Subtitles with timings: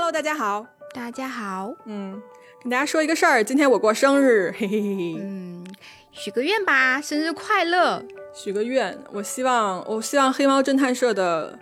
[0.00, 2.22] Hello，大家好，大家好，嗯，
[2.62, 5.66] 跟大家说一个事儿，今天我过生日，嘿嘿嘿嘿，嗯，
[6.12, 8.00] 许个愿吧，生日快乐。
[8.32, 11.58] 许个愿，我希望，我希望黑猫侦探社的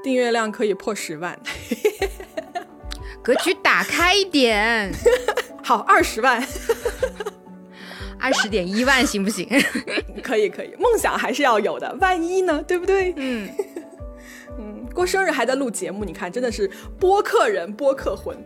[0.00, 1.36] 订阅量可以破十万，
[3.20, 4.92] 格局打开一点，
[5.64, 6.40] 好，二十万，
[8.20, 9.48] 二十点一万行不行？
[10.22, 13.12] 可以可以，梦想还是要有的，万一呢，对不对？
[13.16, 13.71] 嗯，嗯，
[14.94, 18.36] 过生日还在录节目，你看，真的是播客人，播客魂，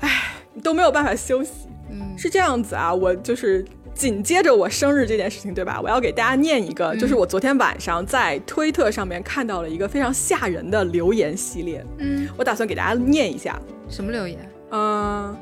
[0.00, 1.68] 唉，都没有办法休息。
[1.90, 5.80] 嗯是这样子啊，我就是紧接着我生日这件事情，对吧？
[5.82, 13.60] 我要给大家念一个，就是我昨天晚上在推特上面看到了一个非常吓人的留言系列，嗯，我打算给大家念一下。
[13.88, 14.38] 什么留言？
[14.70, 15.36] 嗯、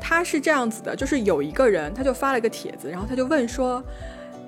[0.00, 3.82] 他是这样子的，就是有一个人他就发了一个帖子，然后他就问说。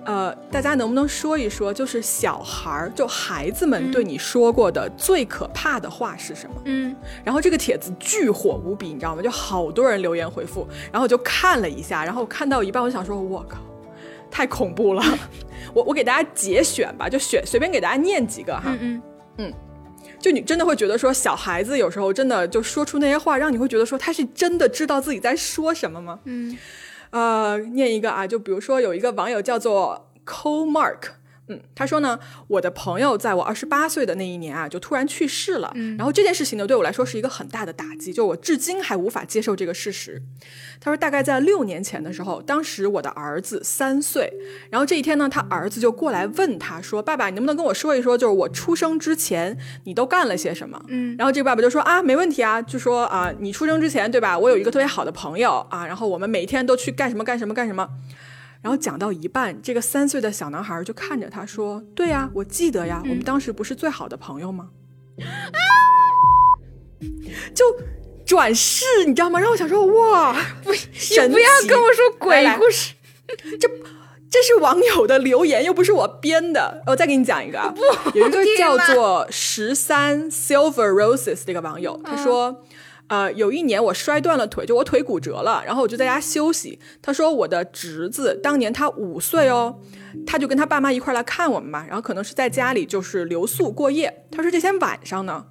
[0.04, 6.56] 呃，大家能不能说一说，就是小孩儿，就孩子们对你说过的最可怕的话是什么？
[6.64, 6.94] 嗯
[7.24, 9.22] 然后这个帖子巨火无比，你知道吗？
[9.22, 13.58] 就好多人留言回复，然后我就看了一下，然后看到一半，我想说，我靠，
[14.30, 15.02] 太恐怖了！
[15.72, 18.76] 我我给大家节选吧，就选随便给大家念几个哈。
[18.80, 19.02] 嗯
[19.38, 19.52] 嗯，
[20.20, 26.18] 就你真的会觉得说，小孩子有时候真的就说出那些话，让你会觉得说他是真的知道自己在说什么吗？
[26.24, 26.56] 嗯
[27.14, 31.10] 呃，念一个啊，就比如说有一个网友叫做 Co Mark。
[31.48, 35.70] 嗯，他说呢，我的朋友在我二十八岁的那一年啊，就突然去世了。
[35.74, 40.22] 嗯然后这件事情呢，对我来说是一个很大的打击，就我至今还无法接受这个事实。
[40.80, 44.32] 他说，大概在六年前的时候，当时我的儿子三岁，
[44.70, 54.38] 然后这一天呢，他儿子就过来问他说：“爸爸，你能不能跟我说一说，就是我出生之前你都干了些什么？”嗯然后这个爸爸就说：“啊，没问题啊，就说啊，你出生之前对吧？
[54.38, 57.88] 我有一个特别好的朋友啊，然后我们每天都去干什么干什么干什么。”
[58.64, 64.70] 然后讲到一半，这个三岁的小男孩就看着他说：“对呀，我记得呀，我们当时不是最好的朋友吗？”
[67.54, 67.62] 就
[68.24, 69.38] 转世，你知道吗？
[69.38, 72.94] 让我想说，哇，不，不要跟我说鬼故事。
[73.60, 73.68] 这
[74.30, 76.82] 这是网友的留言，又不是我编的。
[76.86, 77.74] 我再给你讲一个啊，
[78.14, 82.64] 有一个叫做十三 Silver Roses 这个网友，他说。
[83.08, 86.78] 呃，有一年我摔断了腿，就我腿骨折了，然后我就在家休息。
[87.02, 89.78] 他说我的侄子当年他五岁哦，
[90.26, 94.24] 他就跟他爸妈一块来看我们嘛，然后可能是在家里就是留宿过夜。
[94.30, 95.44] 他说这天晚上呢，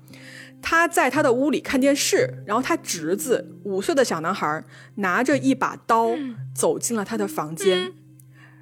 [0.64, 4.64] 他在他的屋里看电视，然后他侄子五岁的小男孩
[4.96, 6.10] 拿着一把刀
[6.56, 7.94] 走进了他的房间。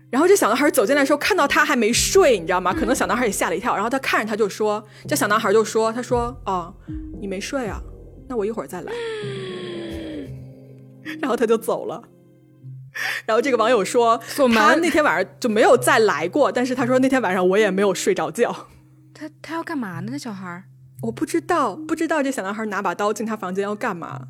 [0.10, 2.74] 然后这小男孩走进来的时候，看到他还没睡，你知道吗？
[2.74, 3.74] 可能小男孩也吓了一跳。
[3.74, 6.74] 然后他看着他就说：“这小男孩就说，他说哦，
[7.22, 7.82] 你没睡啊？
[8.32, 8.92] 那我一会儿再来。
[11.20, 12.02] ”然后他就走了。
[13.26, 18.70] 然后这个网友说，锁门他那天晚上就没有再来过，但是他说那天晚上我也没有睡着觉。
[19.14, 20.12] 他他要干嘛呢？
[20.14, 20.64] 那小孩儿？
[21.02, 24.30] 我不知道，不知道这小男孩拿把刀进他房间要干嘛。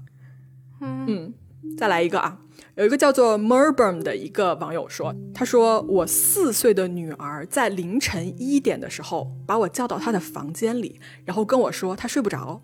[0.79, 1.34] 嗯嗯，
[1.78, 2.40] 再来一个啊，
[2.73, 12.63] 有一个叫做 Merburn 的一个网友说，他说我四岁的女儿在凌晨一点的时候把我叫到她的房间里，然后跟我说她睡不着。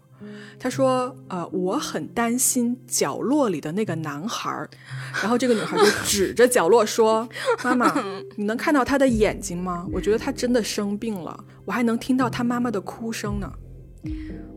[0.59, 4.69] 他说：“呃，我很担心角落里的那个男孩儿。”
[5.21, 7.27] 然后这个女孩就指着角落说
[7.63, 8.03] ：“妈妈，
[8.35, 9.85] 你能看到他的眼睛吗？
[9.91, 13.51] 我觉得他真的生病了，我还能听到他妈妈的哭声呢。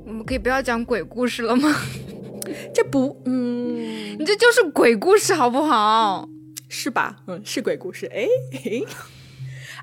[0.07, 1.75] 我们可以不要讲鬼故事了吗？
[2.75, 6.29] 这不，嗯，你这就是鬼故事好不好？
[6.69, 7.19] 是吧？
[7.27, 8.07] 嗯，是鬼故事。
[8.07, 8.27] 哎，
[8.65, 8.87] 嘿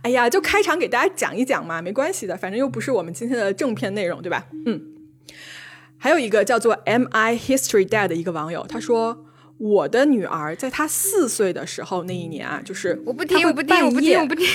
[0.02, 4.48] 哎呀，就开场给大家讲一讲嘛，没关系的，反正又不是我们今天的正片内容，对吧？
[4.66, 4.97] 嗯。
[5.97, 9.25] 还有一个叫做 M I History Dad 的一个网友，他说
[9.58, 14.47] ：“我的女儿在她四岁的时候那一年啊，就是我不听，我不听，我不听，我不听。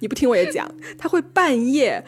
[0.00, 2.04] 你不听我也讲，她会半夜，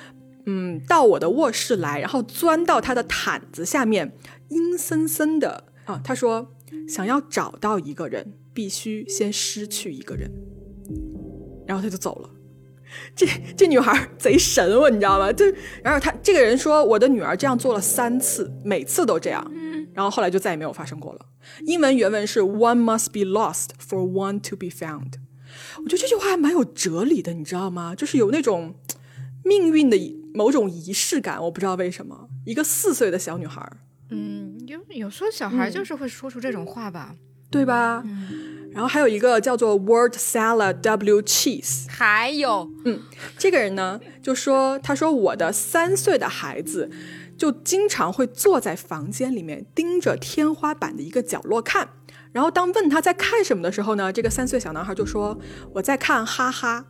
[0.47, 4.13] 嗯，到我的卧室来，然后钻到她的毯子下面，
[4.49, 6.01] 阴森森的啊。
[6.03, 6.53] 他说，
[6.89, 10.31] 想要找到一个人，必须先失去一个人，
[11.67, 12.31] 然后他就走了。
[13.15, 15.33] 这这女孩贼神我，你知道吗？
[15.33, 15.45] 就，
[15.83, 19.45] 然后她这个人说，我的女儿这样做了三次，每次都这样，
[19.95, 21.27] 然后后来就再也没有发生过了。
[21.67, 25.15] 英文原文是 “One must be lost for one to be found”。
[25.79, 27.95] 我觉得这句话还蛮有哲理的，你知道吗？
[27.95, 28.75] 就是有那种
[29.45, 29.97] 命运的
[30.35, 32.29] 某种仪式感，我不知道为什么。
[32.45, 33.69] 一个四岁的小女孩，
[34.11, 37.15] 嗯，有有时候小孩就是会说出这种话吧。
[37.51, 38.05] 对吧？
[38.73, 43.01] 然后还有一个叫做 Word Salad W Cheese，还有，嗯
[43.39, 46.91] 这个人呢就说，他说我的三岁的孩子
[47.37, 51.89] 就经常会坐在房间里面盯着天花板的一个角落看，
[52.33, 55.39] 然后当问他在看什么的时候呢，这个三岁小男孩就说
[55.75, 56.87] 我在看哈哈。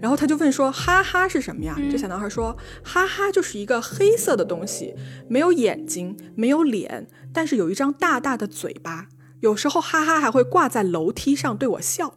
[0.00, 4.96] 然后他就问说：“哈哈是什么呀？”这小男孩说：“哈哈就是一个黑色的东西，
[5.28, 9.06] 没有眼睛，没有脸，但是有一张大大的嘴巴。
[9.40, 12.14] 有时候哈哈还会挂在楼梯上对我笑。”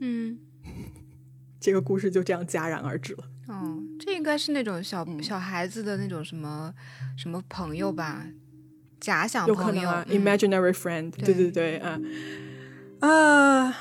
[0.00, 0.38] 嗯，
[1.60, 3.24] 这个故事就这样戛然而止了。
[3.48, 6.72] 哦，这应该是那种小、小孩子的那种什么
[7.16, 8.26] 什么朋友吧，
[9.00, 10.14] 假想有可朋友、能啊、嗯。
[10.16, 11.32] i m a g i n a r y friend，对。
[11.32, 12.00] 对对对，啊、
[13.00, 13.76] 啊，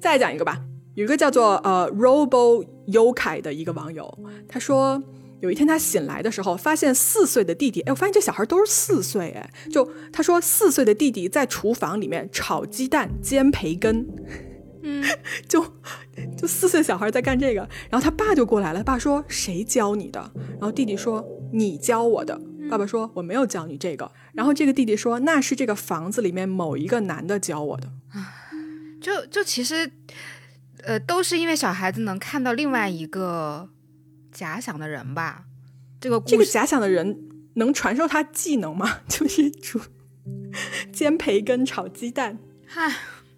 [0.00, 0.64] 再讲一个吧，
[0.94, 5.02] 有一个叫做呃 Robo 优凯的一个网友，他说
[5.44, 14.08] 有一天他醒来的时候，发现四岁的弟弟，哎，我发现这小孩都是四岁，哎，就他说四岁的弟弟在厨房里面炒鸡蛋、煎培根，
[14.82, 15.04] 嗯，
[15.46, 15.62] 就
[16.34, 17.60] 就四岁小孩在干这个，
[17.90, 20.32] 然后他爸就过来了，他爸说谁教你的？
[20.52, 22.40] 然后弟弟说你教我的。
[22.70, 27.92] 爸爸说我没有教你这个，然后这个弟弟说那是这个房子里面某一个男的教我的。
[29.02, 29.92] 就就其实，
[30.82, 33.68] 呃，都是因为小孩子能看到另外一个
[34.34, 35.44] 假想的人吧。
[36.00, 37.18] 这个这个假想的人
[37.54, 38.98] 能传授他技能吗？
[39.08, 39.80] 就是煮
[40.92, 42.38] 煎培根、炒鸡蛋。
[42.66, 42.92] 嗨，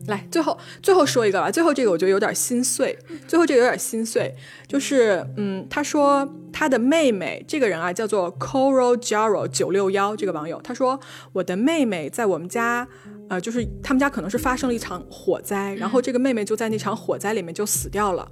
[0.07, 1.51] 来，最后最后说一个吧。
[1.51, 2.99] 最后这个我觉得有点心碎，
[3.29, 4.35] 最后这个有点心碎，
[4.67, 10.99] 就是嗯，他说他的妹妹，这个人啊叫做 Coral Jaro 九六幺这个网友，他说
[11.33, 12.89] 我的妹妹在我们家，
[13.29, 18.31] 呃，就是他们家可能是发生了一场火灾，然后这个妹妹就在那场火灾里面就死掉了。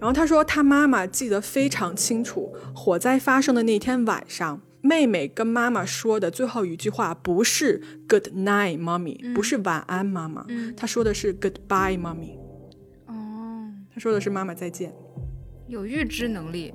[0.00, 10.46] 然后他说，他妈妈记得非常清楚，火灾发生的那天晚上，妹妹跟妈妈说的最后一句话不是 “Good night, mommy”，、不是晚安，妈妈，
[10.76, 12.38] 她说的是 “Goodbye, mommy”，
[13.06, 14.94] 哦，他说的是妈妈再见。
[15.66, 16.72] 有预知能力。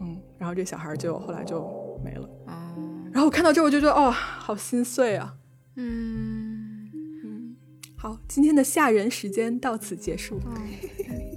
[0.00, 2.28] 嗯，然后这小孩就后来就没了。
[2.46, 2.74] 哦，
[3.12, 5.34] 然后我看到这，我就觉得哦，好心碎啊。
[5.76, 7.56] 嗯，
[7.96, 10.36] 好，今天的吓人时间到此结束。
[10.36, 10.52] 哦，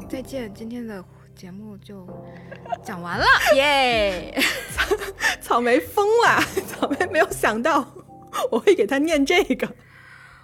[0.10, 1.04] 再见，今天的
[1.36, 2.08] 节目就
[2.84, 4.34] 讲完了， 耶！
[5.42, 7.86] 草莓疯了， 草莓没有想到
[8.50, 9.68] 我会给他念这个。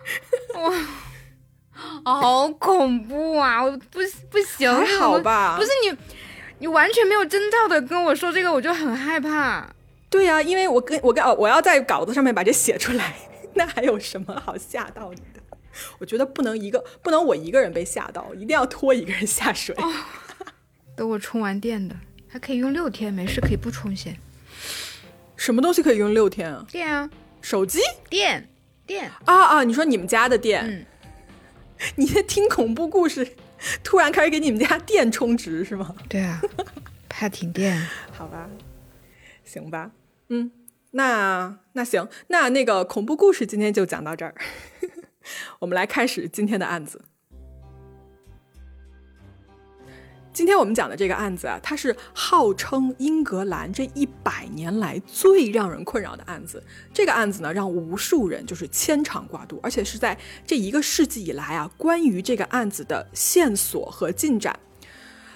[0.60, 0.74] 哇
[2.04, 3.64] 好恐怖啊！
[3.64, 4.00] 我不
[4.30, 5.98] 不行，好吧不是你，
[6.60, 9.74] 你完全没有征兆的跟我说这个，我就很害怕。
[10.10, 13.16] 对呀、因为我跟我跟哦我要在稿子上面把这写出来，
[13.54, 15.42] 那还有什么好吓到你的？
[16.00, 19.74] 我觉得不能一个不能我一个人被吓到，一定要拖一个人下水。
[20.96, 21.96] 等我充完电的，
[22.28, 24.16] 还可以用六天，没事可以不充先。
[25.36, 26.66] 什么东西可以用六天啊？
[26.70, 27.10] 电啊，
[27.42, 27.80] 手机
[28.10, 28.48] 电
[28.86, 29.64] 电，啊啊！
[29.64, 30.86] 你说你们家的电，嗯，
[31.96, 33.36] 你在听恐怖故事，
[33.84, 35.96] 突然开始给你们家电充值是吗？
[36.08, 36.40] 对啊，
[37.10, 37.76] 怕停电。
[38.14, 38.48] 好吧，
[39.44, 39.92] 行吧，
[40.30, 40.52] 嗯，
[40.92, 44.36] 那那行，那那个恐怖故事今天就讲到这儿，
[45.60, 47.02] 我们来开始今天的案子。
[50.34, 56.64] 今天我们讲的这个案子啊，它是号称英格兰这一百年来最让人困扰的案子。
[56.94, 60.18] 这个案子呢，让无数人就是牵肠挂肚，而且是在
[60.48, 64.58] 这一个世纪以来啊，关于这个案子的线索和进展，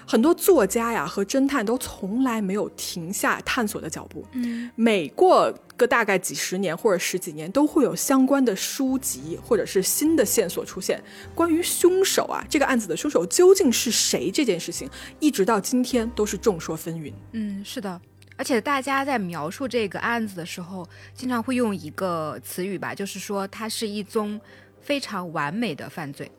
[0.06, 4.24] 很多作家呀和侦探都从来没有停下探索的脚步。
[4.32, 11.02] 嗯，每过个大概几十年或者十几年，都会有相关的书籍或者是新的线索出现。
[11.34, 14.88] 关于凶手啊，这个案子的凶手究竟是谁这件事情，
[15.20, 17.12] 一直到今天都是众说纷纭。
[17.32, 18.00] 嗯，是的。
[18.38, 24.38] 而且大家在描述这个案子的时候，经常会用一个词语吧，就是说它是一宗
[24.82, 26.30] 非常完美的犯罪。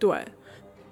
[0.00, 0.24] 对，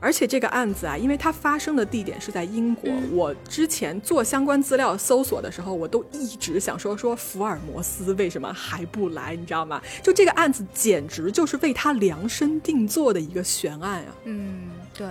[0.00, 9.80] 而且这个案子啊，因为它发生的地点是在英国，我之前做相关资料搜索的时候，我都一直想说说福尔摩斯为什么还不来，你知道吗？
[10.02, 14.16] 就这个案子简直就是为他量身定做的一个悬案啊！
[14.24, 15.06] 嗯，对，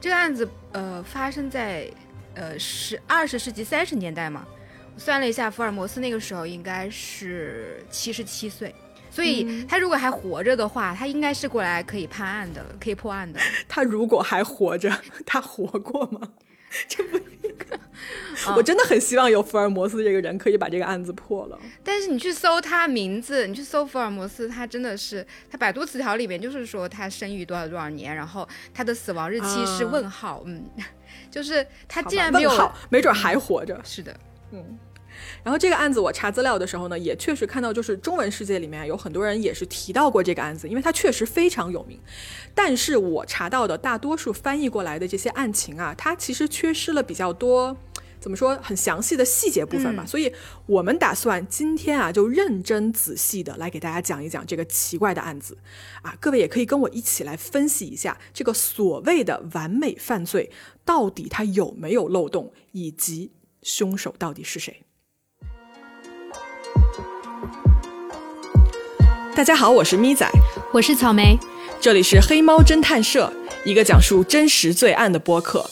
[0.00, 1.88] 这个案子呃发生在
[2.34, 4.44] 呃十二十世纪三十年代嘛，
[4.94, 8.74] 我算了一下，福尔摩斯那个时候应该是七十七岁，
[9.14, 13.38] 所以他如果还活着的话，他应该是过来可以判案的，可以破案的。
[13.68, 14.90] 他如果还活着，
[15.24, 16.20] 他活过吗？
[16.88, 17.20] 这不，
[18.56, 21.56] 我真的很希望有福尔摩斯这个人可以把这个案子破了。
[21.84, 30.64] 但是你去搜他名字，你去搜福尔摩斯，他真的是他百度词条里面就是说他生于多少多少年，然后他的死亡日期是啊问号，嗯，
[31.30, 33.80] 就是他竟然没有没准还活着。
[33.84, 34.18] 是的，
[35.44, 42.00] 然后这个案子我查资料的时候呢，也确实看到，就是中文世界里面有很多人也是提到过这个案子，因为它确实非常有名。
[42.54, 47.76] 但是我查到的大多数翻译过来的这些案情啊，它其实缺失了比较多。
[48.20, 50.32] 怎么说很详细的细节部分嘛，所以
[50.64, 55.58] 我们打算今天啊就认真仔细的来给大家讲一讲这个奇怪的案子
[56.00, 60.50] 啊，各位也可以跟我一起来分析一下这个所谓的完美犯罪
[60.86, 63.30] 到底它有没有漏洞，以及
[63.62, 64.83] 凶手到底是谁。
[69.36, 70.30] 大家好，我是咪仔，
[70.72, 71.36] 我是草莓，
[71.80, 73.32] 这里是黑猫侦探社，
[73.64, 75.68] 一个讲述真实罪案的播客。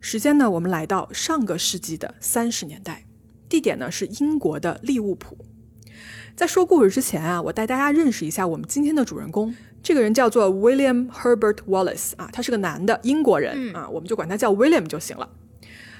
[0.00, 3.04] 时间呢，我们来到上个世纪的三十年代，
[3.48, 5.38] 地点呢是英国的利物浦。
[6.34, 9.54] 在说故事之前啊，我带大家认识一下我们今天的主人公。
[9.82, 15.28] 这个人叫做 William Herbert Wallace 啊，他是个男的英国人啊，我们就管他叫 William 就行了。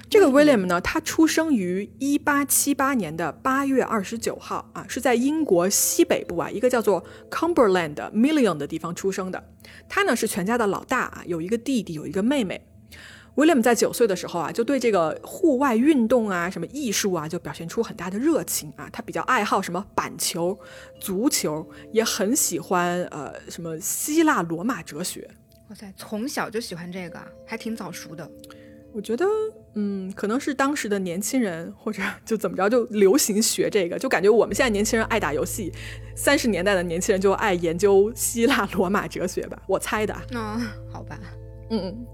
[0.09, 9.43] 这个 William 呢，他出生于一八七八年的八月二十九号啊，是在英国西北部啊一个叫做 Cumberland Million 的地方出生的。
[9.87, 12.67] 他呢是全家的老大啊，有一个弟弟，有一个妹妹。
[13.35, 18.89] William 在九岁的时候啊，就对这个户外运动啊、什么艺术啊，就表现出很大的热情啊。
[18.91, 20.57] 他比较爱好什么板球、
[20.99, 25.29] 足球，也很喜欢呃什么希腊罗马哲学。
[25.69, 28.29] 哇塞，从小就喜欢这个，还挺早熟的。
[28.93, 29.25] 我觉得，
[29.75, 35.71] 嗯，可能是当时的年轻人，或者就怎么着，就流行学这个，就感觉我们现在年轻人爱打游戏，
[36.13, 40.13] 三十年代的年轻人就爱研究希腊罗马哲学吧，我猜的。
[40.31, 40.59] 嗯，
[40.91, 41.17] 好吧，
[41.69, 42.05] 嗯。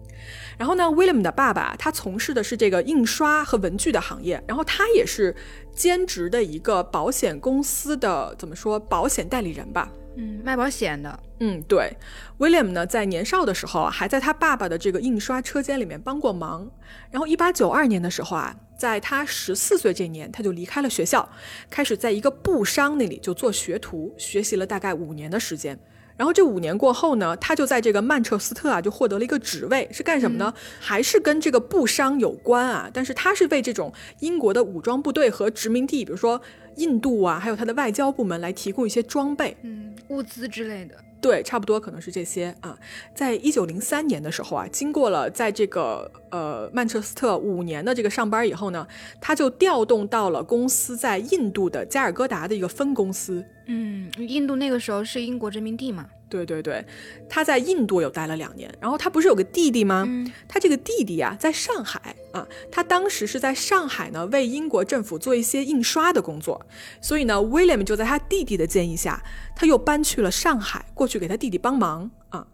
[0.57, 5.35] 然后呢，William 的爸爸他从事的是这个印刷和文具的行业，然后他也是
[5.75, 9.89] 兼职的一个保险公司的怎么说保险代理人吧？
[10.15, 11.19] 嗯，卖保险的。
[11.39, 11.95] 嗯，对。
[12.39, 16.67] William 呢，在年少的时候啊，还在他爸爸的这个印刷车间里面帮过忙。
[17.11, 21.29] 然后，一八九二年的时候啊，在他十四岁这年，他就离开了学校，
[21.69, 25.77] 开始在一个布商那里就做学徒，学习了大概五年的时间。
[26.17, 30.53] 然后这五年过后呢，他就在这个曼彻斯特啊，就获得了一个职位，是干什么呢？
[30.79, 32.89] 还是跟这个布商有关啊？
[32.91, 36.41] 但是他是为这种英国的武装部队和殖民地，比如说
[36.77, 40.95] 印度啊，还有他的外交部门来提供一些装备、嗯，物资之类的。
[41.19, 42.77] 对，差不多可能是这些啊。
[43.15, 48.87] 在一九零三年的时候啊，经过了在这个呃曼彻斯特五年的这个上班以后呢，
[49.19, 53.43] 他就调动到了公司在印度的加尔各答的一个分公司。
[53.65, 56.07] 嗯，印度那个时候是英国殖民地嘛？
[56.29, 56.85] 对对对，
[57.29, 60.07] 他在印度有待了两年，然后他不是有个弟弟吗？
[60.47, 66.65] 他这个弟弟啊，在上海啊，他当时是在上海呢，为英国政府做一些印刷的工作，
[67.01, 69.23] 所以呢，William 就在他弟弟的建议下，
[69.55, 72.47] 他又搬去了上海，过去给他弟弟帮忙啊。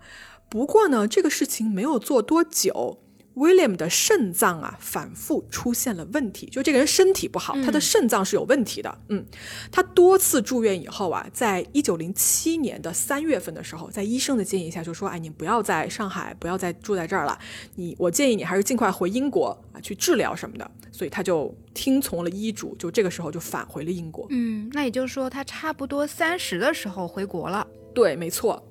[0.49, 2.99] 不过呢，这个事情没有做多久。
[3.35, 8.97] William 的肾脏啊，反复出现了问题，就这个人身体不好，他的肾脏是有问题的。
[9.09, 9.25] 嗯，
[9.71, 17.37] 他多次住院以后啊，在一九零七年的三月份的时候，在医生的建议下，就说：“哎，你不要在上海，不要再住在这儿了，
[17.75, 24.27] 你我建议你还是尽快回英国啊，去治疗什么的。”所以他就听从了医嘱，就这个时候就返回了英国。
[24.29, 27.65] 嗯，那也就是说，他差不多三十的时候回国了。
[27.95, 28.63] 对，没错。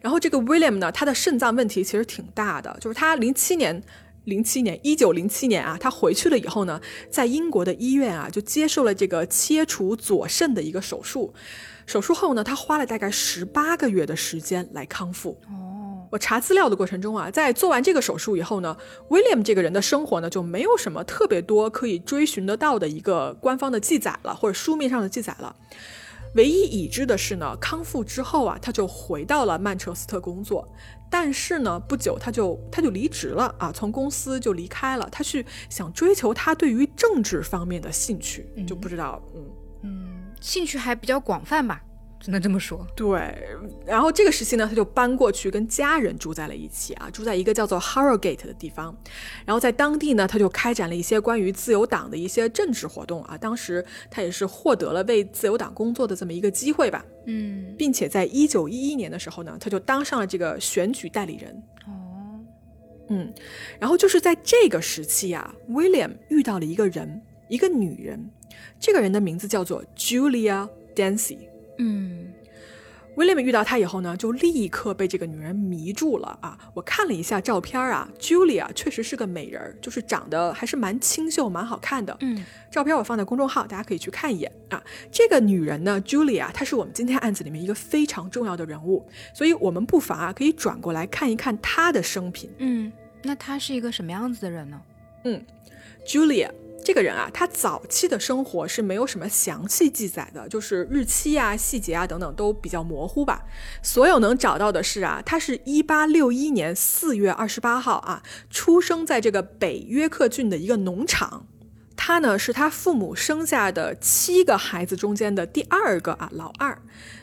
[0.00, 3.82] 然后这个 William 呢，他的肾脏问题其实挺大的，就是他零七年。
[4.24, 11.32] 零七年，一九零七年啊，他回去了以后呢，在英国的医院啊，就接受了这个切除左肾的一个手术。
[11.86, 15.38] 手术后呢，他花了大概十八个月的时间来康复。
[15.48, 18.74] 哦，我查资料的过程中啊，在做完这个手术以后呢
[19.10, 25.54] ，William 这个人的生活呢，就没有什么特别多可以追寻得到的一个官方的记载了，或者书面上的记载了。
[26.36, 30.66] 唯一已知的是呢，康复之后啊，他就回到了曼彻斯特工作。
[31.10, 35.08] 但是呢，不久他就他就离职了啊，从公司就离开了。
[35.10, 39.44] 他去想追求他对于政治方面的兴趣，就不知道，嗯
[39.82, 41.82] 嗯，兴趣还比较广泛吧。
[42.24, 43.36] 只能这么说，对。
[43.84, 48.96] 然后这个时期呢，他就搬过去跟家人住在了一起啊，住在一个叫做 Harrogate 的地方。
[49.44, 53.36] 然后在当地呢，他就开展了一些关于自由党的一些政治活动啊。
[53.36, 57.04] 当时他也是获得了为自由党工作的这么一个机会吧。
[57.26, 61.62] 嗯，并且在一九一一年的时候呢，他就当上了这个选举代理人。
[61.86, 62.40] 哦，
[63.10, 63.30] 嗯。
[63.78, 68.30] 然后就是在这个时期啊，William 遇到了一个人，一个女人。
[68.80, 71.36] 这个人的名字叫做 Julia Dancy。
[71.78, 72.32] 嗯
[73.16, 76.58] ，William 遇到她以后呢，就立刻被这个女人迷住了啊！
[76.74, 82.16] 我看了一下照片啊，Julia 确实是个美人，就是长得还是蛮清秀、蛮好看的。
[82.20, 84.82] 嗯，照片我放在公众号，大家可以去看一眼啊。
[85.12, 92.50] 这个女人呢，Julia，她是我们今天案子里面一个非常重要的人物，所以我们不妨啊，可以转过来看一看她的生平。
[92.58, 94.80] 嗯，那她是一个什么样子的人呢？
[95.24, 95.40] 嗯
[96.06, 96.50] ，Julia。
[96.84, 103.44] 这个人啊，他早期的生活是没有什么详细记载的，就是日期啊、细节啊等等都比较模糊吧。
[103.82, 111.46] 所有能找到的是啊，他是一八六一年四月二十八号啊，出生在这个北约克郡的一个农场。
[111.96, 116.76] 他呢是他父母生下的七个孩子中间的第二个啊，老二。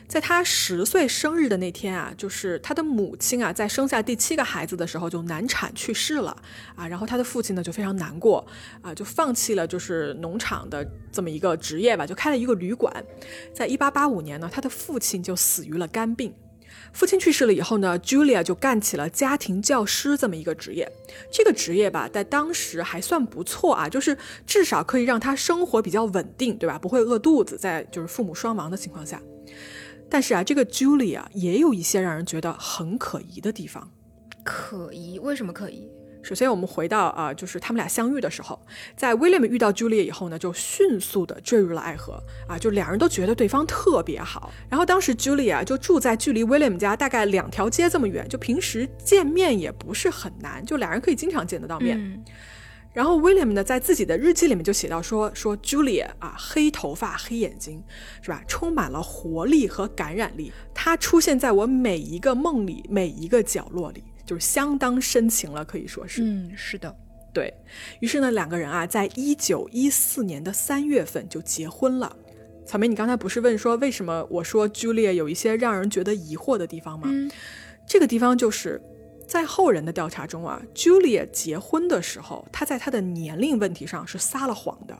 [0.08, 6.36] 在他十岁生日的那天啊，就是他的母亲啊，在生下第七个孩子的时候就难产去世了
[6.74, 8.46] 啊，然后他的父亲呢就非常难过
[8.82, 12.92] 啊，就放弃了就是农场的这么一个职业吧，就开了一个旅馆。
[13.54, 16.34] 在一八八五年呢，他的父亲就死于了肝病。
[16.92, 20.90] 父亲去世了以后呢，Julia 就干起了家庭教师这么一个职业。
[21.30, 26.78] 这个职业吧，在当时还算不错啊，就是至少可以让他生活比较稳定，对吧？
[26.78, 29.20] 不会饿肚子，在就是父母双亡的情况下。
[30.10, 33.90] 但是啊，这个 Julia 也有一些让人觉得很可疑的地方。
[34.44, 35.18] 可疑？
[35.18, 35.88] 为什么可疑？
[36.22, 38.58] 首先，我们回到啊，就是他们俩相遇的时候，
[38.96, 44.52] 在 William 遇到 Julia 以后呢，就迅速的坠入了爱河啊，就两人都觉得对方特别好。
[44.68, 52.22] 然后当时 Julia 就住在距离 William 家大概两条街这么远，就平时见面也不是很难，就俩人可以经常见得到面。
[52.92, 57.82] 然后 William 呢，在自己的日记里面就写到说说 Julia 啊，黑头发、黑眼睛，
[58.20, 58.44] 是吧？
[58.46, 60.52] 充满了活力和感染力。
[60.74, 66.22] 她出现在我每一个梦里，每一个角落里，就是相当深情了，可以说是。
[66.22, 66.94] 嗯，是的。
[67.32, 67.52] 对
[68.00, 72.14] 于是呢，两个人啊，在一九一四年的三月份就结婚了。
[72.66, 77.08] 草莓，你刚才不是问说为什么我说 Julia 有一些让人觉得疑惑的地方吗？
[77.10, 77.30] 嗯，
[77.86, 78.80] 这个地方就是。
[79.24, 84.94] 在后人的调查中啊，Julia 结婚的时候，她在她的年龄问题上是撒了谎的。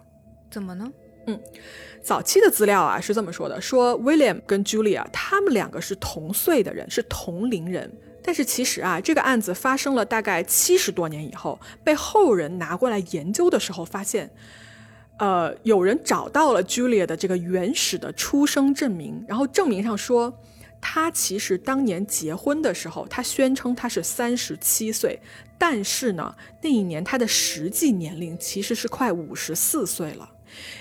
[0.50, 0.90] 怎么呢？
[1.26, 1.38] 嗯，
[2.02, 7.92] 早期的资料啊是这么说的：说 William 跟 Julia 他们两个是同岁的人，是同龄人。
[8.22, 14.30] 但是其实啊，这个案子发生了大概七十多年以后，被后人拿过来研究的时候，发现，
[15.18, 20.38] 呃，有人找到了 Julia 的这个原始的出生证明，然后证明上说。
[20.84, 25.16] 他其实当年结婚的时候，他宣称他是三十七岁，
[25.56, 30.28] 但是呢，那一年他的实际年龄其实是快五十四岁了，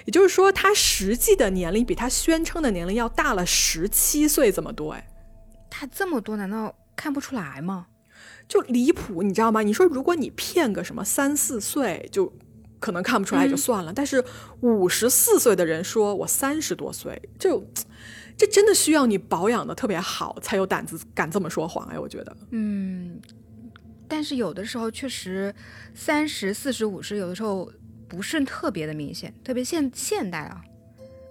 [0.06, 4.94] 也就是说，他实际的年龄比他宣称的年龄要大了十七岁这么多。
[4.94, 5.08] 哎，
[5.70, 7.88] 他这么多，难道看不出来吗？
[8.48, 9.62] 就离谱，你知道吗？
[9.62, 12.32] 你说如果你骗个什么三四岁，就
[12.80, 14.24] 可能看不出来就算了，但是
[14.62, 17.66] 五十四岁的人说我三十多岁，就。
[18.38, 22.38] 这真的需要你保养的特别好，才有胆子敢这么说谎哎，我觉得。
[22.50, 23.22] 嗯，
[24.08, 25.54] 但是有的时候确实，
[25.94, 27.72] 三十四十五十，有的时候
[28.08, 30.60] 不是特别的明显，特别现现代啊，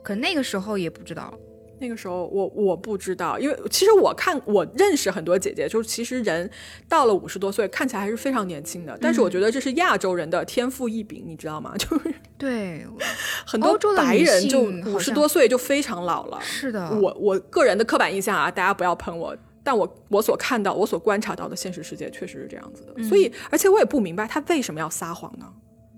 [0.05, 1.37] 可那个时候也不知道。
[1.81, 6.49] 那个时候我我不知道，因为其实我看我认识很多姐姐，就是其实人
[6.87, 8.97] 到了五十多岁看起来还是非常年轻的。
[9.01, 11.75] 但是我觉得这是亚洲人的天赋异禀，你知道吗？
[11.81, 12.87] 就是对
[13.47, 16.39] 很多白人就五十多岁就非常老了。
[16.43, 23.03] 是的，我我个人的刻板印象啊，大家不要喷我，但我我所看到、我所观察到的现实世界确实是这样子的。
[23.05, 25.47] 所以，而且我也不明白他为什么要撒谎呢？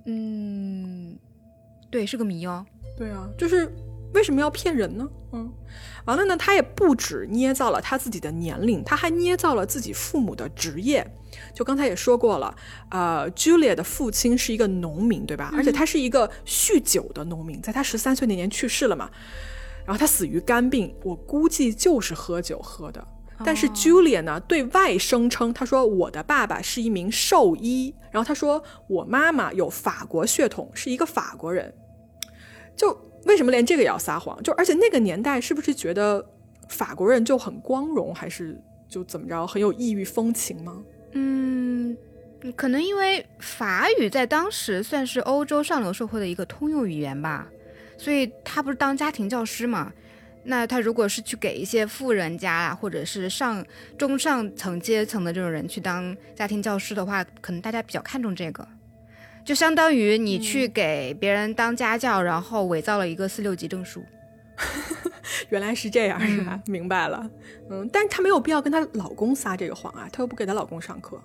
[0.06, 1.18] 嗯，
[1.90, 2.64] 对，是个谜哦。
[2.96, 3.68] 对啊，就是。
[4.14, 5.08] 为什么要骗人呢？
[5.32, 5.50] 嗯，
[6.04, 11.06] 完了呢，他也不止捏造了他自己的年龄，他还捏造了自己父母的职业。
[11.54, 12.54] 就刚才也说过了，
[12.90, 15.50] 呃，Julia 的父亲是一个农民，对吧？
[15.54, 19.10] 而且他是一个酗酒的农民，在他十三岁那年去世了嘛。
[19.86, 23.02] 然后他死于肝病，我估计就是喝酒喝的。
[23.44, 31.74] 但是 Julia 呢，对外声称，他说我的爸爸是一名兽医，然后他说我妈妈有法国血统，是一个法国人，
[32.76, 33.11] 就。
[33.24, 34.42] 为什么连这个也要撒谎？
[34.42, 36.24] 就而且那个年代是不是觉得
[36.68, 40.82] 法国人就很光荣，还是就怎么着很有异域风情吗？
[41.12, 41.96] 嗯，
[42.56, 47.48] 可能因为法语在当时算是欧洲上流社会的一个通用语言吧，
[47.96, 49.92] 所以他不是当家庭教师嘛？
[50.44, 53.64] 那他如果是去给一些富人家啊，或者是上
[53.96, 58.66] 中上层阶层的这种人去当家庭教师的话，可能大家比较看重这个。
[59.44, 64.02] 就相当于你去给别人当家教，然后伪造了一个四六级证书。
[65.48, 66.60] 原来是这样，是吧？
[66.66, 67.28] 明白了。
[67.70, 71.20] 嗯，但是她没有必要跟她老公撒这个谎啊，她又不给她老公上课。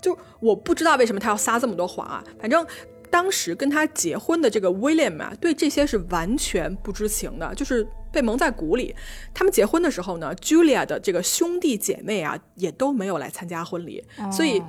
[0.00, 2.24] 就我不知道为什么她要撒这么多谎啊。
[2.40, 2.66] 反正
[3.10, 8.94] 当时跟她结婚的这个 William 啊，对这些是完全不知情的，就是被蒙在鼓里。
[9.32, 14.02] 他们结婚的时候呢，Julia 的这个兄弟姐妹啊，也都没有来参加婚礼，
[14.32, 14.60] 所以。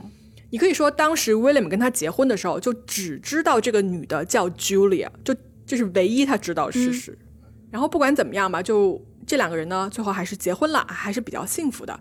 [0.51, 5.35] 你可以说，当时 William 跟他结婚的时候，就只知道这个女的叫 Julia，就
[5.65, 7.17] 这是唯一他知道的事实。
[7.71, 11.97] 然后不管怎么样吧，就这两个人呢，最后还是结婚了，还是比较幸福的。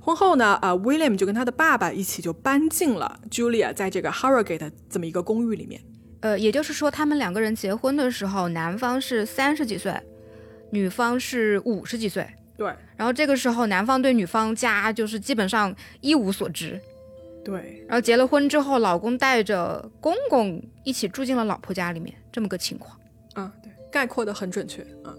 [0.00, 5.80] 婚后呢，呃，William 就跟他的爸爸一起就搬进了 Julia 在这个 Harrogate 这么一个公寓里面。
[6.20, 9.94] 呃，也就是说，他们两个人结婚的时候，男方是三十几岁，
[10.70, 12.26] 女方是五十几岁。
[12.56, 16.78] 对，然后这个时候，男方对女方家就是基本上一无所知。
[17.44, 22.98] 对，然后结了婚之后，老公带着公公一起住进了老婆家里面，这么个情况。
[23.34, 25.14] 啊，对，概括的很准确啊。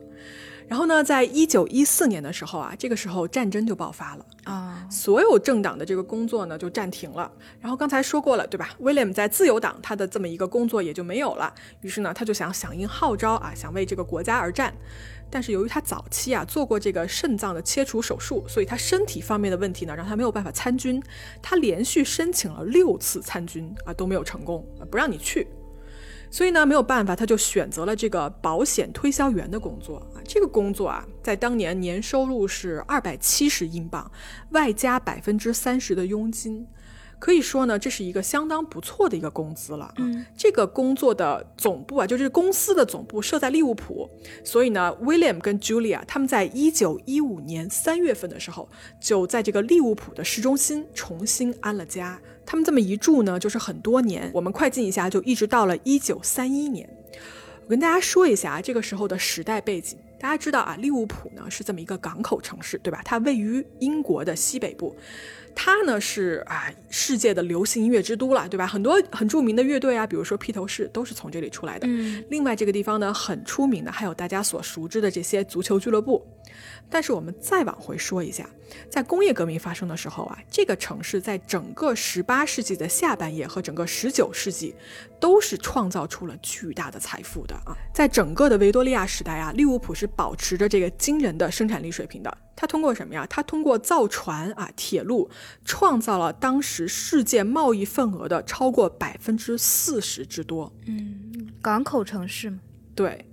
[0.68, 7.32] 然后呢，在一九一四年的时候啊，这个时候战争就爆发了啊，所有政党的这个工作呢就暂停了。
[7.62, 11.54] 然后刚才说过了，对吧？William 在自由党他的这么一个工作也就没有了。
[11.82, 14.74] 于是呢，他就想响应号召啊，想为这个国家而战。
[15.30, 21.02] 但是由于他早期啊做过这个肾脏的切除手术，所以他身体方面的问题呢，让他没有办法参军。
[21.42, 25.48] 他连续申请了六次参军啊，都没有成功，不让你去。
[26.32, 30.20] 所以呢，没有办法，他就选择了这个保险推销员的工作啊。
[30.26, 34.12] 这个工作啊，在当年年收入是二百七十英镑，
[34.50, 36.68] 外加百分之三十的佣金。
[37.26, 39.92] 可以说呢，这是一个相当不错的一个工资了。
[39.98, 44.08] 嗯，这个工作的总部啊，就是公司的总部设在利物浦，
[44.44, 48.70] 所以呢，William 跟 Julia 他们在一九一五年三月份的时候，
[49.02, 52.22] 就在这个利物浦的市中心重新安了家。
[52.46, 54.30] 他们这么一住呢，就是很多年。
[54.32, 56.88] 我们快进一下，就一直到了一九三一年。
[57.64, 59.98] 我跟大家说一下啊这个时候的时代背景。
[60.20, 63.02] 大家知道啊，利物浦呢是这么一个港口城市，对吧？
[63.04, 64.96] 它位于英国的西北部。
[65.56, 68.68] 它呢是啊世界的流行音乐之都了，对吧？
[68.68, 71.88] 很多很著名的乐队啊，比如说披头士都是从这里出来的。
[71.88, 76.24] 嗯，另外这个地方呢很出名的还有大家所熟知的这些足球俱乐部。
[76.90, 78.50] 但是我们再往回说一下，
[78.90, 84.74] 在工业革命发生的时候啊，这个城市在整个十八世纪的下半叶和整个十九世纪，
[85.20, 87.76] 都是创造出了巨大的财富的啊。
[87.94, 92.38] 在整个的维多利亚时代啊，利物浦是保持着这个惊人的生产力水平的。
[92.56, 93.28] 它通过什么呀？
[93.30, 95.30] 它通过造船啊、铁路，
[95.66, 100.72] 创造了当时世界贸易份额的超过百分之四十之多。
[100.86, 102.60] 嗯，港口城市嘛。
[102.96, 103.26] 对。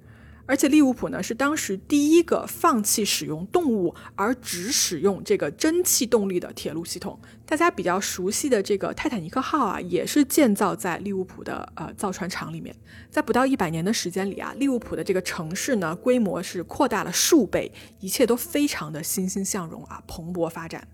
[0.53, 7.19] 而且利物浦呢是当时第一个放弃使用动物而只使用这个蒸汽动力的铁路系统。
[7.47, 12.77] 大家比较熟悉的这个泰坦尼克号啊，也是建造在利物浦的呃造船厂里面。
[13.09, 20.87] 在不到一百年的时间里啊，利物浦的这个城市呢规模是扩大了数倍，一切都非常的欣欣向荣啊，蓬勃发展。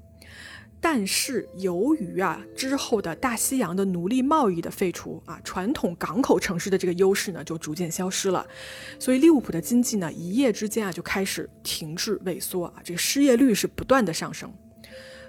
[0.81, 8.47] 但是由于啊之后的大西洋的奴隶贸易的废除啊，传统港口城市的这个优势呢就逐渐消失了，
[8.99, 14.53] 所以利物浦的经济呢一夜之间啊就开始停滞萎缩啊，这个失业率是不断的上升。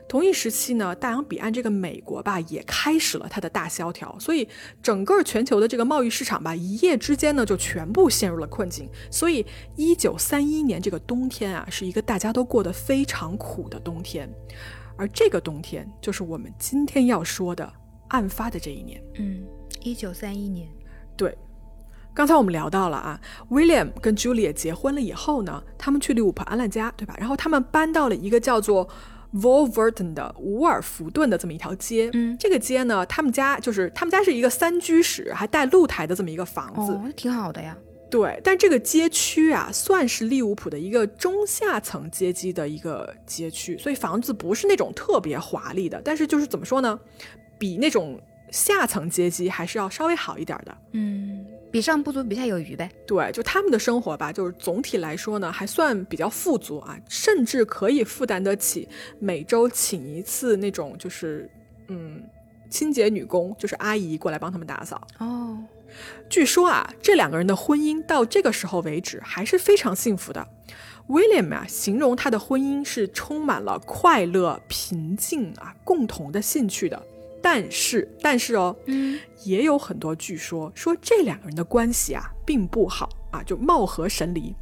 [0.08, 4.48] 同一时期呢，大洋彼岸这个美国吧也开始了它的大萧条，所以
[4.82, 8.90] 整个全球的这个贸易市场吧一夜之间呢就全部陷入了困境。
[9.12, 14.28] 所以一九三一年这个冬天啊是一个大家都过得非常苦的冬天。
[15.00, 17.72] 而这个冬天，就是我们今天要说的
[18.10, 19.02] 案发的这一年。
[19.18, 19.42] 嗯，
[19.82, 20.68] 一九三一年。
[21.16, 21.38] 对，
[22.14, 27.16] 刚才我们聊到了啊，William 跟 Julia 结婚了以后呢，他们去利物浦安了家，对吧？
[27.18, 28.90] 然后他们搬到了一个叫做
[29.34, 32.10] Wolverton 的伍尔福顿的这么一条街。
[32.12, 36.92] 嗯，这个街呢，他们家就是他们家是一个三居室，还带露台的这么一个房子。
[36.92, 37.78] 哦，挺好的呀。
[38.10, 47.00] 对，但这个街区啊，算是利物浦的一个中下层阶级的一个街区，所以房子不是那种特别华丽的，但是就是怎么说呢，
[47.60, 48.20] 比那种
[48.50, 50.76] 下层阶级还是要稍微好一点的。
[50.94, 52.90] 嗯，比上不足，比下有余呗。
[53.06, 61.48] 对，就他们的生活吧，就是总体来说呢，还算比较富足啊，甚至可以负担得起每周请一次那种就是
[61.90, 62.24] 嗯
[62.72, 65.00] 清洁女工，就是阿姨过来帮他们打扫。
[65.20, 65.58] 哦。
[66.30, 70.48] 据说啊，这两个人的婚姻到这个时候为止还是非常幸福的。
[71.08, 77.02] William 啊，形容他的婚姻是充满了快乐、平静啊，共同的兴趣的。
[77.42, 84.54] 但是，但是哦，嗯，也有很多据说说这两个人的关系啊并不好啊，就貌合神离。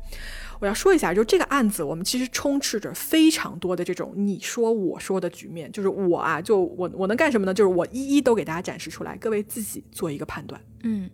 [0.59, 5.71] 我要说一下，就这个案子，我们其实充斥着非常多的这种你说我说的局面。
[5.71, 7.53] 就是我啊，就我我能干什么呢？
[7.53, 10.59] 就是我一一都给大家展示出来，各位自己做一个判断。
[10.83, 11.09] 嗯，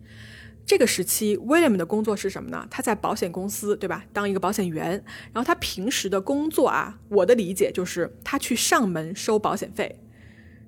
[0.64, 2.66] 这个时期，William 的工作是什么呢？
[2.70, 4.04] 他在保险公司，对吧？
[4.12, 4.90] 当一个保险员。
[5.32, 10.00] 然后他平时的工作啊，我的理解就是他去上门收保险费，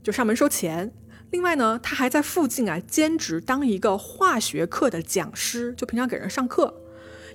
[0.03, 0.93] 就上门收钱。
[1.31, 6.83] 另外呢，他还在附近啊兼职当一个化学课的讲师，就平常给人上课。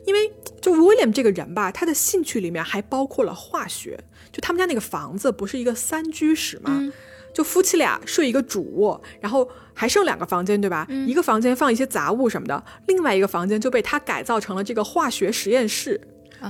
[0.05, 3.99] 因为就 William 这个人吧，他的兴趣里面还包括了化学。
[4.31, 6.91] 就他们家那个房子不是一个三居室吗？
[7.33, 10.85] 就夫妻俩睡一个主卧，然后还剩两个房间，对吧？
[11.07, 15.99] 一个房间放一些杂物什么的，另外一个房间就被他改造成了这个化学实验室。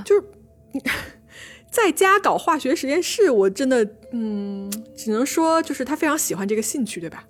[0.04, 0.24] 就是
[1.70, 7.24] 在家搞化学实验室，我真的嗯，只能说就是他非常喜欢这个兴趣，对吧？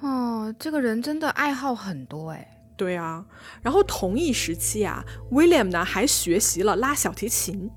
[0.00, 2.46] 哦，这个人真的爱好很多哎。
[2.80, 3.22] 对啊，
[3.60, 7.70] 然后同一时期啊，William 呢还学习了拉小提琴。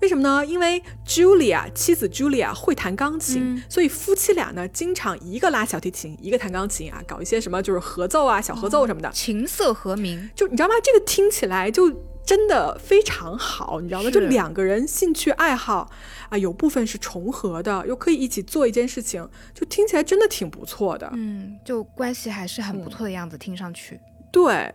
[0.00, 0.44] 为什么呢？
[0.44, 10.28] 因为 Julia 妻子 Julia 会弹钢琴，所以夫妻俩呢经常一个拉小提琴，一个弹钢琴啊，搞一些什么就是合奏啊、小合奏什么的，琴瑟和鸣。
[10.34, 10.74] 就你知道吗？
[10.82, 11.88] 这个听起来就
[12.26, 14.10] 真的非常好，你知道吗？
[14.10, 15.88] 就两个人兴趣爱好
[16.30, 21.08] 啊，有部分是重合的，又可以一起做一件事情，就听起来真的挺不错的。
[21.12, 24.00] 嗯，就关系还是很不错的样子，听上去。
[24.30, 24.74] 对，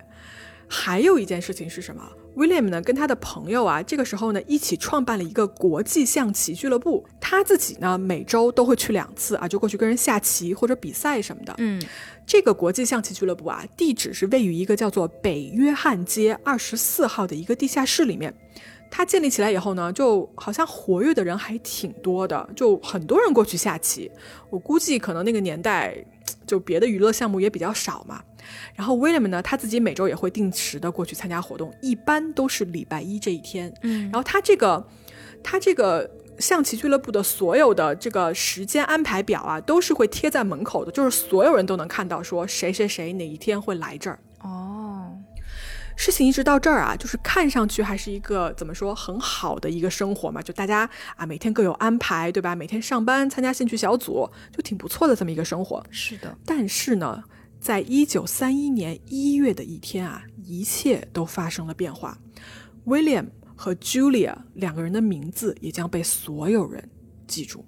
[0.68, 2.02] 还有一件事情是什么
[2.36, 7.06] ？William 呢，跟他的朋友啊，这个时候呢，一起创办了一个国际象棋俱乐部。
[7.20, 11.54] 他自己呢，每周都会去两次啊，就过去跟人下棋或者比赛什么的。
[11.60, 11.80] 嗯，
[12.26, 18.34] 这个国际象棋俱乐部啊，地址是位于一个叫做北约翰街二十四号的一个地下室里面。
[18.90, 24.12] 它建立起来以后呢，就好像活跃的人还挺多的，就很多人过去下棋。
[24.52, 25.96] 我估计可能那个年代，
[26.46, 28.24] 就别的娱乐项目也比较少嘛。
[28.76, 33.74] 然后 William 呢，他自己每周也会定时的过去参加活动，一般都是礼拜一这一天。
[33.82, 34.88] 嗯，然后他这个，
[35.44, 44.20] 他这个象棋俱乐部的所有的这个时间安排表啊，都是会贴在门口的，就是所有人都能看到，说谁谁谁哪一天会来这儿。
[44.42, 45.12] 哦，
[45.96, 52.56] 事情一直到这儿啊，就是看上去还是一个怎么说很好的一个生活嘛，就大家啊每天各有安排，对吧？
[52.56, 55.86] 每天上班参加兴趣小组，就挺不错的这么一个生活。
[55.92, 57.24] 是的，但是呢。
[57.64, 62.20] 在一九三一年一月的一天啊，一切都发生了变化。
[62.86, 66.90] William 和 Julia 两个人的名字也将被所有人
[67.26, 67.64] 记住。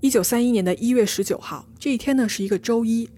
[0.00, 3.10] 一九三一年的一月十九号，这一天呢是一个周一。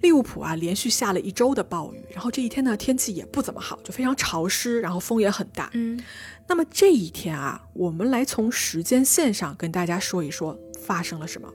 [0.00, 5.68] 利物浦啊，连续下了一周的暴雨，然后这一天呢天气也不怎么好，就非常潮湿，然后风也很大。
[5.74, 6.02] 嗯，
[6.48, 11.52] 那么这一天啊，我们来从时间线上跟大家说一说发生了什么。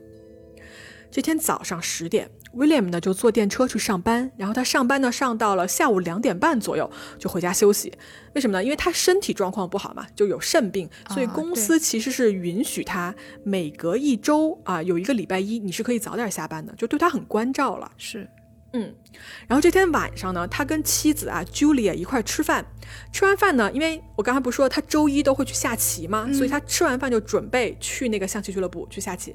[1.10, 7.92] 这天早上十点，William 呢就坐电车去上班，然后他上班呢上到了下午两点半左右就回家休息。
[8.34, 8.64] 为什么呢？
[8.64, 13.14] 因为他身体状况不好嘛，就有肾病，所以公司其实是允许他
[13.44, 17.90] 每隔一周啊有一个礼拜一你是可以早点下班的，就对他很关照了。
[17.96, 18.28] 是，
[18.72, 18.92] 嗯。
[19.46, 22.66] 然后这天晚上呢，他跟妻子啊 Julia 一块吃饭，
[23.12, 26.28] 吃完饭呢，因为我刚才不是说他周一都会去下棋吗？
[26.32, 29.34] 所以他吃完饭就准备去那个象棋俱乐部去下棋。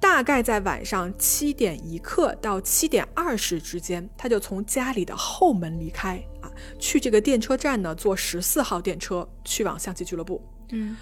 [0.00, 10.40] 大概在晚上七点一刻到七点二十之间，他就从家里的后门离开啊，去这个电车站呢，坐十四号电车去往象棋俱乐部。
[10.70, 10.96] 嗯，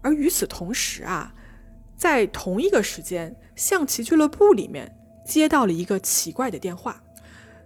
[0.00, 1.32] 而与此同时啊，
[1.96, 4.90] 在同一个时间，象棋俱乐部里面
[5.26, 7.02] 接到了一个奇怪的电话，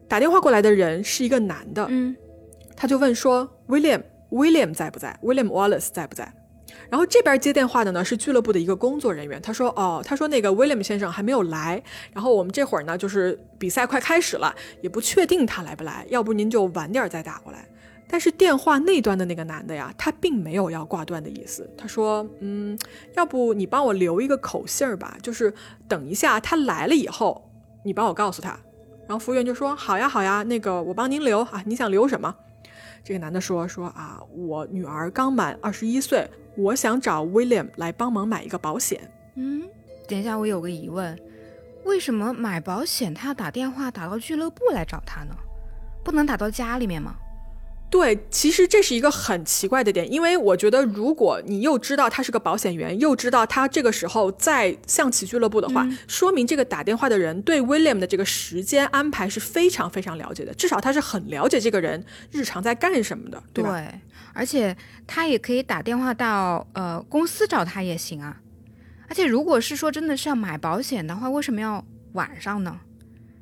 [0.08, 1.86] 打电话过来的人是一个男的。
[1.88, 2.16] 嗯，
[2.76, 6.34] 他就问说：“William，William 在不在？William Wallace 在不在？”
[6.92, 17.66] 然后这边接电话的呢是俱乐部的一个工作人员，他说：“哦，他说那个 William 先生还没有来，然后我们这会儿呢就是比赛快开始了，也不确定他来不来，要不您就晚点再打过来。”
[18.06, 22.78] 但是电话那端的那个男的呀，他并没有要挂断的意思，他说：“嗯，
[23.16, 25.50] 要不你帮我留一个口信儿吧，就是
[25.88, 27.50] 等一下他来了以后，
[27.86, 28.50] 你帮我告诉他。”
[29.08, 32.36] 然后服务员就说：“好呀，好呀，那个我帮您留啊，你想留什么？”
[33.02, 39.00] 这个男的说：“说啊，我女儿刚满二十一岁。”我想找 William 来帮忙买一个保险。
[39.36, 39.62] 嗯，
[40.06, 41.18] 等一下，我有个疑问，
[41.84, 45.34] 为什么买保险他要打电话打到俱乐部来找他呢？
[46.04, 47.14] 不能打到家里面吗？
[47.88, 63.70] 对，其实这是一个很奇怪的点，因为我觉得，如果你又知道他是个保险员，又知道他这个时候在象棋俱乐部的话，说明这个打电话的人对 William 的这个时间安排是非常非常了解的，至少他是很了解这个人日常在干什么的，对吧？
[63.72, 64.00] 对，
[64.34, 68.40] 而且他也可以打电话到呃公司找他也行啊。
[69.08, 72.80] 而且如果是说真的是要买保险的话，为什么要晚上呢？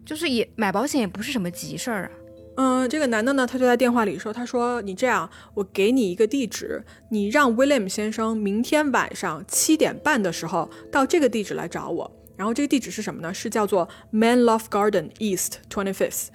[0.05, 2.11] 就是也买保险也不是什么急事儿啊。
[2.57, 12.11] 嗯，这个男的呢，他就在电话里说：“他说你这样，我给你一个地址，你让 William 先生明天晚上七点半的时候到这个地址来找我。
[12.37, 13.33] 然后这个地址是什么呢？
[13.33, 16.29] 是叫做 Man Love Garden East Twenty Fifth，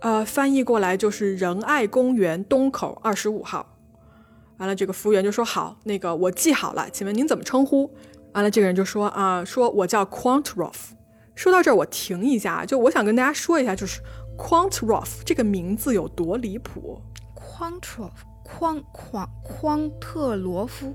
[0.00, 3.73] 呃，翻译过来就是仁爱公园东口二十五号。
[4.58, 7.92] 完了，这个服务员就说：好，那个我记好了，请问您怎么称呼？
[8.32, 10.92] 完了，这个人就说：啊，说我叫 Quantroff。
[11.34, 14.00] 说到这儿，我停一下，就我想跟大家说一下，就是。
[14.36, 17.00] Quantroff 这个名字有多离谱
[17.36, 18.10] ？Quantroff，
[18.42, 20.92] 匡匡匡特罗夫，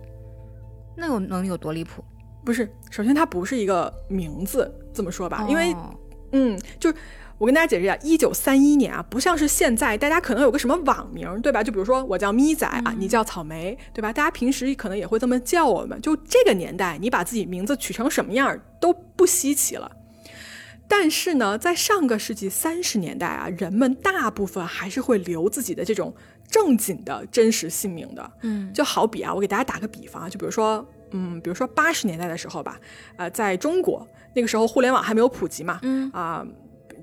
[0.97, 2.03] 那有能有多离谱？
[2.43, 5.73] 不是，首先它不是一个名字，这么说吧，因为，
[6.33, 6.97] 嗯，就是
[7.39, 11.63] 我跟大家解释一下，一九三一年啊，不像是现在，大家可能有个什么网名，对吧？
[11.63, 14.11] 就比如说我叫咪仔啊，你叫草莓，对吧？
[14.11, 15.99] 大家平时可能也会这么叫我们。
[16.01, 19.89] 就这个年代，你把自己名字取成什么样都不稀奇了。
[20.85, 26.13] 但是呢，在上个世纪三十年代啊，人们大部分还是会留自己的这种
[26.49, 28.31] 正经的真实姓名的。
[28.41, 32.77] 嗯，就好比啊，我给大家打个比方啊，就比如说，嗯，比如说八十年代的时候吧，
[33.15, 36.45] 呃，在中国那个时候互联网还没有普及嘛，嗯啊、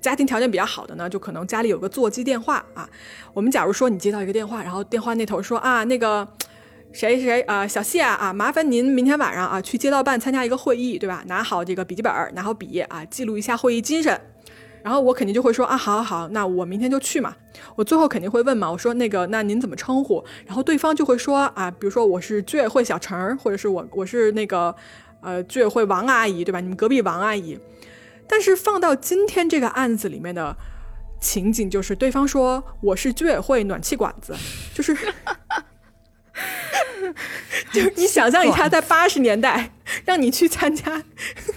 [0.01, 2.89] 家庭条件比较好的呢，就可能家里有个座机电话啊。
[3.35, 6.27] 我们假如说你接到一个电话，然后电话那头说啊，那个
[6.93, 11.23] 谁谁啊、小谢啊，麻烦您明天晚上啊去街道办参加一个会议，对吧？
[11.27, 14.19] 拿好这个笔记本，拿好笔啊，记录一下会议精神。
[14.83, 17.35] 然后我肯定就会说啊，好好好，那我明天就去嘛。
[17.75, 20.25] 我最后肯定会问嘛，我说那个，那您怎么称呼？
[20.47, 24.73] 然后对方就会说啊，比如说我是居委会小陈儿，或者是我我是那个
[25.21, 26.61] 呃居委会王阿姨，对吧？
[26.61, 27.59] 你们隔壁王阿姨。
[28.29, 30.57] 但是放到今天这个案子里面的
[31.21, 34.35] 情景，就是对方说我是居委会暖气管子，
[34.75, 34.95] 就是
[37.73, 39.73] 就是你想象一下，在八十年代
[40.05, 41.03] 让你去参加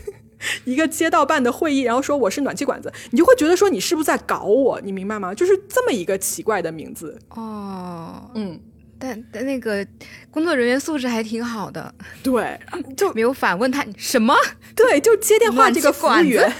[0.63, 4.79] 一个街道办的会议，然后说我是暖气管子，你就会觉得说你是不是在搞我？
[4.81, 5.33] 你明白吗？
[5.33, 7.19] 就是这么一个奇怪的名字。
[7.29, 8.59] 哦，嗯，
[8.99, 9.85] 但但那个
[10.29, 12.59] 工作人员素质还挺好的，对，
[12.97, 14.35] 就没有反问他什么。
[14.75, 16.53] 对，就接电话这个服务员，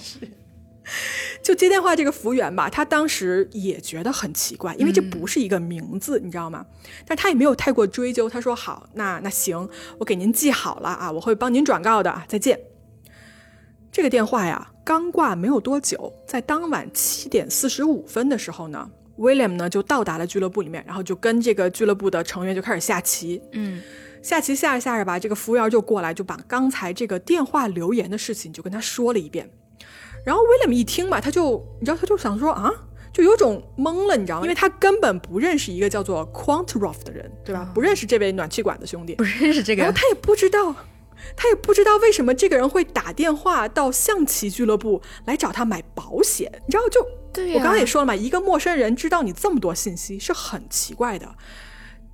[0.00, 0.18] 是，
[1.42, 6.66] 就接电话这个服务员吧，他当时也觉得很奇怪，因为这不是一个名字，你知道吗？
[7.06, 12.58] 但他也没有太过追究，他说好，那那行，我给您记好了啊，我会帮您转告的啊，再见。
[13.90, 23.42] 这个电话呀，刚挂没有多久，在当晚七点四十五分的时候呢，William 呢就到达了俱乐部里面，然后就跟这个俱乐部的成员就开始下棋。
[23.52, 23.82] 嗯
[24.22, 29.50] 下棋下着下着吧，这个服务员就过来，就把刚才这个电话留言的事情就跟他说了一遍。
[30.24, 32.70] 然后 William 一听吧，他就你知道，他就想说啊，
[33.12, 34.44] 就有种懵了，你知道吗？
[34.44, 37.68] 因为他根本不认识一个叫做 Quantaroff 的人，对吧？
[37.74, 40.72] 不认识这位暖气管的兄弟不，认识这个然后他也不知道，
[41.36, 47.04] 他也不知道为什么这个人会打电话到象棋俱乐部来找他买保险，你知道就。
[47.54, 51.34] 我刚刚也说了嘛，一个陌生人知道你这么多信息是很奇怪的。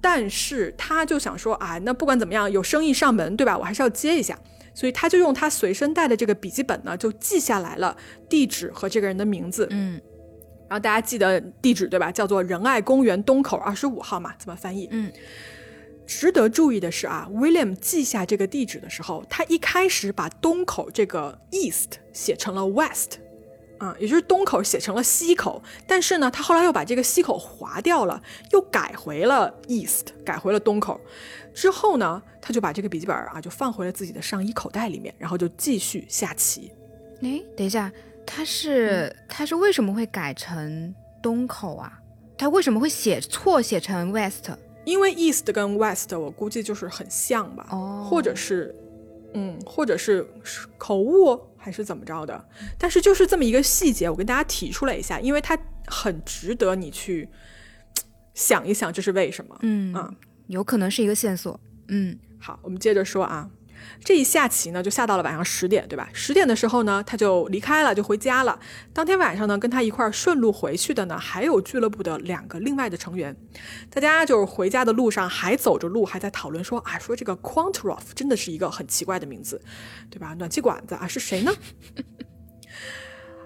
[0.01, 3.59] 但是他就想说啊，那不管怎么样，有生意上门，对吧？
[3.59, 4.39] 我还是要接一下，
[4.73, 7.97] 所以他就用他随身带的这个笔记本呢，就记下来了
[8.29, 9.67] 地址和这个人的名字。
[9.71, 10.01] 嗯
[10.69, 12.13] 然后大家记得地址对吧？
[12.13, 14.87] 叫做仁爱公园东口二十五号嘛，怎么翻译。
[14.91, 15.11] 嗯，
[16.07, 23.19] 值得注意的是啊，William 记下这个地址的时候，他一开始把东口这个 east 写成了 west，
[23.79, 28.21] 啊、也就是东口写成了西口，但是呢，他后来又把这个西口划掉了，
[28.53, 31.01] 又改回了 east，改回了东口。
[31.55, 36.73] 之后呢，他就把这个笔记本啊就放回了自己的上衣口袋里面，然后就继续下棋。
[37.23, 37.91] 哎，等一下，
[38.27, 42.01] 他是、他是为什么会改成东口啊？
[42.37, 44.51] 他为什么会写错写成 west？
[44.85, 48.75] 因为 East 跟 West 我估计就是很像吧，哦或者是，
[49.35, 50.27] 嗯，或者是
[50.79, 51.39] 口误
[51.69, 52.49] 还是怎么着的。
[52.79, 57.29] 但是就是这么一个细节，我跟大家提出来一下，因为它很值得你去
[58.33, 59.59] 想一想这是为什么。
[59.61, 60.15] 嗯啊
[60.47, 61.61] 有可能是一个线索。
[61.89, 63.51] 嗯好，我们接着说啊，
[64.05, 66.09] 这一下棋呢，就下到了晚上十点，对吧？
[66.13, 68.59] 十点的时候呢，他就离开了，就回家了。
[68.93, 73.37] 当天晚上呢，跟他一块顺路回去的呢，还有俱乐部的两个另外的成员。
[73.91, 79.61] 大家就是回家的路上还走着路，还在讨论说啊，说这个 quantroff 真的是一个很奇怪的名字，
[80.11, 80.35] 对吧？
[80.39, 81.53] 暖气管子啊，是谁呢？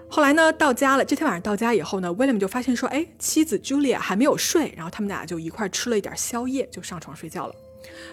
[0.09, 1.03] 后来呢，到家了。
[1.03, 7.55] 这天晚上到家以后呢，William 就发现说，哎，妻子 Julia 还没有睡，然后他们俩就一块吃了一点宵夜，就上床睡觉了。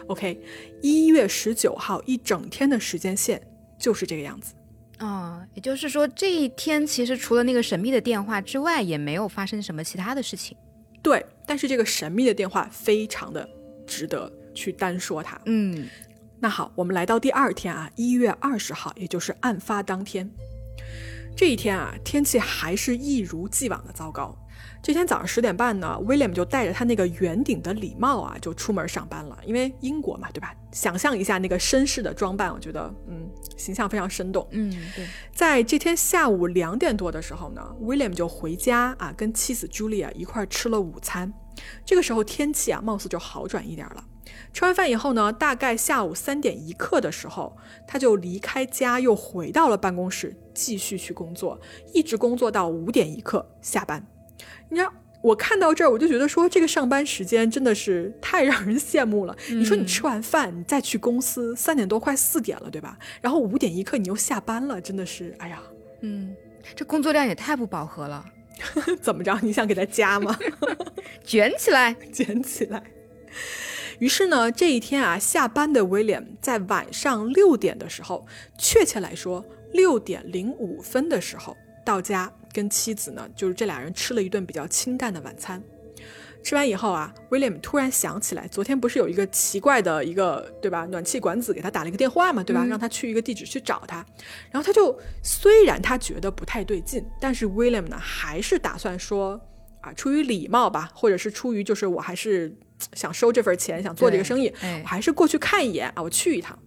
[0.06, 0.40] OK，
[0.83, 3.40] 一月十九号一整天的时间线
[3.78, 4.54] 就是这个样子。
[4.98, 10.56] 哦，也就是说这一天其实除了那个神秘的电话之外，也没有发生什么其他的事情。
[11.02, 13.48] 对，但是这个神秘的电话非常的
[13.87, 15.40] 值得去单说它。
[15.46, 15.88] 嗯
[16.38, 20.30] 那好，我们来到第二天啊，一月二十号，也就是案发当天。
[21.37, 24.37] 这一天啊，天气还是一如既往的糟糕。
[24.83, 29.38] 这天早上十点半呢，William 就带着他那个圆顶的礼帽啊，就出门上班了。
[29.45, 30.55] 因为英国嘛，对吧？
[30.73, 34.47] 想象一下那个绅士的装扮，我觉得嗯，形象非常生动。
[34.53, 41.31] 嗯，对，在这天下午两点多的时候呢，William 就回家啊，跟妻子 Julia 一块儿吃了午餐。
[41.85, 44.05] 这个时候天气啊，貌似就好转一点了。
[44.55, 47.55] 吃完饭以后呢，大概下午三点一刻的时候，
[47.87, 51.61] 他就离开家，又回到了办公室，继续去工作，
[51.93, 54.07] 一直工作到五点一刻下班。
[54.68, 59.37] 你知道，我看到这儿，我就觉得说，这个上班时间真的是太让人羡慕了。
[59.48, 62.98] 你说你吃完饭，你再去公司，三点多快四点了，对吧？
[63.21, 65.62] 然后五点一刻你又下班了，真的是，哎呀，
[66.00, 66.35] 嗯，
[66.75, 68.25] 这工作量也太不饱和了，
[69.02, 69.38] 怎么着？
[69.42, 70.38] 你想给他加吗？
[71.25, 71.94] 卷起来。
[72.12, 72.83] 卷起来。
[73.98, 79.44] 于是呢，这一天啊，下班的威廉在晚上六点的时候，确切来说
[79.75, 81.54] 六点零五分的时候
[81.85, 85.62] 到家，跟妻子呢，就是这俩人吃了一顿比较清淡的晚餐。
[86.42, 92.64] 吃完以后啊，威廉突然想起来，昨天不是有一个奇怪的一个对吧，暖气管子给他打了一个电话嘛，对吧？
[92.64, 93.96] 让他去一个地址去找他。
[94.50, 99.38] 然后他就虽然他觉得不太对劲，但是威廉呢还是打算说
[99.83, 102.50] 啊，出于礼貌吧，或者是出于就是我还是
[102.94, 104.50] 想收这份钱，想做这个生意，
[104.83, 106.58] 我还是过去看一眼啊，我去一趟。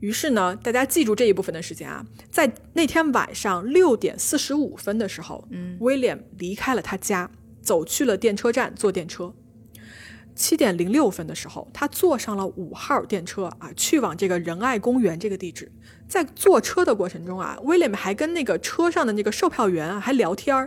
[0.00, 7.30] 于是呢，大家记住这一部分的时间啊，在那天晚上六点四十五分的时候，嗯，威廉离开了他家。
[7.62, 9.34] 走去了电车站坐电车，
[10.34, 15.70] 七点零六分的时候，他坐上了五号电车啊，去往这个仁爱公园这个地址。
[16.08, 20.66] 在坐车的过程中啊，威廉还跟那个车上的那个售票员啊还聊天儿，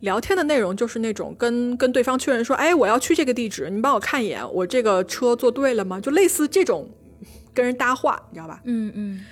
[0.00, 6.00] 聊天的内容就是那种跟跟对方确认说，哎，我要去这个地址，你帮我看一眼，我这个车坐对了吗？
[6.00, 6.90] 就类似这种
[7.54, 8.60] 跟人搭话，你知道吧？
[8.64, 9.24] 嗯嗯。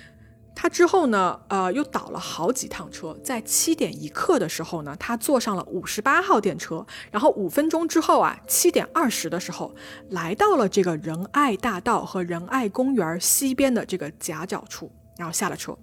[0.53, 9.73] 他之后呢，呃，又倒了好几趟车，在七点一刻的时候呢，他坐上了五十八号电车，然后五分钟之后啊，七点二十的时候，
[10.09, 15.75] 来到了这个仁爱大道和仁爱公园西边的这个夹角处，然后下了车。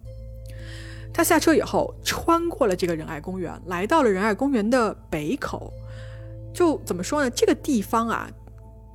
[1.12, 5.72] 他下车以后，穿过了这个仁爱公园，来到了仁爱公园的北口。
[6.54, 7.30] 就怎么说呢？
[7.30, 8.30] 这个地方啊。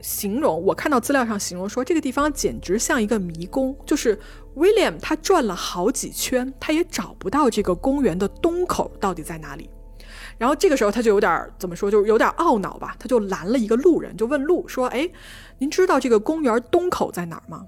[0.04, 4.20] 形容我看到资料上形容说这个地方简直像一个迷宫，就是
[4.54, 9.70] William 他转了好几圈，他也找不到这个公园的东口到底在哪里。
[10.38, 15.10] 然后这个时候他就有点怎么说，就有点懊恼吧，他就拦了一个路人，就问路说：“哎，
[15.60, 17.66] 您知道这个公园东口在哪儿吗？”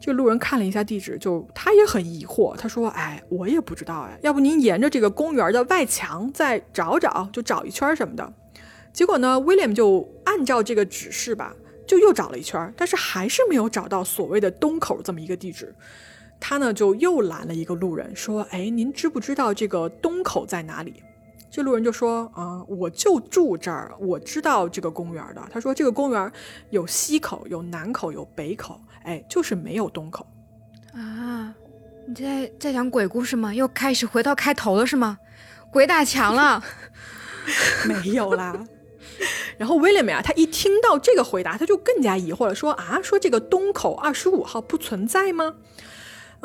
[0.00, 8.32] 这个路人看了一下地址，就他也很疑惑，他说：“哎，我也不知道哎，要不您沿着这个公园的外墙再找找，就找一圈什么的。”
[8.92, 11.54] 结果呢，William 就按照这个指示吧。
[11.86, 15.74] 就又找了一圈，但是还是没有找到所谓的东口这么一个地址。
[16.40, 21.02] 他呢就又拦了一个路人，说：“哎，您知不知道这个东口在哪里？”
[21.50, 26.32] 这路人就说：“啊，我就住这儿，我知道这个公园的。”他说：“这个公园
[26.70, 30.26] 有西口、有南口、有北口，哎，就是没有东口。”
[30.92, 31.54] 啊，
[32.06, 33.54] 你在在讲鬼故事吗？
[33.54, 35.18] 又开始回到开头了是吗？
[35.70, 36.62] 鬼打墙了？
[37.86, 38.64] 没有啦。
[39.58, 45.54] 然后威廉呀，他一听到这个回答，他就更加疑惑了，说啊，说这个东口二十五号不存在吗？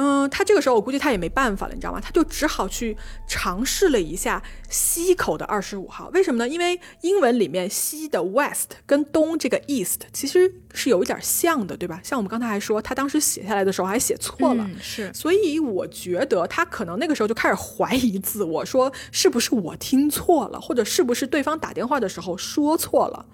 [0.02, 2.00] 嗯，他这个时候我估计他也没办法了，你知道吗？
[2.00, 2.96] 他就只好去
[3.28, 6.10] 尝试了一下西口的二十五号。
[6.14, 6.48] 为什么呢？
[6.48, 12.00] 因为英文里面西的 west 跟东这个 east 其实是有一点像的，对吧？
[12.04, 15.12] 像我们刚才还说，他当时写下来的时候还写错了，是。
[15.14, 23.26] 所以我觉得他可能那个时候就开始怀疑自我，说是不是我听错了，或者是不是对方打电话的时候说错了。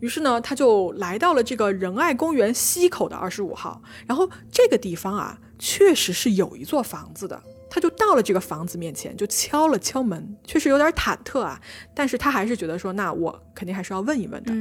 [0.00, 5.38] 于是呢，他就来到了这个仁爱公园西口的二十五号，然后这个地方啊。
[5.56, 11.58] 确实是有一座房子的，他就到了这个房子面前，就敲了敲门，确实有点忐忑啊，
[11.94, 14.52] 但是他还是觉得说，那我肯定还是要问一问的。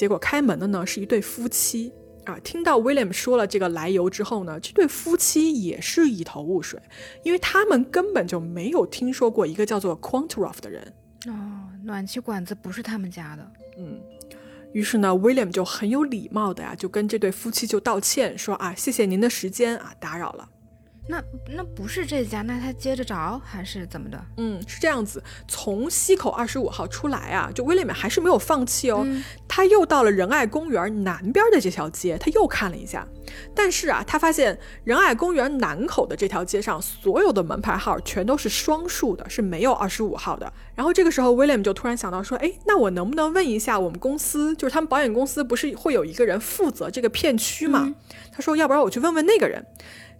[0.00, 1.92] 结果开门的呢是一对夫妻
[2.24, 6.80] 啊，听到 William 说了这个来由之后呢，这对夫妻也是一头雾水，
[7.22, 10.82] 因为他们根本就没有听说过一个叫做 Quantroff 的人。
[11.26, 13.52] 哦，暖气管子不是他们家的。
[13.76, 14.00] 嗯。
[14.72, 20.48] 于是呢，William 就很有礼貌的呀，就跟这对夫妻就道歉说啊，谢谢您的时间啊，打扰了。
[21.10, 21.20] 那
[21.56, 24.24] 那不是这家，那他接着找还是怎么的？
[24.36, 25.20] 嗯，是这样子。
[25.48, 29.04] 从西口二十五号出来啊，就威廉还是没有放弃哦。
[29.48, 33.04] 他又到了仁爱公园南边的这条街，他又看了一下。
[33.52, 40.52] 但是啊，他发现仁爱公园南口的这条街上所有的门牌号全都是双数的，是没有二十五号的。
[40.76, 47.92] 然后这个时候，威廉就突然想到说，哎，那我能不能问一下我们公司，就是他们保险公司不是会有一个人负责这个片区吗？
[48.32, 49.66] 他说，要不然我去问问那个人。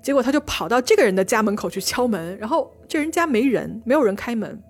[0.03, 4.63] 结果他就跑到这个人的家门口去敲门，然后这人家没人，没有人开门。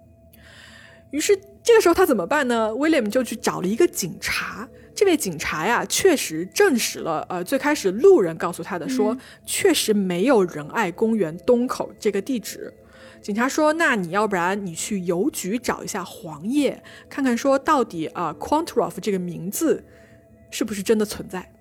[1.11, 4.69] 于是这个时候他怎么办呢？William 就去找了一个警察。
[4.95, 9.17] 这位警察呀，确实证实了，呃，最开始路人告诉他的，说
[9.47, 12.73] 确实没有仁爱公园东口这个地址。
[13.23, 19.85] 警察说：“那你要不然你去邮局找一下黄页，看看说到底啊，Quantroff 这个名字
[20.51, 21.53] 是不是真的存在。”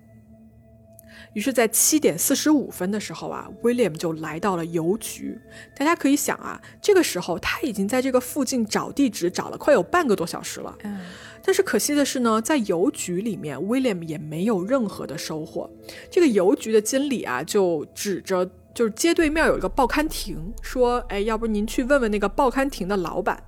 [1.32, 5.38] 于是，在七点四十五分的时候啊，William 就来到了邮局。
[5.76, 10.76] 大家可以想啊，这个时候他已经在这个附近找地址找了快有半个多小时了。
[10.82, 11.00] 嗯，
[11.44, 15.70] 但是可惜的是呢，在邮局里面，William 也没有任何的收获。
[16.10, 23.44] 这个邮局的经理啊，就指着就是街对面有一个报刊亭，说：“哎，要不您去问问那个报刊亭的老板。”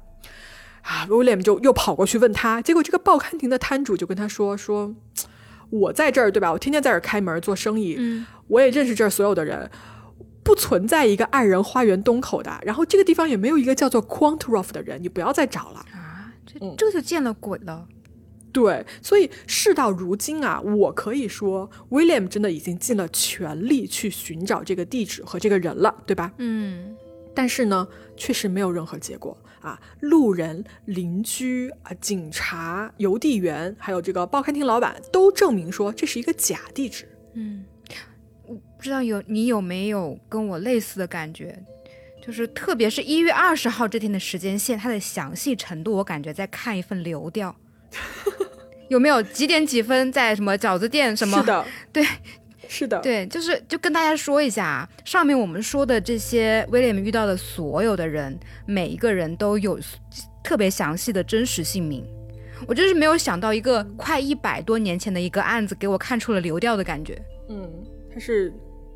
[0.82, 4.94] 啊，William 就又跑过去问他，结果这个报刊亭的摊主就跟他说：“说。”
[5.72, 6.52] 我在这儿，对吧？
[6.52, 9.70] 我天天在这儿开门做生意，嗯，我也认识这儿所有的人，
[10.44, 15.78] 不存在一个爱人花园东口的，然后这个地方也没有一个叫做 Quantaroff 的人，你不要再找了。
[15.92, 17.88] 啊，这嗯这就见了鬼了。
[18.52, 26.30] 对，所以事到如今啊，我可以说，William 真的已经尽了全力去寻找这个地址和这个人了，对吧？
[26.36, 26.94] 嗯
[27.34, 29.80] 但是呢，确实没有任何结果啊！
[30.00, 37.08] 路人、邻居啊、警察、邮递员，还有这个报刊亭老板都证明说这是一个假地址。
[37.34, 37.64] 嗯，
[38.46, 41.58] 我不知道有你有没有跟我类似的感觉，
[42.24, 47.56] 就是特别是一月二十号这天的时间线，它的详细程度，我感觉在看一份流调。
[48.88, 51.38] 有没有几点几分在什么饺子店什么？
[51.40, 52.04] 是的， 对，
[52.72, 59.78] 是的，对，就是就跟大家说一下啊，上面我们说的这些威廉遇到的所有的人，每一个人都有
[60.42, 62.02] 特别详细的真实姓名。
[62.66, 67.20] 我真是没有想到一个快一百多年前的一个案子，给我看出了流调的感觉。
[67.50, 67.70] 嗯，
[68.10, 68.48] 他是，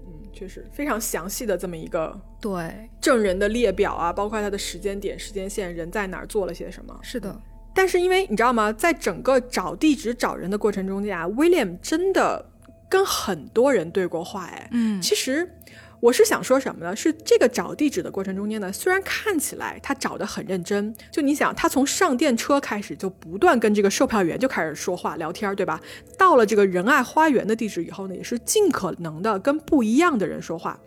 [0.06, 6.98] 嗯，确实非常详细的这么一个对，证人的列表啊，包括他的时间点、时间线，人在哪儿做了些什么。
[7.02, 7.38] 是的，
[7.74, 12.42] 但是因为你知道吗，在整个找地址、找人的过程中间啊，William 真的
[12.88, 15.50] 跟很多人对过话，哎，嗯其实
[15.98, 16.94] 我是想说什么呢？
[16.94, 25.80] 是这个找地址的过程中间呢，虽然看起来他找的很认真，就你想，他从上电车开始就不断跟这个售票员就开始说话聊天，对吧？
[26.18, 30.78] 到了这个仁爱花园的地址以后呢，也是尽可能的跟不一样的人说话，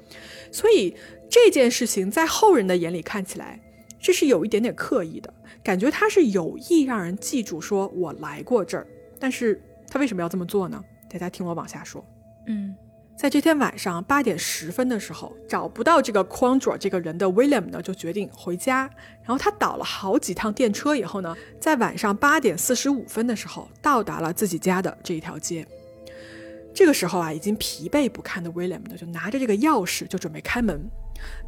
[0.51, 0.95] 所以
[1.29, 3.59] 这件事情在后人的眼里看起来，
[3.99, 5.33] 这是有一点点刻意的
[5.63, 8.85] 感觉，他是有意让人记住说我来过这儿，
[9.19, 10.81] 但是他为什么要这么做呢？
[11.09, 12.05] 大家听我往下说。
[12.47, 12.75] 嗯
[13.17, 18.89] 在这天晚上八点十分的时候，找不到这个 Quandra 这个人的 William 呢，就决定回家。
[19.21, 25.67] 然后他倒了好几趟电车以后呢，在晚上八点四十五分的时候，到达了自己家的这一条街。
[26.73, 30.89] 这个时候啊，已经疲惫不堪的 William 呢，就拿着这个钥匙就准备开门。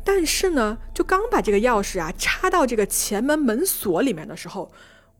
[0.03, 4.69] 但是呢，就刚把这个钥匙啊插到这个前门门锁里面的时候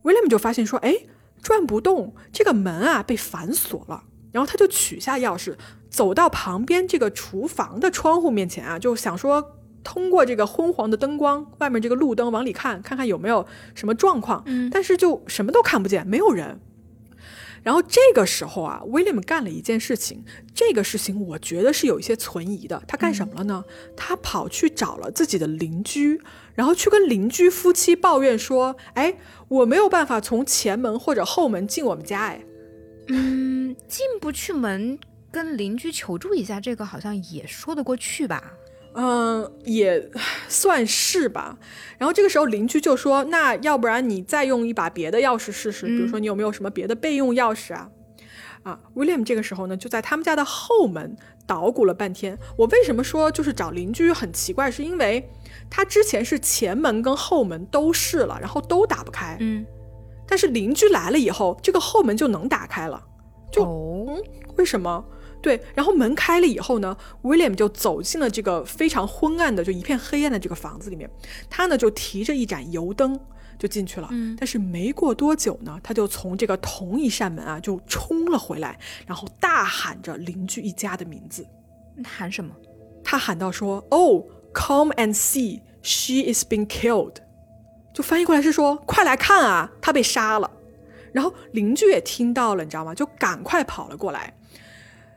[0.03, 0.93] ，William 就发现说，哎，
[1.41, 4.03] 转不动，这个门啊被反锁了。
[4.31, 5.55] 然后他就取下钥匙，
[5.89, 14.43] 走到旁边这个厨房的窗户面前啊，就想说通过这个昏黄的灯光，外面这个路灯往里看，看看有没有什么状况。
[14.45, 16.59] 嗯但是就什么都看不见，没有人。
[17.63, 20.23] 然后这个时候啊，William 干了一件事情，
[20.55, 22.81] 这个事情我觉得是有一些存疑的。
[22.87, 23.63] 他干什么了呢？
[23.95, 26.19] 他跑去找了自己的邻居，
[26.55, 29.15] 然后去跟邻居夫妻抱怨说：“哎，
[29.47, 32.43] 我没有办法从前门或者后门进我们家。”哎，
[33.13, 34.97] 嗯，进不去门，
[35.31, 38.53] 跟邻居求助一下，这个好像也说得过去吧？
[38.93, 40.09] 嗯，也
[40.49, 41.57] 算是吧。
[41.97, 47.89] 然后这个时候邻居就说：“那要不然你再用一把别的钥匙试试，比如说你有没有什么别的备用钥匙啊？”
[48.63, 51.15] 啊，William 这个时候呢，就在他们家的后门
[51.47, 52.37] 捣鼓了半天。
[52.57, 54.69] 我为什么说就是找邻居很奇怪？
[54.69, 55.27] 是因为
[55.69, 59.37] 他之前是前门跟后门都试了，然后都打不开。
[59.39, 59.65] 嗯，
[60.31, 63.03] 但是邻居来了以后，这个后门就能打开了。
[63.51, 64.17] 就哦，
[64.55, 65.03] 为什么？
[65.41, 71.09] 对，然后门开了以后呢，William 就走进了这个非常昏暗的、就一片黑暗的这个房子里面。
[71.49, 73.19] 他呢就提着一盏油灯
[73.59, 74.07] 就进去了。
[74.11, 81.45] 嗯但是没过多久呢，他就从这个同一扇门啊就冲了回来，然后大喊着邻居一家的名字。
[82.05, 82.55] 喊什么？
[83.03, 84.23] 他喊到说：“Oh,
[84.53, 87.15] come and see, she is being killed。”
[87.93, 90.49] 就翻译过来是说：“快来看啊，他被杀了。”
[91.11, 92.95] 然后邻居也听到了，你知道吗？
[92.95, 94.33] 就赶快跑了过来。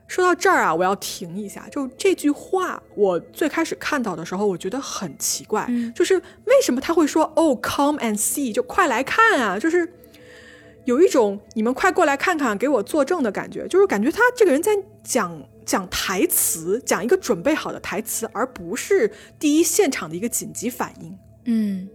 [0.07, 1.66] 说到这儿啊，我要停一下。
[1.70, 9.95] 就这句话，我最开始看到的时候，我觉得很奇怪，嗯就是为什么他会说 “Oh, come and see”，就快来看啊，就是
[10.85, 14.72] 有一种你们快过来看看，给我作证的感觉，就是感觉他这个人在
[15.03, 21.16] 讲讲台词，讲一个准备好的台词，而不是第一现场的一个紧急反应。
[21.47, 21.89] 嗯，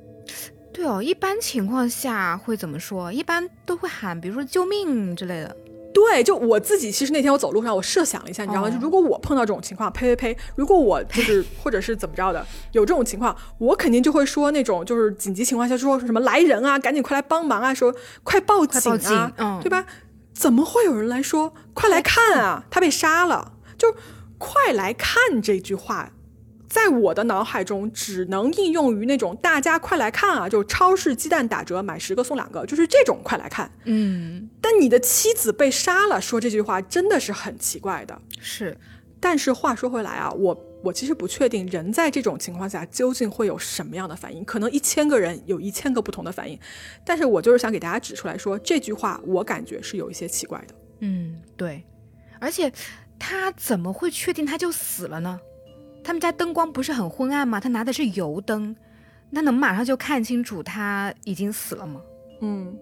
[0.80, 3.12] 对哦，一般情况下会怎么说？
[3.12, 5.54] 一般都会喊，比如说救命之类的。
[5.94, 8.70] 对，就我自己，其实那天我走路上，我设想了一下，你知道吗？
[8.70, 10.38] 哦就如果我碰到这种情况，呸呸呸！
[10.56, 19.86] 如果我就 是或者是怎么着的，有这种情况，我肯定就会说那种就是紧急情况下说什么来人啊，赶紧快来帮忙啊，说快报警啊，报警嗯对吧？
[20.34, 23.54] 怎么会有人来说快来看啊，他被杀了？
[23.78, 23.94] 就
[24.38, 26.12] 快来看这句话。
[26.70, 33.72] 在我的脑海中，只能应用于那种大家快来看啊，就超市鸡蛋打折，买十个送两个，就是这种快来看。
[33.86, 38.22] 嗯，但你的妻子被杀了，说这句话真的是很奇怪的。
[38.40, 38.78] 是，
[39.20, 46.58] 但是话说回来啊，我我其实不确定人在这种情况下究竟会有什么样的反应，可能一千个人有一千个不同的反应。
[47.04, 50.76] 但是我就是想给大家指出来说，这句话我感觉是有一些奇怪的。
[51.00, 51.84] 嗯，对，
[52.40, 52.72] 而且
[53.18, 55.40] 他怎么会确定他就死了呢？
[56.04, 57.60] 他们家灯光不是很昏暗吗？
[57.60, 58.76] 他拿的是油灯，
[59.30, 62.02] 那能马上就看清楚他已经死了吗？
[62.42, 62.78] 嗯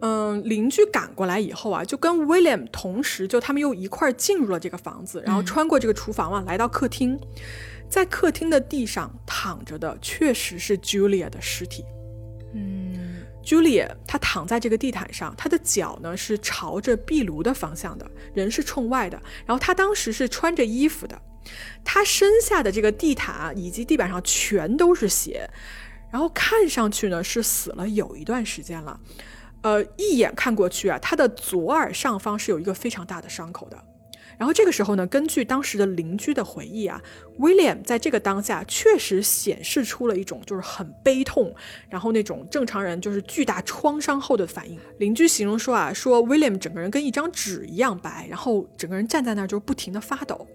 [0.00, 7.18] 嗯，邻居赶过来以后啊，就跟 William 同时，就他们又一块儿进入了这个房子，然后穿过这个厨房啊，来到客厅，
[7.88, 11.82] 在客厅的地上躺着的确实是 Julia 的尸体。
[12.54, 21.20] 嗯，Julia 她躺在这个地毯上，她的脚呢是朝着壁炉的方向的，人是冲外的，然后她当时是穿着衣服的，
[21.84, 25.48] 他身下的这个地毯以及地板上全都是血，
[26.10, 28.98] 然后看上去呢是死了有一段时间了。
[29.62, 33.76] 呃，一眼看过去啊，他的左耳上方是有一个非常大的伤口的。
[34.38, 37.00] 然后这个时候呢，根据当时的邻居的回忆啊
[37.38, 41.54] ，William 在这个当下确实显示出了一种就是很悲痛，
[41.88, 44.78] 然后那种正常人就是巨大创伤后的反应。
[44.98, 50.46] 邻居形容说啊，说 William 整个人跟一张纸一样白，然后整个人站在那儿就不停的发抖。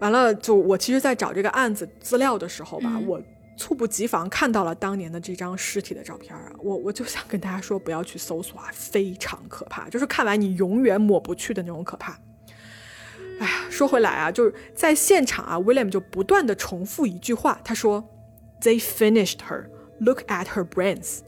[0.00, 3.20] 完了，就我其实，在找这个案子资料的时候吧，我。
[3.60, 12.16] 猝不及防看到了当年的这张尸体的照片啊，我我就想跟大家说，不要去搜索啊，非常可怕，就是看完你永远抹不去的那种可怕。
[13.40, 18.08] 哎呀，说回来啊，就是在现场啊，William 就不断的重复一句话，他说
[18.62, 19.64] ：“They finished her.
[19.98, 21.18] Look at her brains。”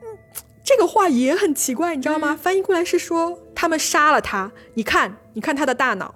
[0.00, 0.16] 嗯，
[0.62, 2.34] 这个话也很奇怪，你知道吗？
[2.34, 6.14] 翻译过来是说他们杀了她，你看，你看她的大脑。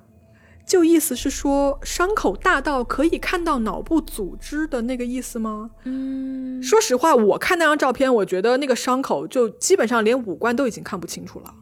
[0.68, 5.70] 就意思是说，伤口大到可以看到脑部组织的那个意思吗？
[5.84, 11.54] 嗯，说实话，我看那张照片，我觉得那个伤口就基本上连五官都已经看不清楚了。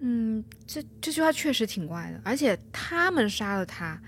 [0.00, 2.20] 嗯，这这句话确实挺怪的。
[2.22, 3.98] 而且他们杀了他，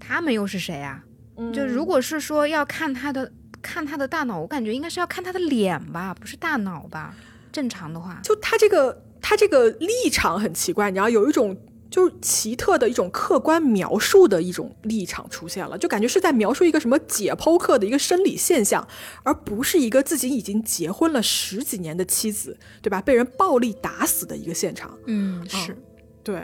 [0.00, 1.04] 他们又是谁啊？
[1.52, 3.30] 就如果是说要看他的
[3.60, 7.14] 看他的大脑，我感觉应该是要看他的脸吧，不是大脑吧？
[7.52, 11.54] 正常的话，就他这个他这个立场很奇怪，你知道有一种。
[11.92, 18.88] 就是奇特的一种客观描述的一种立场出现了，就感觉是在描述一个什么解剖课的一个生理现象，
[19.22, 23.02] 而不是一个自己已经结婚了十几年的妻子，对吧？
[23.02, 24.98] 被人暴力打死的一个现场。
[25.06, 25.76] 嗯，是
[26.24, 26.36] 对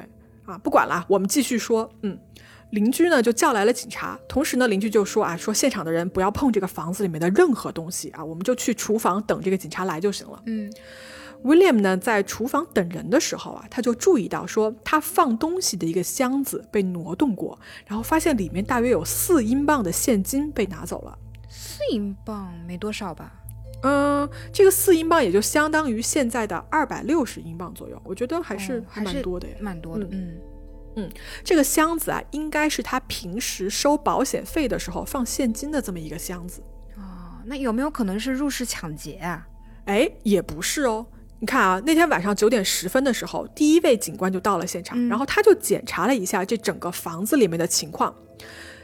[0.45, 1.91] 啊，不管了，我们继续说。
[2.03, 2.19] 嗯，
[2.73, 10.43] 邻居呢就叫来了警察，同时呢邻居就说啊，说现场的人不要碰这个房子里面的任何东西啊，我们就去厨房等这个警察来就行了。
[10.45, 10.71] 嗯。
[11.45, 21.19] William 呢，在厨房等人的时候啊，他就注意到说，他放东西的一个箱子被挪动过，然后发现里面大约有四英镑的现金被拿走了。
[21.49, 23.33] 四英镑没多少吧？
[23.83, 30.07] 嗯，这个四英镑也就相当于现在的二百六十英镑左右，我觉得还是还蛮多的呀，蛮多的。
[30.11, 30.37] 嗯
[30.97, 31.11] 嗯，
[31.45, 36.61] 这个箱子啊，应该是他平时收保险费的时候放现金的这么一个箱子。
[36.97, 39.47] 哦，那有没有可能是入室抢劫啊？
[39.85, 41.07] 哎，也不是哦。
[41.41, 48.15] 你看啊，那天晚上九点十分的时候，第一位警官就到了现场，然后他就检查了一下这整个房子里面的情况。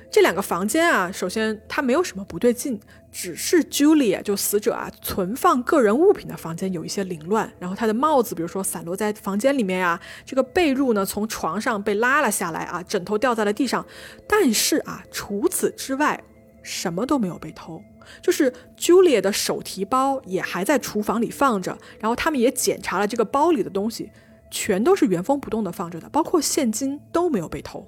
[0.09, 2.79] 这两个房间啊，首先它没有什么不对劲，
[3.11, 13.85] 只是 Julia 就死者啊存放个人物品的房间有一些凌乱，然后他的帽子比如说散落在房间里面呀，这个被褥呢从床上被拉了下来啊，枕头掉在了地上，
[14.29, 16.23] 但是啊，除此之外
[16.65, 17.81] 什么都没有被偷。
[18.21, 24.11] 就是 Julia 的手提包也还在厨房里放着，然后他们也检查了这个包里的东西，
[24.51, 27.79] 全都是原封不动的放着的，包括现金都没有被偷。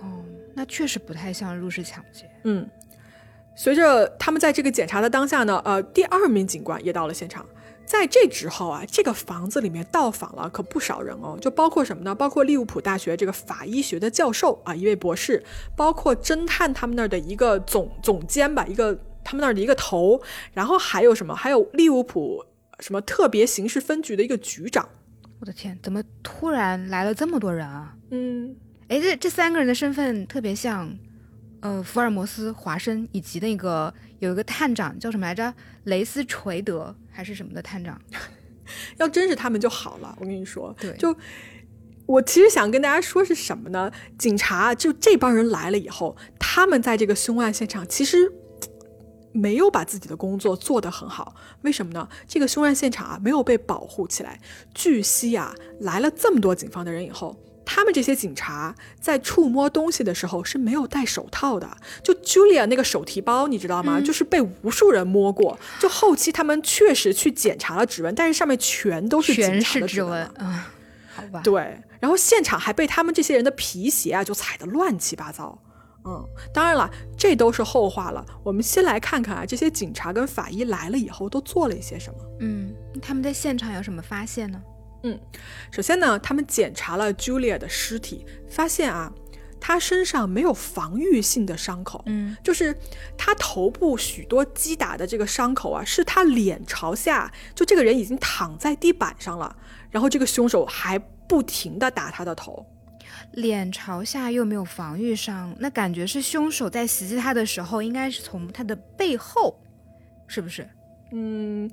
[0.00, 0.22] 哦，
[0.54, 2.30] 那确实不太像入室抢劫。
[2.44, 2.68] 嗯，
[3.56, 7.44] 随着他们在这个检查的当下呢，呃，第二名警官也到了现场。
[7.86, 12.14] 在这之后啊，这个房子里面到访了可不少人哦，就包括什么呢？
[12.14, 15.42] 包括利物浦大学这个法医学的教授啊，一位博士，
[15.76, 18.98] 包括侦探他们那儿的一个总总监吧，一个。
[19.26, 20.20] 他们那儿的一个头，
[20.52, 21.34] 然后还有什么？
[21.34, 22.44] 还有利物浦
[22.80, 24.86] 什么特别刑事分局的一个局长。
[25.40, 27.96] 我的天，怎么突然来了这么多人啊？
[28.10, 28.54] 嗯，
[28.88, 30.94] 哎，这这三个人的身份特别像，
[31.60, 35.54] 呃，福尔摩斯、华生以及那个有一个探长叫什么来着？
[35.84, 38.00] 雷斯垂德还是什么的探长？
[38.98, 40.74] 要真是他们就好了，我跟你说。
[40.80, 41.16] 对，就
[42.06, 43.90] 我其实想跟大家说是什么呢？
[44.18, 48.32] 警察就这帮人来了以后，他们在这个凶案现场其实。
[49.36, 52.08] 没有把自己的工作做得很好，为什么呢？
[52.28, 54.40] 这个凶案现场啊没有被保护起来。
[54.72, 61.68] 据悉啊，来了这么多警方的人以后，他们这些警察在触摸东西的时候是没有戴手套的。
[62.02, 64.00] 就 Julia 那个手提包，你知道吗？
[64.00, 65.58] 就是被无数人摸过。
[65.80, 70.60] 就后期他们确实去检查了指纹，但是上面全都是警察的指纹嗯，
[71.14, 71.40] 好吧。
[71.42, 75.58] 对，然后现场还被他们这些人的皮鞋啊就踩得乱七八糟。
[76.06, 78.22] 嗯，当然了，这都是后话了。
[78.42, 82.18] 我们先来看看啊，这些警察跟法医来了以后都做了一些什么。
[82.40, 84.60] 嗯，他们在现场有什么发现呢？
[85.04, 85.20] 嗯，
[85.70, 89.12] 首先呢，他们检查了 Julia 的尸体，发现啊
[89.60, 92.74] 他身上没有防御性的伤口，嗯，就是
[93.16, 99.54] 他头部许多击打的这个伤口啊，是他脸朝下，就这个人已经躺在地板上了，
[99.90, 102.66] 然后这个凶手还不停的打他的头。
[103.32, 109.60] 脸朝下又没有防御伤，那感觉是凶手在袭击他的时候，应该是从他的背后，
[110.26, 110.68] 是不是？
[111.12, 111.70] 嗯，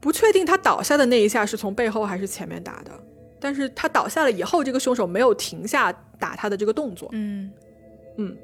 [0.00, 2.92] 不确定他倒下的那一下是从背后还是前面打的，
[3.40, 7.08] 但是他倒下了以后，这个凶手没有停下打他的这个动作。
[7.12, 7.50] 嗯
[8.16, 8.36] 嗯，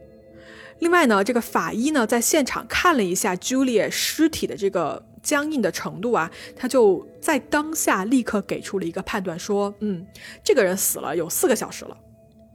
[0.80, 10.06] 另外呢，这个法医呢在现场看了一下 Julia 尸体的这个僵硬的程度啊，他就在当下立刻给出了一个判断，说，嗯，
[10.42, 11.96] 这个人死了有四个小时了。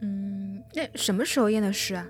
[0.02, 2.06] 嗯，那什么时候验的尸啊？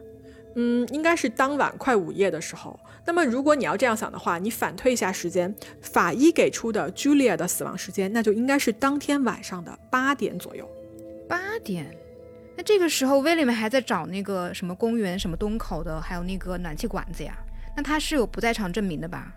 [0.60, 2.78] 嗯，应该是当晚快午夜的时候。
[3.06, 10.68] 那么，如果你要这样想的话，你反推一下时间，法医给出的 Julia 的死亡时间，那就应该是当天晚上的八点左右。
[11.28, 11.96] 八点？
[12.56, 17.38] 那这个时候 William 还在找那个什么公园、什么东口的，还有那个暖气管子呀？
[17.76, 19.32] 那他是有不在场证明的吧？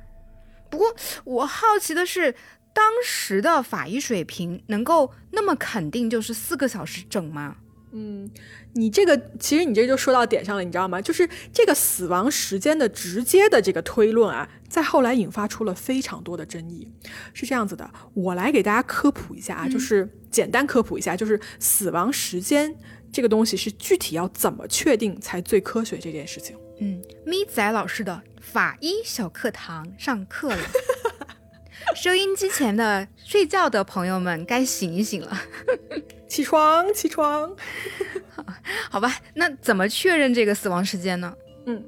[0.71, 2.33] 不过我好奇的是，
[2.73, 7.57] 当时的法医水平能够那么肯定就是四个小时整吗？
[7.91, 8.29] 嗯，
[8.73, 11.01] 你这个其实你这就说到点上了，你知道吗？
[11.01, 16.87] 就是这个死亡时间的直接的这个推论啊，在后来引发出了非常多的争议。
[17.33, 22.73] 是这样子的，我来给大家科普一下啊，就是简单科普一下，就是死亡时间
[23.11, 26.55] 这个东西是具体要怎么确定才最科学这件事情。
[26.79, 30.57] 嗯，咪仔老师的法医小课堂上课了。
[31.95, 35.41] 收音机前的睡觉的朋友们该醒一醒了，
[36.31, 37.53] 起床起床，
[38.89, 39.17] 好吧？
[39.33, 41.33] 那怎么确认这个死亡时间呢？
[41.65, 41.83] 嗯，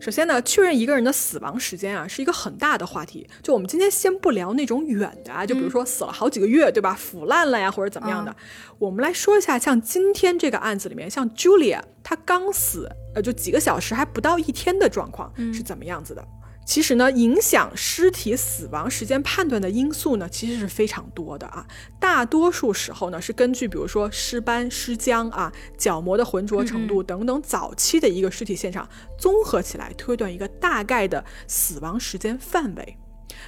[0.00, 3.24] 首先呢，确认一个人的死亡时间啊，是一个很大的话题。
[3.44, 6.94] 就我们今天先不聊那种远的啊，就比如说死了好几个月，对吧？
[6.94, 8.34] 腐烂了呀，或者怎么样的。
[8.80, 16.26] 我们来说一下，像今天这个案子里面，像 Julia 她刚死，呃，就几个小时还不到一天的状况是怎么样子的？
[16.66, 21.64] 其实呢，影响尸体死亡时间判断的因素呢，其实是非常多的啊。
[22.00, 28.86] 大多数时候呢，是根据比如说尸斑、尸僵啊、角膜的浑浊程度等等早期的一个尸体现场
[29.16, 32.98] 综合起来推断一个大概的死亡时间范围。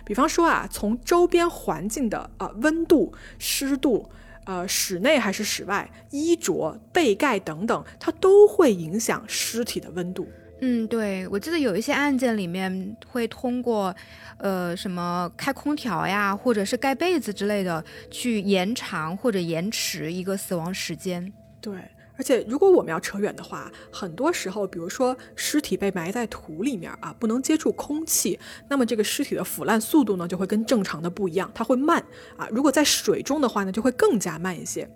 [0.05, 4.09] 比方说啊，从周边环境的啊温度、湿度，
[4.45, 10.29] 呃室内还是室外、衣着、被盖等等，它都会影响尸体的温度。
[10.61, 13.94] 嗯，对，我记得有一些案件里面会通过，
[14.38, 21.32] 呃，什么开空调呀，或者是盖被子之类的，去延长或者延迟一个死亡时间。
[21.61, 21.74] 对。
[22.16, 28.36] 而且，如果我们要扯远的话，很多时候，比如说尸体被埋在土里面啊，不能接触空气，
[28.68, 32.04] 那么这个尸体的腐烂速度呢，就会跟正常的不一样，它会慢
[32.36, 32.48] 啊。
[32.50, 34.90] 如果在水中的话呢，就会更加慢一些。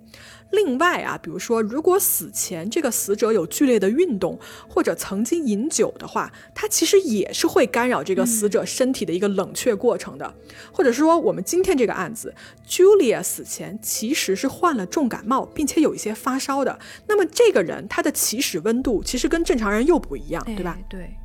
[0.53, 4.39] 另外啊，比如说，如果死前这个死者有剧烈的运动，
[4.69, 10.31] 或者曾经饮酒的话，它其实也是会干扰这个死者身体的一个冷却过程的。
[10.71, 12.35] 或者说，我们今天这个案子
[12.67, 16.79] ，Julia 死前其实是患了重感冒，并且有一些发烧的。
[17.07, 20.77] 那么这个人他的起始温度其实跟正常人又不一样，对吧？
[20.87, 21.17] 对。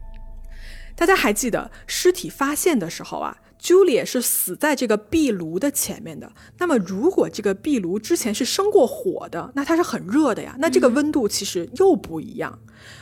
[0.97, 6.33] 大家还记得尸体发现的时候啊？Julia 是死在这个壁炉的前面的。
[6.59, 10.57] 那么，如果这个壁炉之前是生过火的，那它是很热的呀。
[10.59, 12.59] 那这个温度其实又不一样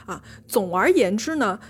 [0.07, 0.23] 啊。
[0.47, 1.61] 总而言之呢，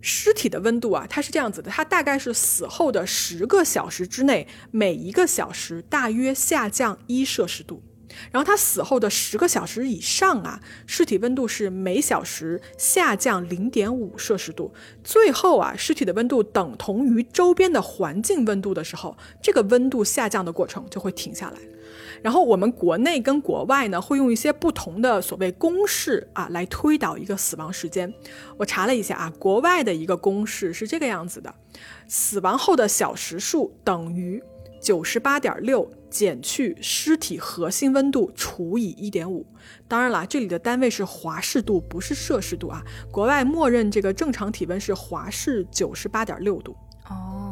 [0.00, 7.82] 尸体的温度啊，它是这样子的：它大概是死后的十个小时之内，每一个小时大约下降一摄氏度。
[8.30, 14.72] 然后他死后的十个小时以上啊，尸体温度是每小时下降零点五摄氏度。
[15.02, 21.58] 最后啊，尸体的温度等同于周边的环境温度的时候，这个温度下降的过程就会停下来。
[22.22, 28.12] 然后我们国内跟国外呢，会用一些不同的所谓公式啊来推导一个死亡时间。
[28.56, 31.54] 我查了一下啊，国外的一个公式是这个样子的：
[32.08, 34.42] 死亡后的小时数等于
[34.80, 35.88] 九十八点六。
[36.16, 39.46] 减去尸体核心温度除以一点五，
[39.86, 42.82] 当然了，这里的单位是华氏度，不是摄氏度啊。
[43.12, 46.74] 国外默认这个正常体温是华氏九十八点六度。
[47.10, 47.45] 哦。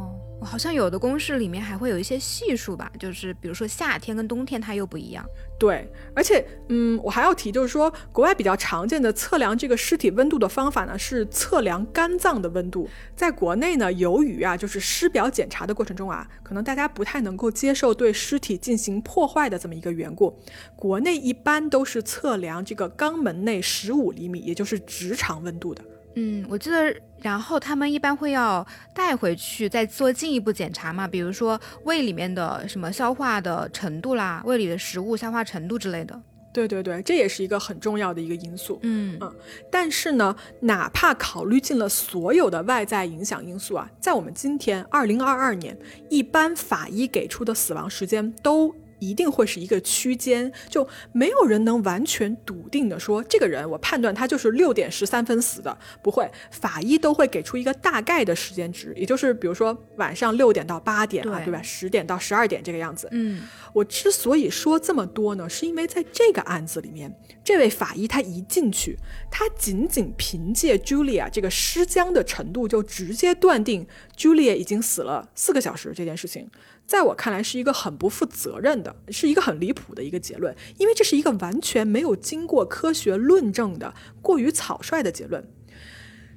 [0.45, 5.24] 好像有的公式里面还会有一些系数吧，就是比如说夏天跟冬天它又不一样。
[5.59, 12.88] 对，而且嗯，我还要提，就是说国外比较常见的测量这个尸体温度的方法呢，是测量肝脏的温度。
[13.16, 20.36] 在国内呢，由于啊，就是尸表检查的过程中啊，可能大家不太能够接受对尸体进行破坏的这么一个缘故，
[20.76, 25.82] 国内一般都是测量这个肛门内十五厘米，也就是直肠温度的。
[26.16, 36.20] 嗯，我记得，然后他们一般会要带回去再做进一步检查嘛，比如说胃里面的什么消化的程度啦，胃里的食物消化程度之类的。
[36.52, 38.78] 对对对，这也是一个很重要的一个因素。
[38.82, 39.34] 嗯嗯，
[39.72, 45.76] 但是呢，哪怕考虑进了所有的外在影响因素啊，在我们今天二零二二年，
[46.08, 48.72] 一般法医给出的死亡时间都。
[48.99, 61.61] 一定会是一个区间，就没有人能完全笃定的说这个人，我判断他就是六点十三分死的，不会，法医都会给出一个大概的时间值，也就是比如说晚上六点到八点啊，对吧？
[61.62, 63.09] 十点到十二点这个样子。
[63.11, 63.42] 嗯，
[63.72, 68.99] 我之所以说这么多呢，是因为在这个案子里面，这位法医他一进去，
[69.30, 73.86] 他仅仅凭借 Julia 这个尸僵的程度，就直接断定
[74.16, 76.49] Julia 已经死了四个小时这件事情。
[76.87, 85.49] 在我看来，是一个很不负责任的，是一个很离谱的一个结论，因为这是一个完全没有经过科学论证的过于草率的结论。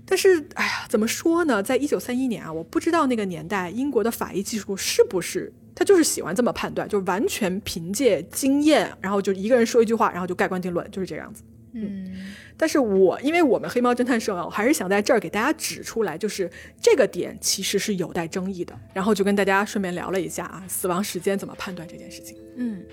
[0.06, 1.62] 但是，哎呀，怎么说呢？
[1.62, 11.44] 在一九三一年啊，我不知道那个年代英国的法医技术是不是他就是喜欢这么判断，就完全凭借经验，然后就一个人说一句话，然后就盖棺定论，就是这样子。
[11.84, 12.34] 嗯。
[12.60, 16.50] 但是我因为我们黑猫侦探社啊，我还是想在这儿给大家指出来，就是
[16.82, 18.76] 这个点其实是有待争议的。
[18.94, 22.36] 然后就跟大家顺便聊了一下啊，死亡时间怎么判断这件事情。
[22.56, 22.84] 嗯，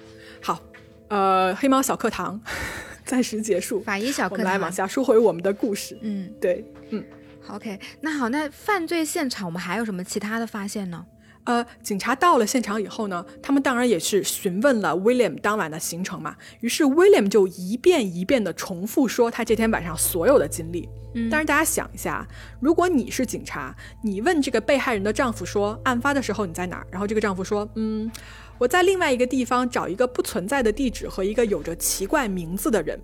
[0.42, 0.60] 好，
[1.08, 2.38] 呃，黑猫小课堂
[3.06, 5.98] 暂时结束，法医小课堂，我们来往下说回我们的故事。
[6.02, 7.02] 嗯，对，嗯
[7.48, 11.06] ，OK，那好，那犯罪现场我们还有什么其他的发现呢？
[11.44, 16.34] 呃，警察到了现场以后呢，他们当然也是询问了 William 当晚的行程嘛。
[16.60, 20.88] 于是 William 就一遍一遍的重复说他这天晚上所有的经历。
[21.14, 22.26] 嗯，但是大家想一下，
[22.60, 26.86] 如果你是警察，你问这个被害人的丈夫说案发的时候你在哪儿？
[26.90, 28.10] 然后这个丈夫说，嗯，
[28.58, 32.98] 我在另外一个地方找一个不存在的地址和一个有着奇怪名字的人。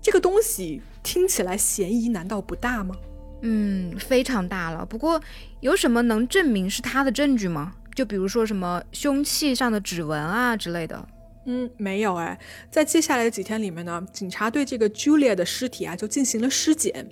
[0.00, 2.96] 这个东西听起来嫌疑难道不大吗？
[3.42, 4.84] 嗯，非常大了。
[4.84, 5.20] 不过
[5.60, 7.74] 有什么能证明是他的证据吗？
[7.94, 11.06] 就比如说什么凶器上的指纹啊之类的，
[11.46, 12.38] 嗯，没有哎。
[12.70, 17.06] 在接下来的几天里面呢，警察对这个 Julia 的尸体啊就进行了尸检，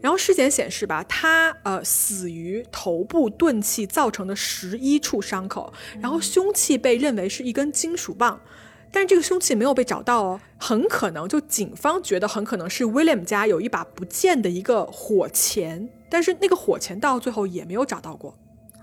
[0.00, 8.40] 然后尸检显示吧，她呃死于头部钝器造成的十一处伤口，然后凶器被认为是一根金属棒，
[8.90, 18.34] 但是这个凶器没有被找到哦，很可能就警方觉得很可能是 William 家有一把不见的一个火钳，但是那个火钳到最后也没有找到过。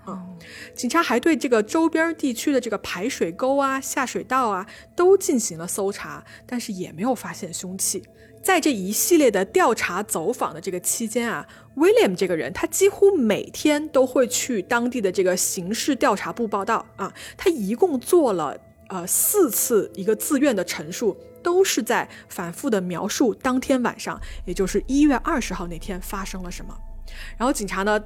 [0.06, 0.36] 嗯，
[0.74, 8.02] 警察还对这个周边地区的这个排水沟啊、下水道啊都进行了搜查，但是也没有发现凶器。
[8.42, 11.46] 在这一系列的调查走访的这个期间啊
[11.76, 17.10] ，William 这个人他几乎每天都会去当地的这个刑事调查部报道啊。
[17.38, 18.54] 他一共做了
[18.88, 26.76] 呃四次一个自愿的陈述，都是在反复的描述当天晚上，也就是一月二十号那天发生了什么。
[27.38, 27.98] 然后警察呢？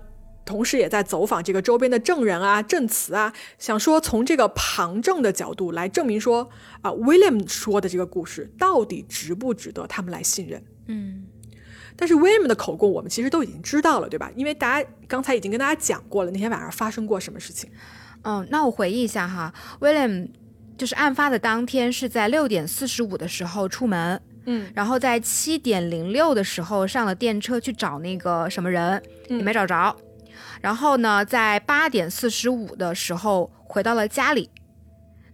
[0.49, 6.49] 同时也在走访这个周边的证人啊、证词啊，想说从这个旁证的角度来证明说
[6.80, 10.64] 啊，William 说的这个故事到底值不值得他们来信任？
[10.86, 11.26] 嗯，
[11.94, 14.32] 但是 William 的口供我们其实都已经知道了，对吧？
[14.34, 17.70] 因为大家刚才已经跟大家讲过了那天晚上发生过什么事情。
[18.22, 20.30] 嗯，那我回忆一下哈，William
[20.78, 29.94] 就是案发的当天是在六点四十五的时候出门，嗯，然后在七点零六的时候上了电车去找那个什么人，也没找着。
[30.61, 34.50] 然后呢，在八点四十五的时候回到了家里，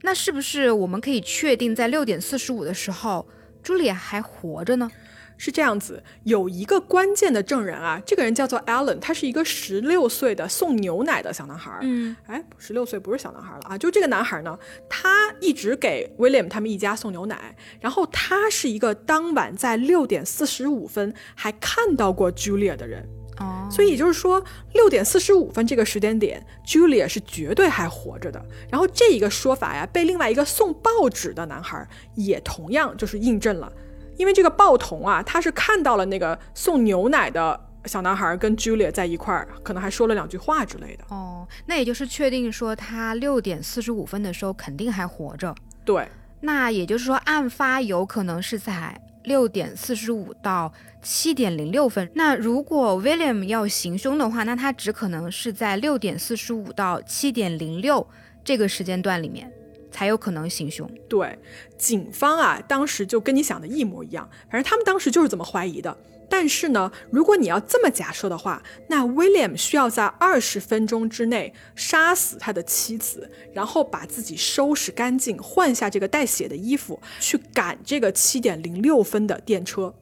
[0.03, 3.27] 那是不是我们可以确定，在六点四十五的时候，
[3.63, 4.91] 朱莉亚还活着呢？
[5.37, 11.77] 是这样子，有一个关键的证人啊，这个人叫做 Alan，他是一个十六岁的送牛奶的小男孩。
[11.83, 14.57] 嗯，哎，十六岁不是小男孩了啊，就这个男孩呢，
[14.89, 23.05] 他一直给 William 他们一家送牛奶，然后他是一个当晚在六点四十五分还看到过 Julia 的人。
[23.39, 28.45] 哦，所以也就是说，六点四十五分这个时间点，Julia 是绝对还活着的。
[28.71, 33.73] 然后这一个说法呀，被另外一个送报纸的男孩也同样就是印证了，
[34.17, 41.05] 因为这个报童啊，他是看到了那个送牛奶的小男孩跟 Julia 在一块儿，可能还说了两句话之类的。
[41.09, 45.55] 哦，那也就是确定说他六点四十五分的时候肯定还活着。
[45.85, 46.09] 对，
[46.41, 50.73] 那也就是说，案发有可能是在六点四十五到。
[51.07, 52.11] 七点零六分。
[52.15, 58.09] 那如果 William 要行凶的话，那他只可能是在六点四十五到七点零六
[58.43, 59.53] 这个时间段里面
[59.95, 60.91] 才有可能行凶。
[61.09, 61.39] 对，
[61.79, 65.97] 警方啊，当时就跟你想的一模一样，反正他们当时就是这么怀疑的。
[66.29, 79.95] 但是呢，如果你要这么假设的话，那 William 需要在二十分钟之内杀死他的妻子，然后把自己收拾干净，换下这个带血的衣服，去赶这个七点零六分的电车。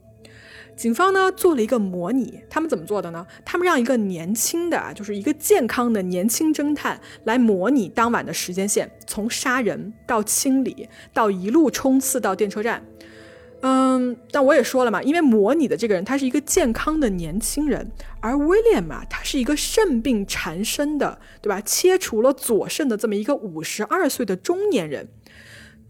[0.76, 3.26] 警方呢做了一个模拟，他们怎么做的呢？
[3.44, 12.82] 他们让一个年轻的啊，就是一个健康的年轻侦探来模拟当晚的时间线，从杀人到清理，到一路冲刺到电车站。
[13.64, 21.60] 嗯，但我也说了嘛，因为模拟的这个人他是一个健康的年轻人，而 William 啊，他是一个肾病缠身的，对吧？
[21.60, 25.06] 切除了左肾的这么一个五十二岁的中年人，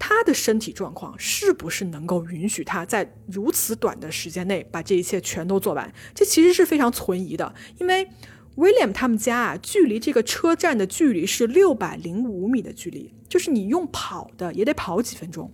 [0.05, 5.95] 他的身体状况是不是能够允许他在如此短的时间内把这一切全都做完？
[6.13, 8.09] 这其实是非常存疑的，因为
[8.57, 15.49] William 他们家啊，距离这个车站的距离是六百零五米的距离，就是你用跑的也得跑几分钟。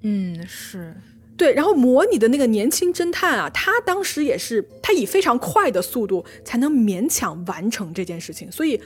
[0.00, 0.96] 嗯，是。
[1.36, 8.80] 对，然后模拟的那个年轻侦探啊，他当时也是，他以非常快的速度才能勉强完成这件事情，所以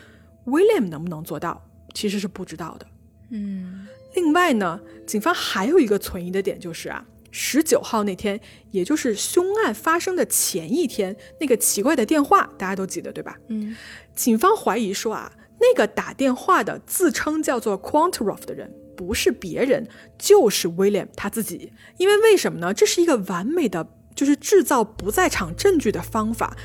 [0.47, 2.87] William 能不能做到，其实是不知道的。
[3.31, 3.86] 嗯，
[4.17, 8.41] 另外呢，警方还有一个存疑的点就是啊，十九号那天，
[8.73, 13.39] 也就是凶案发生的前一天，那个奇怪的电话，大家都记得对吧？
[13.49, 13.77] 嗯，
[14.15, 18.73] 警方怀疑说啊，那个打电话的自称叫做 Quantaroff 的人。
[18.97, 19.87] 不是别人，
[20.17, 21.71] 就是 William 他自己。
[21.99, 22.73] 因为为什么呢？
[22.73, 26.57] 这是一个完美的，就是制造不在场证据的方法。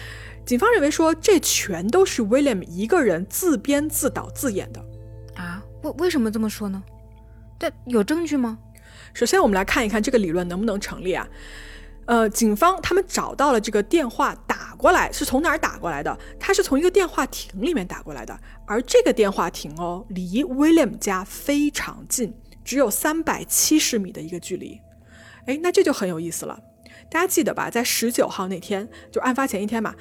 [0.45, 4.80] 警方认为说，这全都是 William 一个人自编自导自演的。
[5.36, 5.62] 啊？
[5.84, 6.82] 为为什么这么说呢？
[7.62, 8.57] 但有证据吗？
[9.14, 11.28] 首先，我们来看一看这个理论能不能成立啊？
[12.05, 16.18] 呃，警方他们找到了这个电话打过来是从哪儿打过来的？
[16.39, 22.34] 他是从一个电话亭里面打过来的，而这个电话亭哦，离 William 家非常近，
[22.66, 24.82] 只有三百七十米的一个距离。
[25.45, 26.59] 哎，那这就很有意思了。
[27.12, 27.70] 大家记得吧？
[27.70, 29.93] 在十九号那天，就案发前一天嘛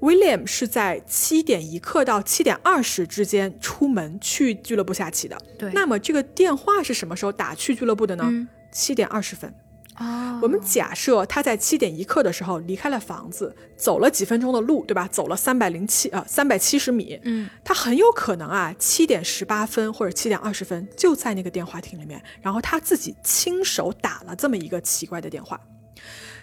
[0.00, 5.36] ，William 是在七点一刻到七点二十之间出门去俱乐部下棋的。
[5.58, 5.70] 对。
[5.72, 8.48] 那么这个电话是什么时候打去俱乐部的呢？
[8.70, 9.52] 七点二十分。
[9.98, 15.08] 哦，我们假设他在七点一刻的时候离开了房子，走了几分钟的路，对吧？
[15.10, 17.18] 走了三百零七啊，三百七十米。
[17.22, 25.58] 嗯，他很有可能啊，七点十八分或者七点二十分就在那个电话亭里面，然后他自己亲手打了这么一个奇怪的电话。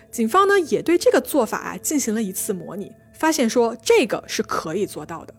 [0.09, 5.33] 警方呢也对这个做法啊进行了一次模拟，发现说这个是可以做到的。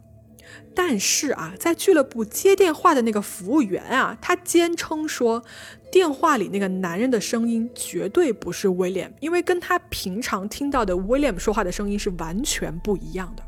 [0.74, 5.44] 但是啊，在俱乐部接电话的那个服务员啊，他坚称说。
[5.92, 13.44] 电话里那个男人的声音绝对不是威廉，因为跟他平常听到的威廉说话的声音是完全不一样的。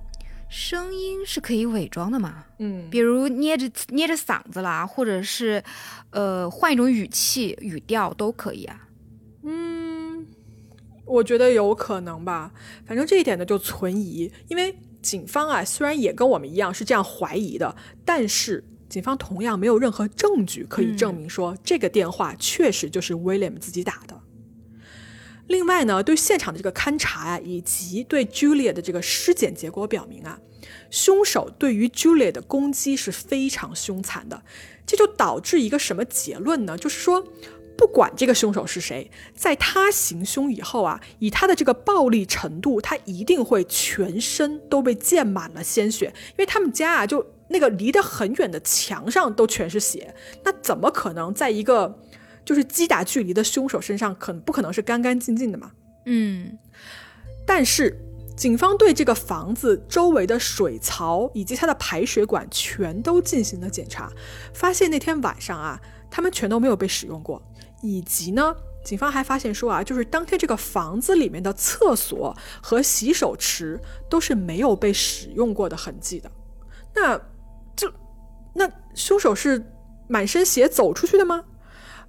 [0.49, 2.45] 声音是可以伪装的嘛？
[2.59, 5.61] 嗯，比如捏着捏着嗓子啦，或者是
[6.11, 8.86] 呃换一种语气语调都可以啊。
[11.07, 12.53] 嗯，我觉得有可能吧。
[12.85, 18.65] 反正这一点呢就存疑，因为警方啊虽然也跟我们一样是这样怀疑的，但是。
[18.89, 24.21] 警方同样没有任何证据可以证明说这个电话确实就是 William 自己打的。
[25.49, 30.39] 另外呢，对现场的这个勘查啊，以及对 Julia 的这个尸检结果表明啊，
[30.89, 34.45] 凶手对于 Julia 的攻击是非常凶残的。
[34.87, 36.79] 这就导致一个什么结论呢？
[36.79, 37.27] 就是说，
[37.77, 47.27] 不管这个凶手是谁，在他行凶以后啊，以他的这个暴力程度，他一定会全身都被溅满了鲜血，因为他们家啊就。
[47.49, 50.13] 那个离得很远的墙上都全是血，
[50.43, 51.97] 那怎么可能在一个
[52.45, 55.71] 就是击打距离的凶手身上，可不可能是干干净净的嘛？
[56.07, 56.59] 嗯，
[57.47, 57.97] 但是
[58.37, 64.11] 警方对这个房子周围的水槽以及它的排水管全都进行了检查，
[64.53, 67.41] 发现那天晚上啊，他们全都没有被使用过，
[67.87, 73.79] 以及呢，警方还发现说啊，就是当天这个房子里面的厕所和洗手池
[74.09, 76.31] 都是没有被使用过的痕迹的，
[76.95, 77.17] 那
[77.77, 77.93] 就。
[78.59, 79.63] 那凶手是
[80.09, 81.45] 满身血走出去的吗？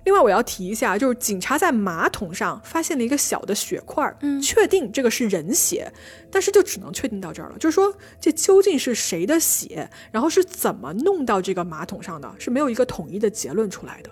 [0.05, 5.91] 另外，我要提一下，就是警察在马桶上发现了一个小的血块，嗯，确定这个是人血，
[6.31, 7.57] 但是就只能确定到这儿了。
[7.57, 14.09] 就是说，这究竟是谁的血，然后是怎么弄到这个马桶上的，是没有一个统一的结论出来的。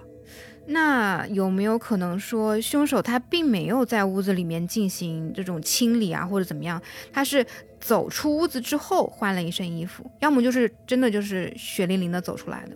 [0.67, 6.81] 那有没有可能说，凶手他并没有在屋子里面进行这种清理啊，或者怎么样？
[7.11, 7.45] 他是？
[7.77, 12.75] 走出屋子之后换了一身衣服，要么就是真的就是血淋淋的走出来的。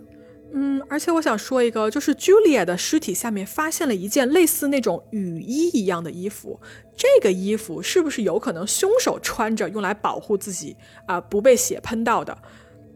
[0.54, 6.60] 嗯，而且我想说一个，就是 Julia 的尸体下面发现了一件类似那种雨衣一样的衣服，
[6.96, 10.78] 这个衣服是不是有可能凶手穿着用来保护自己
[11.08, 12.38] 啊不被血喷到的？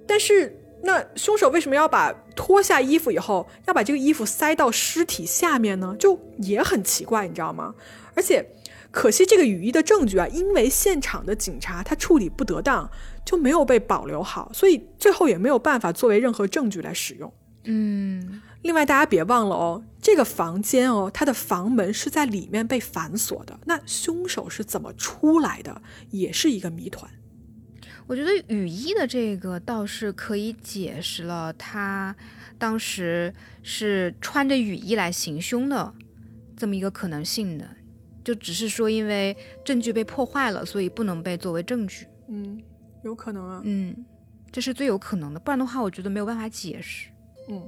[0.06, 5.96] 但是那凶手为什么要把脱下衣服以后要把这个衣服塞到尸体下面呢？
[5.98, 7.74] 就也很奇怪，你知道吗？
[8.16, 8.46] 而且。
[8.96, 12.88] 可惜这个雨衣的证据啊，因为现场的警察他处理不得当，
[13.26, 17.34] 就没有被保留好，所以最后也没有办法作为任何证据来使用。
[17.64, 25.82] 嗯，另外大家别忘了哦，这个房间哦，它的房门是在里面被反锁的，那凶手是怎么出来的，
[26.12, 27.10] 也是一个谜团。
[28.08, 32.16] 我觉得雨衣的这个倒是可以解释了，他
[32.58, 35.93] 当时是穿着雨衣来行凶的
[36.56, 37.68] 这么一个可能性的。
[38.24, 39.36] 就只是说因为
[39.66, 42.08] 证据被破坏了，所以不能被作为证据。
[42.30, 42.62] 嗯，
[43.04, 43.62] 有可能啊。
[43.66, 43.93] 嗯，
[44.51, 47.10] 这是最有可能的，不然的话，我觉得没有办法解释。
[47.49, 47.62] 嗯，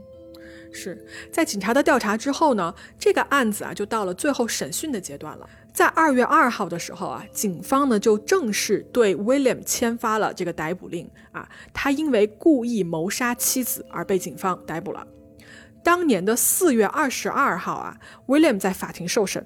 [0.75, 5.49] 是在警察的调查之后呢，这个案子啊就到了最后审讯的阶段了。
[5.73, 15.05] 在二月二号的时候啊，警方呢就正式对 William 签发了这个逮捕令啊，他因为故意谋杀妻子而被警方逮捕了。
[15.83, 17.95] 当年的四月二十二号啊
[18.25, 19.45] ，William 在法庭受审。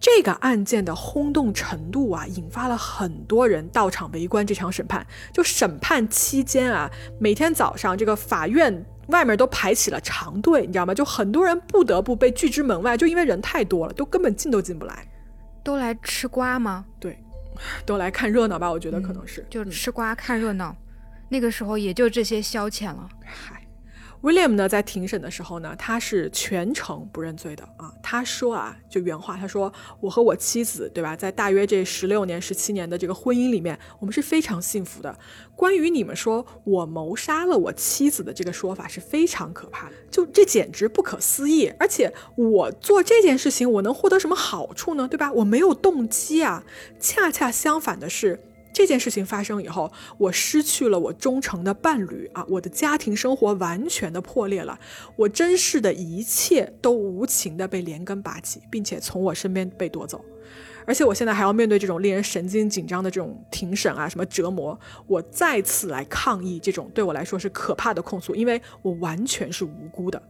[0.00, 5.06] 这个案件的轰动程度啊，引发了很多人到场围观这场审判。
[5.32, 10.94] 就审判期间啊，每天早上这个法院外面都排起了长队，你知道吗？
[10.94, 15.06] 就很多人不得不被拒之门外，就因为人太多了，都根本进都进不来。
[15.64, 16.84] 都来吃瓜吗？
[16.98, 17.18] 对，
[17.84, 18.70] 都来看热闹吧。
[18.70, 20.74] 我觉得可能是，就吃瓜看热闹。
[21.28, 23.08] 那个时候也就这些消遣了。
[24.20, 27.92] William 呢，在庭审的时候呢，他是全程不认罪的啊。
[28.02, 35.16] 他说啊，就原话，他说：“我和我妻子，对吧，在大约这十六年、十七年的这个婚姻里面，我们是非常幸福的。
[35.54, 41.72] 关于你们说我谋杀了我妻子的这个说法，是非常可怕的，就这简直不可思议。
[41.78, 45.06] 而且我做这件事情，我能获得什么好处呢？
[45.06, 45.30] 对吧？
[45.32, 46.64] 我没有动机啊。
[46.98, 48.40] 恰恰相反的是。”
[48.78, 54.78] 这件事情发生以后，我失去了我忠诚的伴侣啊，我的家庭生活完全的破裂了，
[55.16, 60.24] 我珍视的一切都无情的被连根拔起，并且从我身边被夺走，
[60.86, 70.22] 而且我现在还要面对这种令人神经紧张的这种庭审啊，什么折磨，我再次来抗议这种对我来说是可怕的控诉，因为我完全是无辜的。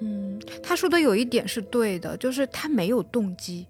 [0.00, 3.64] 嗯，他说的有一点是对的，就是他没有动机。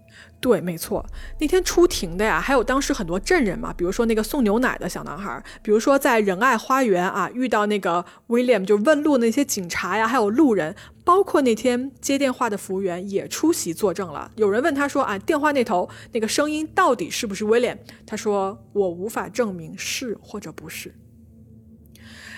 [0.44, 1.02] 对，没错。
[1.40, 14.30] 那天出庭的呀，还有当时很多证人嘛，比如说那个送牛奶的小男孩，比如说在仁爱花园啊遇到那个 William 就问路那些警察呀，还有路人，包括那天接电话的服务员也出席作证了。
[14.36, 17.78] 有人问他说啊，电话那头那个声音到底是不是 William？
[18.04, 20.94] 他说我无法证明是或者不是。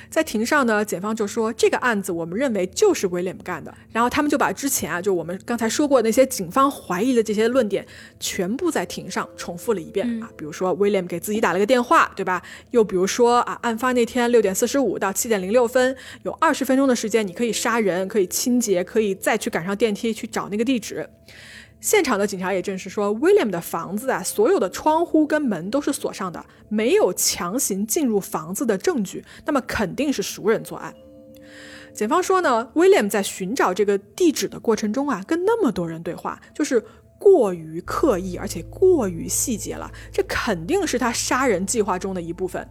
[0.09, 7.87] 在庭上呢，检方就说这个案子我们认为就是 William 干的，然后他们就把之前啊，就我们刚才说过那些警方怀疑的这些论点，
[8.19, 12.43] 全部在庭上重复了一遍啊，比如说 William 给自己打了个电话，对吧？
[12.71, 21.09] 又比如说啊，案发那天六点四十五到七点零六分，有二十分钟的时间，你可以杀人，可以清洁，可以再去赶上电梯去找那个地址。
[21.81, 30.95] 现场的警察也证实说，William 的房子啊，所有的窗户跟门都是锁上的，没有强行进入房子的证据，那么肯定是熟人作案。
[31.95, 36.83] 检方说呢，William 在寻找这个地址的过程中啊，跟那么多人对话，就是
[37.19, 42.69] 过于刻意，而且过于细节了，这肯定是他杀人计划中的一部分。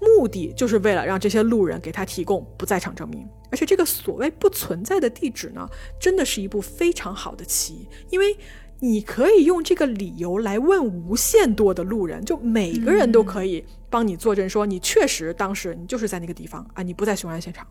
[0.00, 5.68] 目的就是为了让这些路人给他提供不在场证明，而且这个所谓不存在的地址呢，
[6.00, 8.36] 真的是一部非常好的棋，因为
[8.80, 17.66] 你可以用这个理由来问无限多的路人，就每个人都可以帮你作证，说你确实当时你就是在那个地方啊，你不在凶案现场。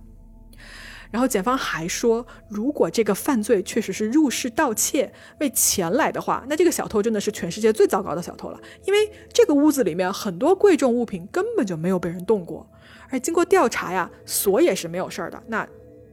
[1.15, 5.09] 然后检方还说，如果这个犯罪确实是入室盗窃
[5.39, 8.59] 为钱来的话，那这个小偷真的是全世界最糟糕的小偷了。
[8.83, 12.69] 因为这个屋子里面很多贵重物品根本就没有被人动过，
[13.07, 15.41] 而经过调查呀，锁也是没有事儿的。
[15.47, 15.65] 那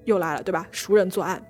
[0.04, 0.68] 又来了，对吧？
[0.70, 1.44] 熟人作案，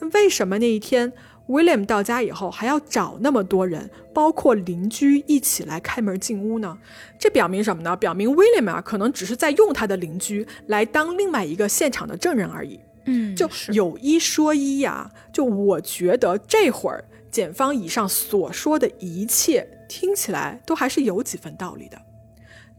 [0.00, 1.12] 那为什么那一天
[1.46, 6.76] William 到家以后还要找那么多人，包括邻居一起来开门进屋呢？
[7.20, 7.96] 这表明什么呢？
[7.96, 12.80] 表明 William 啊，可能只是在用他的邻居来当另外一个现场的证人而已。
[13.06, 21.96] 嗯，就有一说一呀，就我觉得这会儿检方以上所说的一切听起来都还是有几分道理的，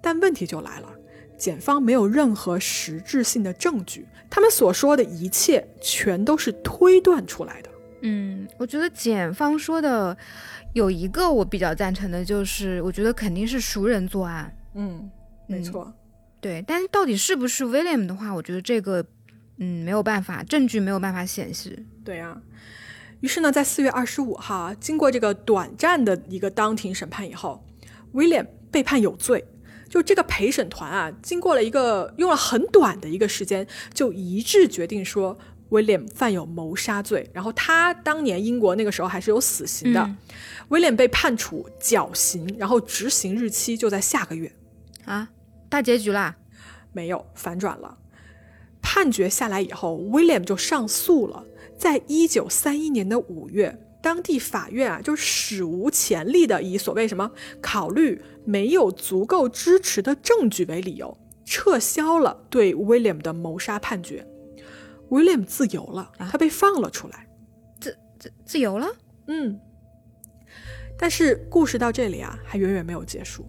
[0.02, 0.90] 但问题就来了，
[1.38, 7.70] 检方没有任何实质性的证据，他们所说的一切全都是推断出来的。
[8.02, 10.16] 嗯，我觉得检方说的
[10.74, 14.54] 有一个我比较赞成的，就是我觉得肯定是熟人作案。
[14.74, 15.10] 嗯，
[15.48, 15.94] 没错，
[16.42, 19.06] 对，但是到底是不是 William 的话，我觉得这个。
[19.58, 21.86] 嗯，没有办法，证据没有办法显示。
[22.04, 22.42] 对啊，
[23.22, 27.66] 于是呢，在四月二十五号，经过这个短暂的一个当庭审判以后
[28.14, 29.46] ，William 被判有罪。
[29.90, 35.38] 就这个陪审团啊，经过了一个用了很短的一个时间，就一致决定说
[35.70, 37.30] William 犯有谋杀罪。
[37.34, 40.16] 然后他当年英国那个时候还是有死刑的
[40.68, 44.52] ，William 被判处绞刑，然后执行日期就在下个月。
[45.06, 45.30] 啊，
[45.70, 46.36] 大结局啦？
[46.92, 47.98] 没有，反转了。
[48.90, 51.44] 判决下来以后，William 就上诉了。
[51.78, 57.30] 在一九三一年的五月，当地法院啊，就史无前例的以所谓什么
[57.62, 64.26] 考虑没有足够支持的证据为理由，撤销了对 William 的谋杀判决。
[65.10, 67.28] William 自由了，他被放了出来。
[67.82, 68.88] 自自自由了？
[69.28, 69.60] 嗯。
[70.98, 73.46] 但是故事到这里啊，还远远没有结束。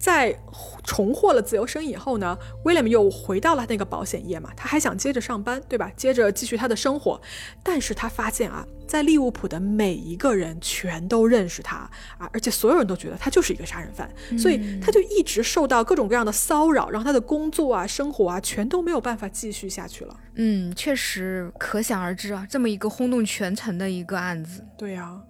[0.00, 0.34] 在
[0.82, 5.92] 重获了自由身以后呢，，William 又回到了那个保险业嘛，他还想接着上班，对吧？
[5.94, 7.20] 接着继续他的生活。
[7.62, 11.76] 但是他发现啊，在利物浦的每一个人全都认识他
[12.16, 20.16] 啊，而且所有人都觉得他就是一个杀人犯，所以他就一直受到各种各样的骚扰，让他的工作啊、生活啊，全都没有办法继续下去了。
[20.36, 24.64] 嗯，确实可想而知啊，这么一个轰动全城的一个案子。
[24.78, 25.20] 对呀。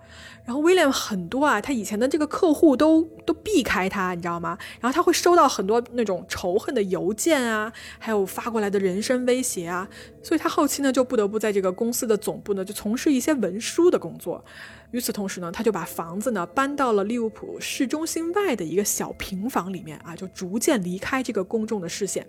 [0.45, 4.59] 然后威廉很多啊，他以前的这个客户都都避开他，你知道吗？
[4.81, 9.89] 然后他会收到很多那种仇恨的邮件啊，还有发过来的人身威胁啊，
[10.23, 14.45] 所以他后期呢就不得不在这个公司的总部呢就从事一些文书的工作。
[14.91, 22.27] 与此同时呢，他就把房子呢搬到了利物浦市中心外的一个小平房里面啊，就逐渐离开这个公众的视线。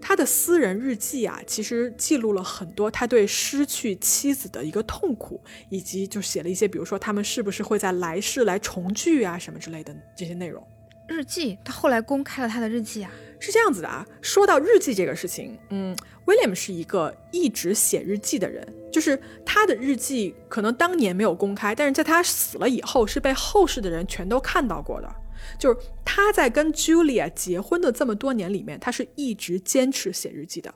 [0.00, 10.66] 他的私人日记啊，其实记录了很多他对失去妻子的一个痛苦，以及就写了一些，比如说他们是不是会在来世来重聚啊，什么之类的这些内容。
[11.06, 13.10] 日记，他后来公开了他的日记啊，
[13.40, 14.06] 是这样子的啊。
[14.22, 25.12] 说到日记这个事情，嗯，，William 是一个一直写日记的人，就是他的日记可能当年没有公开，但是在他死了以后，是被后世的人全都看到过的。
[25.58, 30.74] 就是他在跟 Julia 结婚的这么多年里面，他是一直坚持写日记的。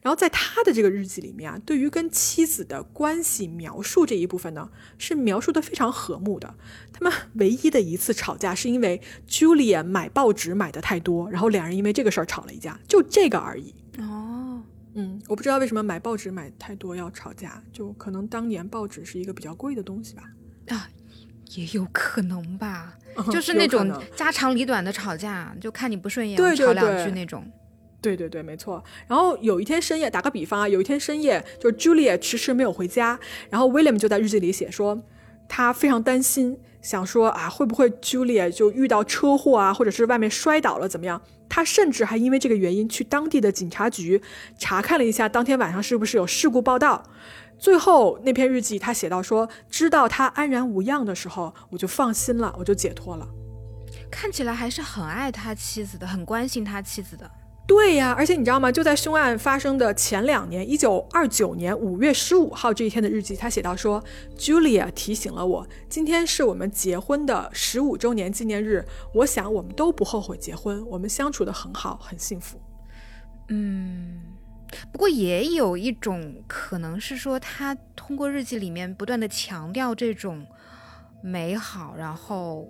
[0.00, 6.54] 然后在他的这个日记里面啊，对于跟妻子的关系描述这一部分呢，是描述的非常和睦的。
[6.92, 13.74] 他们唯一的一次吵架是因为 Julia 买报纸买的太多，然后两人因为这个事儿吵了一架，就这个而已。
[13.98, 14.62] 哦，
[14.94, 20.22] 嗯，我不知道为什么买报纸买太多要吵架，就可能当年报纸是一个比较贵的东西吧。
[20.68, 20.88] 啊。
[21.54, 22.94] 也有可能吧，
[23.30, 27.44] 就是那种家长里短的吵架，就看你不顺眼，吵两句那种。
[28.00, 28.82] 对对对，没错。
[29.08, 33.18] 然后有一天深夜，打个比方啊，有一天深夜，就是 Julia 迟迟没有回家，
[33.50, 35.02] 然后 William 就在日记里写说，
[35.48, 41.20] 他非常担心，想说啊，会不会 Julia 就遇到车祸啊，或者是外面摔倒了怎么样？
[41.48, 44.22] 他甚至还因为这个原因去当地的警察局
[44.58, 47.02] 查看了一下，当天晚上是不是有事故报道。
[47.58, 53.28] 最后那篇日记，他写到说：“知道他安然无恙的时候，我就放心了，我就解脱了。”
[54.10, 57.30] 看起来还是很爱他妻子的，很关心他妻子的。
[57.66, 58.72] 对呀，而且你知道吗？
[58.72, 64.02] 就在凶案发生的前两年，一九二九年五月十五号这一天的日记，他写到说
[64.38, 68.86] ：“Julia 提醒了我，今天是我们结婚的十五周年纪念日。
[69.12, 72.58] 我想我们都不后悔结婚，我们相处的很好，很幸福。”
[73.48, 74.37] 嗯。
[74.92, 80.46] 不过也有一种可能是说，他通过日记里面不断的强调这种
[81.22, 82.68] 美好，然后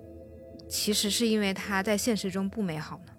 [0.69, 3.13] 其实是因为他在现实中不美好呢。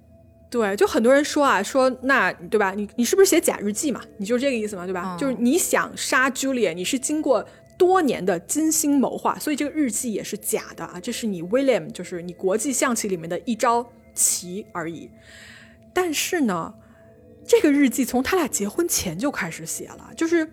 [0.48, 2.72] 对，就很多人说啊，说那对吧？
[2.72, 4.00] 你你是不是写假日记嘛？
[4.18, 5.16] 你就是这个意思嘛，对吧？
[5.18, 7.46] 就是你想杀 Julia，你是经过
[7.78, 10.98] 多年的精心谋划，所以这个日记也是假的啊。
[10.98, 15.10] 这是你 William，就是你国际象棋里面的一招棋而已。
[15.92, 16.74] 但是呢？
[17.50, 20.48] 这个日记从他俩结婚前就开始写了，就是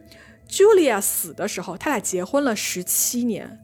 [0.49, 3.59] Julia 死的时候，他俩结婚了十七年，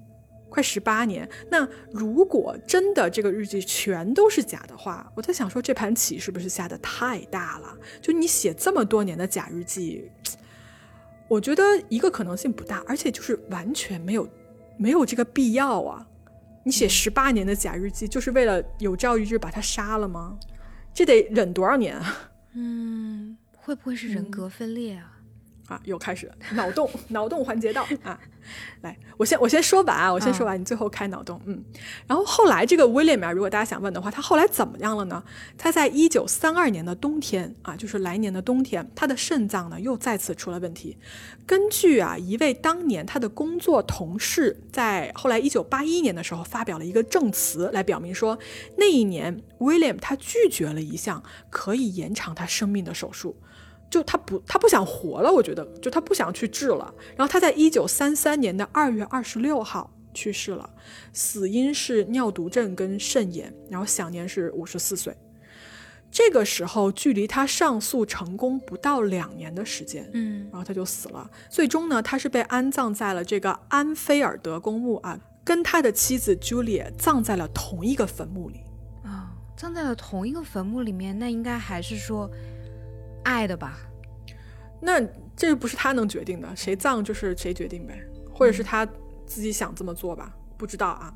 [0.50, 1.28] 快十八年。
[1.50, 7.76] 那如果真的这个日记全都是假的话，我在想说这盘棋是不是下的太大了？
[8.00, 10.12] 就你写这么多年的假日记，
[11.28, 14.30] 我觉得一个可能性不大，而且就是完全没有
[14.78, 16.06] 没有这个必要啊！
[16.64, 20.38] 你写十八年的假日记，就是为了有朝一日把他杀了吗？
[20.94, 22.30] 这得忍多少年啊？
[22.54, 25.18] 嗯，会不会是人格分裂啊？
[25.68, 28.20] 啊，又开始， 脑洞，脑洞环节到啊！
[28.82, 31.40] 来，我先我先说完啊，我先说完，你最后开脑洞。
[31.46, 31.64] 嗯，
[32.06, 35.24] 然后后来这个 William 啊，如果大家想问的话，他后来怎么样了呢？
[35.58, 40.98] 他在一九三二年的冬天啊，就是来年的冬天，他的肾脏呢又再次出了问题。
[41.46, 48.38] 根据啊一位当年他的工作同事在后来一九八一年的时候发表了一个证词，来表明说
[48.78, 53.38] 那一年 William 他拒绝了一项可以延长他生命的手术。
[53.94, 55.32] 就他不，他不想活了。
[55.32, 56.92] 我觉得，就他不想去治了。
[57.16, 60.68] 然后他在一九三三年的二月二十六号去世了，
[61.14, 65.16] 死因是尿毒症跟肾炎，然后享年是五十四岁。
[66.10, 71.30] 这个时候，距离他上诉成功不到两年的时间，嗯，然后他就死了。
[71.48, 78.62] 最终呢，他是被安葬在了这个安菲尔德公墓啊，跟他的妻子 Julia 葬在了同一个坟墓里
[79.04, 82.28] 啊，葬在了同一个坟墓里面，那应该还是说。
[83.24, 83.78] 爱的吧，
[84.82, 85.02] 那
[85.36, 88.00] 这不是他能决定的，谁葬就是谁决定呗，
[88.34, 88.86] 或者是他
[89.26, 91.14] 自己想这么做吧，不知道啊。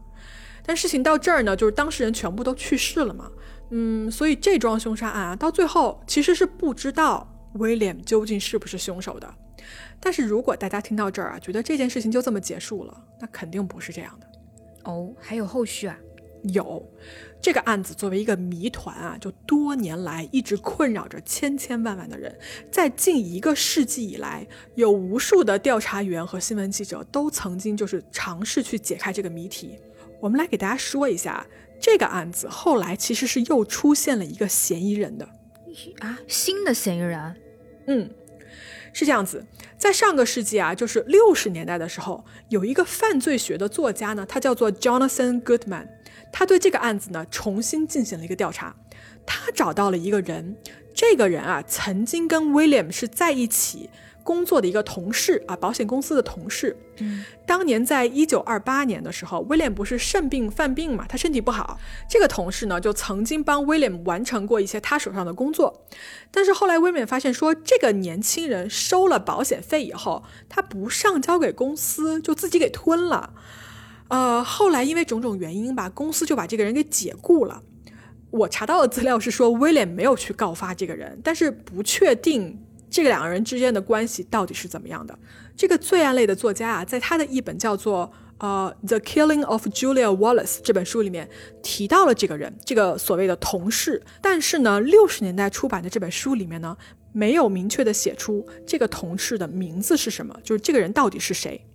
[0.65, 3.31] 但事情到这儿呢，就是当事人全部都去世了嘛，
[3.69, 9.33] 嗯，所以这桩凶杀案啊，到最后其实是不知道威廉究竟是不是凶手的。
[9.99, 14.27] 但是如果大家听到这儿啊，觉得这件事情就这么结束了，那肯定不是这样的。
[14.83, 15.97] 哦，还有后续啊？
[16.53, 16.83] 有。
[17.39, 22.35] 这个案子作为一个谜团啊，就多年来一直困扰着千千万万的人。
[22.71, 29.77] 在近一个世纪以来，有无数的调查员和新闻记者都曾经就是尝试去解开这个谜题。
[30.19, 31.45] 我们来给大家说一下，
[31.79, 35.29] 这个案子后来其实是又出现了一个嫌疑人的
[35.99, 37.35] 啊，新的嫌疑人。
[37.85, 38.09] 嗯，
[38.91, 39.45] 是这样子，
[39.77, 45.87] 在上个世纪啊，就是六十年代的时候，有一个犯罪学的作家呢，他叫做 Jonathan Goodman。
[46.31, 48.75] 他对这个案子呢重新进行了一个调查，
[49.25, 50.55] 他找到了一个人，
[50.93, 53.89] 这个人啊曾经跟 William 是在一起
[54.23, 56.77] 工作的一个同事啊，保险公司的同事。
[56.99, 61.79] 嗯，当年在一九二八年的时候，William 不是肾病犯病嘛，他身体不好，
[62.09, 65.85] 这个同事呢就曾经帮 William 完成过一些他手上的工作，
[66.29, 73.33] 但是后来 William 发现说，这个年轻人收了保险费以后，他不上交给公司，就自己给吞了。
[74.09, 77.61] 呃，后来因为种种原因吧，公司就把这个人给解雇了。
[78.29, 82.59] 我查到的资料是说，威廉没有去告发这个人，但是不确定
[82.89, 85.17] 这个两个人之间的关系到底是怎么样的。
[85.55, 88.11] 这个罪案类的作家啊，在他的一本叫做
[88.45, 91.27] 《呃 The Killing of Julia Wallace》这本书里面
[91.63, 94.03] 提到了这个人，这个所谓的同事。
[94.21, 96.77] 但是呢，六十年代出版的这本书里面呢，
[97.13, 101.65] 没有明确的写出这个同事的名字是什么，就是这个人到底是谁。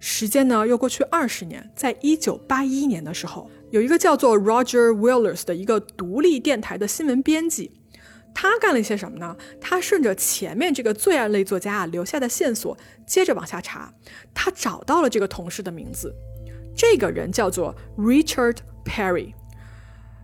[0.00, 7.72] 时间呢又过去二十年，在一九八一年的时候，有一个叫做 Roger Willers 的一个独立电台的新闻编辑，
[8.32, 9.36] 他干了一些什么呢？
[9.60, 13.92] 他顺着前面这个罪案类作家啊留下的线索，接着往下查，
[14.32, 16.14] 他找到了这个同事的名字，
[16.76, 19.34] 这个人叫做 Richard Perry。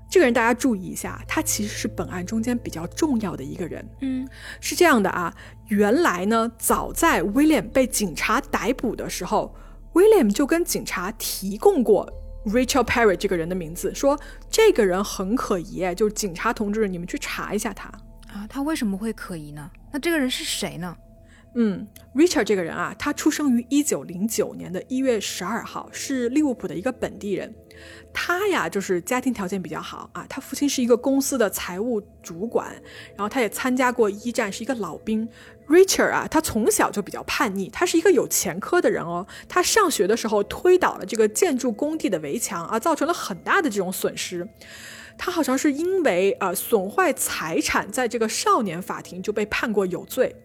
[0.09, 3.85] 这个人大家注意一下，他其实是本案中间比较重要的一个人。
[4.03, 4.29] 嗯，
[4.61, 5.35] 是这样的啊，
[5.67, 9.53] 原来呢，早在 William 被警察逮捕的时候。
[9.95, 12.13] William 就跟警察提供过
[12.47, 14.19] Rachel Perry 这个人的名字，说
[14.51, 17.89] 这个人很可疑，就是警察同志，你们去查一下他
[18.29, 18.47] 啊。
[18.49, 19.71] 他为什么会可疑呢？
[19.93, 20.95] 那这个人是谁呢？
[21.57, 27.55] 嗯，Richard 这个人啊，他出生于一九零九年的一月十二号，是利物浦的一个本地人。
[28.13, 30.27] 他呀，就是家庭条件比较好啊。
[30.29, 32.73] 他父亲是一个公司的财务主管，
[33.17, 35.29] 然后他也参加过一战，是一个老兵。
[35.69, 39.27] Richard 啊，他从小就比较叛逆，他是一个有前科的人哦。
[39.49, 44.47] 他上学的时候推倒了这个建筑工地的围墙啊，造成了很大的这种损失。
[45.17, 50.37] 他好像是因为呃损坏财产，在这个少年法庭就被判过有罪。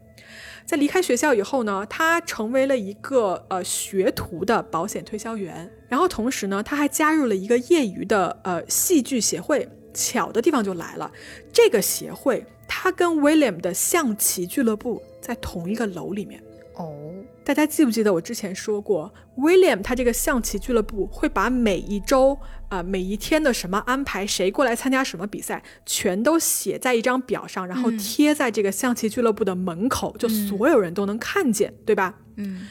[0.66, 9.68] 在离开学校以后呢，他成为了一个呃学徒的保险推销员，然后同时呢，他还加入了一个业余的呃戏剧协会。
[9.92, 11.12] 巧的地方就来了，
[11.52, 16.44] 这个协会他跟 William 的象棋俱乐部在同一个楼里面。
[16.74, 22.36] 哦，大家记不记得我之前说过，William 他这个象棋俱乐部会把每一周
[22.70, 32.16] 啊每一天的什么安排，谁过来参加什么比赛，全都写在一张表上，然后贴在这个象棋俱乐部的门口，就所有人都能看见，对吧？
[32.38, 32.68] 嗯。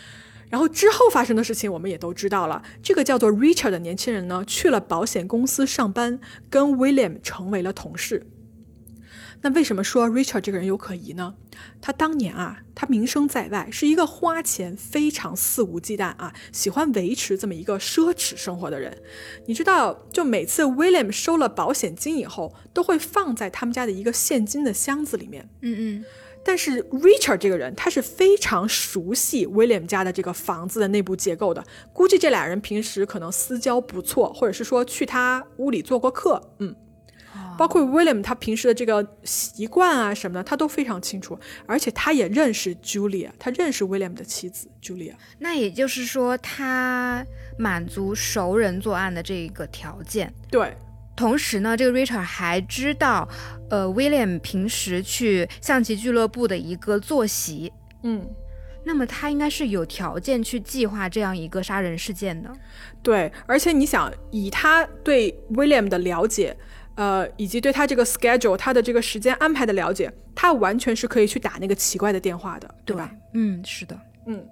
[0.48, 6.18] 然后之后发生的事情我们也都知道了，这个叫做 Richard 的年轻人呢，去了保险公司上班，
[6.48, 8.26] 跟 William 成为了同事。
[9.40, 11.35] 那为什么说 Richard 这个人有可疑呢？
[11.81, 18.97] 他当年啊，他名声在外，是一个花钱非常肆无忌惮啊，喜欢维持这么一个奢侈生活的人。
[19.47, 25.48] 你知道，就每次 William 收了保险金以后，都会放在他们家的一个现金的箱子里面。
[25.62, 26.05] 嗯嗯。
[26.44, 31.62] 但是 Richard 这个人，他是非常熟悉 William 家的这个房子的内部结构的。
[31.93, 36.74] 估计这俩人平时可能私交不错，或者是说去他屋里做过客，嗯。
[37.59, 41.36] 包括 William 他平时的这个习惯啊什么的，他都非常清楚，
[41.66, 45.14] 而且他也认识 Julia，他认识 William 的妻子 Julia。
[45.40, 47.26] 那也就是说，他
[47.59, 50.32] 满足熟人作案的这个条件。
[50.48, 50.72] 对，
[51.16, 53.28] 同时呢，这个 Richard 还知道，
[53.68, 57.72] 呃，William 平时去象棋俱乐部的一个坐席。
[58.05, 58.24] 嗯，
[58.85, 62.48] 那么他应该是有条件去计划这样一个杀人事件的。
[63.02, 66.56] 对，而且你想，以他对 William 的了解。
[66.98, 73.08] 呃，以及对他这个 schedule，他的这个时间安排的了解，他完全是可以去打那个奇怪的电话的，对吧？
[73.34, 73.96] 嗯，是的，
[74.26, 74.44] 嗯。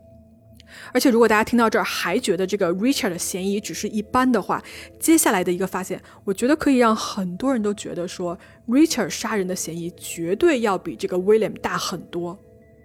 [0.92, 4.62] 而且如果大家听到这儿还觉得这个 Richard 的嫌疑只是一般的话，
[5.00, 12.38] 接下来的一个发现，我觉得可以让很多人都觉得说，Richard 杀人的嫌疑绝对要比这个 William 大很多。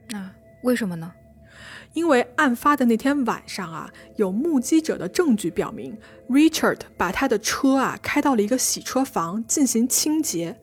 [0.09, 0.27] 那
[0.63, 1.11] 为什么呢？
[1.93, 5.97] 因为案发的那天晚上啊，有目击者的证据表明
[6.29, 10.57] ，Richard 把他的车啊开到了一个洗车房进行清洁。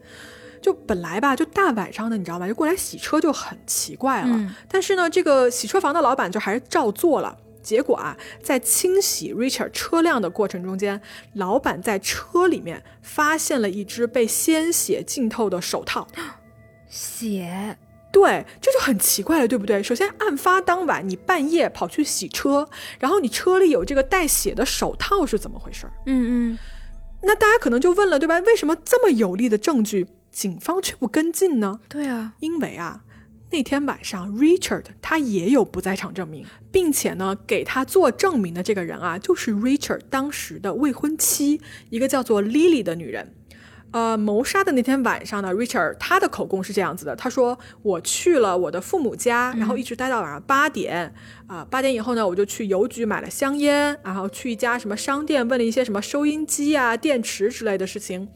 [0.61, 2.49] 就本来吧，就大晚上的，你知道吗？
[2.49, 4.55] 就过来洗车就很奇怪了。
[4.69, 7.39] 但是呢，这个洗车房的老板就还是照做了。
[7.63, 11.01] 结果啊，在清洗 Richard 车辆的过程中间，
[11.35, 16.09] 老板在车里面发现了一只被鲜血浸透的手套。
[16.89, 17.77] 血，
[18.11, 19.83] 对，这就很奇怪了，对不对？
[19.83, 22.69] 首先，案发当晚你半夜跑去洗车，
[22.99, 25.87] 然后你车里有这个带血的手套，是怎么回事？
[26.07, 26.59] 嗯嗯，
[27.23, 28.39] 那大家可能就问了，对吧？
[28.41, 31.81] 为什么这么有力的证据，警方却不跟进呢？
[31.89, 33.03] 对啊，因为啊。
[33.51, 41.59] 那天晚上，Richard 他也有不在场证明，并且呢，给他做证明的这个人啊，就是 Richard 当时的未婚妻，
[41.89, 43.35] 一个叫做 Lily 的女人。
[43.91, 51.15] 呃，谋杀的那天晚上呢，Richard 他的口供是这样子的，他说：“我去了我的父母家，然后一直待到晚上八点。
[51.47, 58.29] 啊，八点以后呢，我就去邮局买了香烟，然后去一家什么商店问了一些什么收音机啊、电池之类的事情。”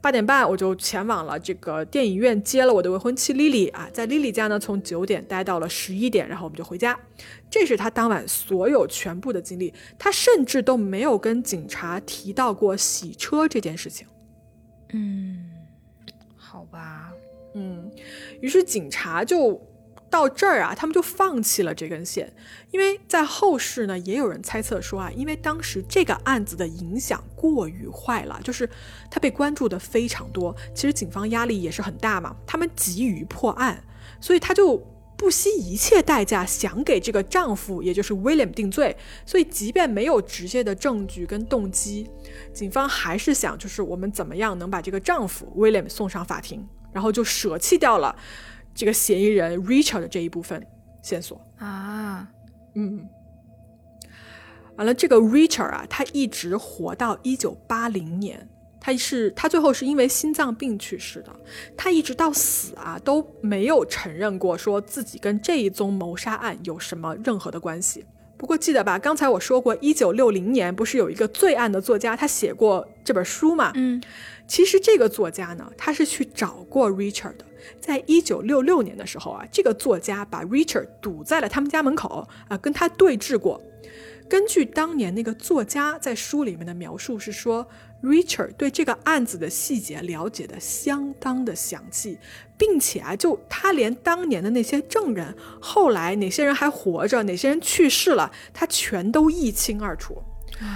[0.00, 6.98] 八点半我就前往了这个电影院接了我的未婚妻 Lily 啊，在 Lily 家呢，从九点待到了十一点，然后我们就回家。
[7.50, 14.06] 这是他当晚所有全部的经历，他甚至都没有跟警察提到过洗车这件事情。
[14.92, 15.50] 嗯，
[16.36, 17.12] 好吧，
[17.54, 17.90] 嗯，
[18.40, 19.60] 于是警察就。
[20.12, 22.30] 到这儿啊，他们就放弃了这根线，
[22.70, 28.68] 因为在后世呢，也有人猜测说啊，因为当时这个案子的影响过于坏了，就是
[29.10, 33.82] 他被关注的非常多，其实警方压力也是很大嘛，他们急于破案，
[34.20, 34.76] 所以他就
[35.22, 42.10] 不惜一切代价想给这个丈夫，也就是 William 定罪，所以即便没有直接的证据跟动机，
[42.52, 48.16] 警方还是想就是我们怎么样能把这个丈夫 William 送上法庭，然后就舍弃掉了。
[48.74, 50.66] 这个嫌疑人 Richard 的这一部分
[51.02, 51.40] 线索。
[51.58, 52.28] 啊，
[52.74, 53.08] 嗯，
[54.74, 58.48] 完了，这个 Richard 啊，他一直活到一九八零年，
[58.84, 61.32] 他是他最后是因为心脏病去世的，
[61.76, 68.04] 他一直到死啊都没有承认过说自己跟这一宗谋杀案有什么任何的关系。
[68.36, 73.70] 不过记得吧，刚才我说过，一九六零年不是有一个罪案的作家，他写过这本书嘛？
[73.76, 74.02] 嗯，
[74.48, 77.44] 其实这个作家呢，他是去找过 Richard 的。
[77.80, 83.62] 在一九六六年的时候啊，这个作家把 Richard 堵在了他们家门口啊，跟他对峙过。
[84.28, 87.64] 根据当年那个作家在书里面的描述是说
[88.02, 92.18] ，Richard 对这个案子的细节了解的相当的详细，
[92.58, 100.22] 并且啊，就他连当年的那些证人，后来哪些人还活着，哪些人去世了，他全都一清二楚。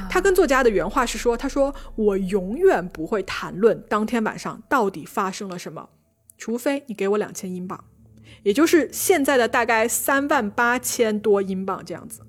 [0.08, 5.90] 他跟作家的原话是说：“他说我永远不会谈论当天晚上到底发生了什么。”
[6.38, 7.84] 除非你给我两千英镑，
[8.42, 12.20] 也就是现在的大概三万八千多英镑这样子。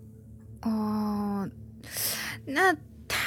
[0.61, 1.49] 哦，
[2.45, 2.75] 那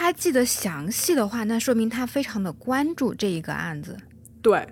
[0.01, 3.99] 他记得详细的话，那说明他非常的关注这一个案子。
[4.41, 4.67] 对，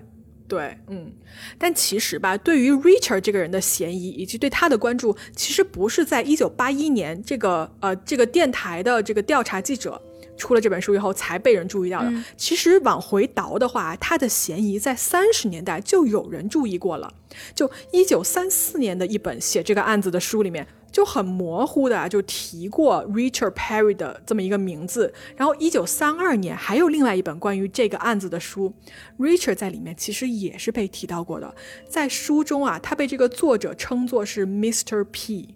[0.47, 1.13] 对，嗯。
[1.55, 10.01] 但其实吧，对于 Richard 这个人的嫌疑以及对他的关注，其实不是在一九八一年这个呃这个电台的这个调查记者。
[10.35, 12.09] 出了这本书以后才被人注意到的。
[12.37, 17.13] 其实往回倒的话，他的嫌疑在三十年代就有人注意过了。
[17.53, 20.65] 就一九三四年的一本写这个案子的书里面，
[20.99, 25.13] 就很模糊的就提过 Richard Perry 的这么一个名字。
[25.37, 28.73] 然后一九三二年还有另外一本关于这个案子的书
[29.17, 31.55] ，Richard 在里面其实也是被提到过的。
[31.87, 35.05] 在书中啊，他被这个作者称作是 Mr.
[35.05, 35.55] P。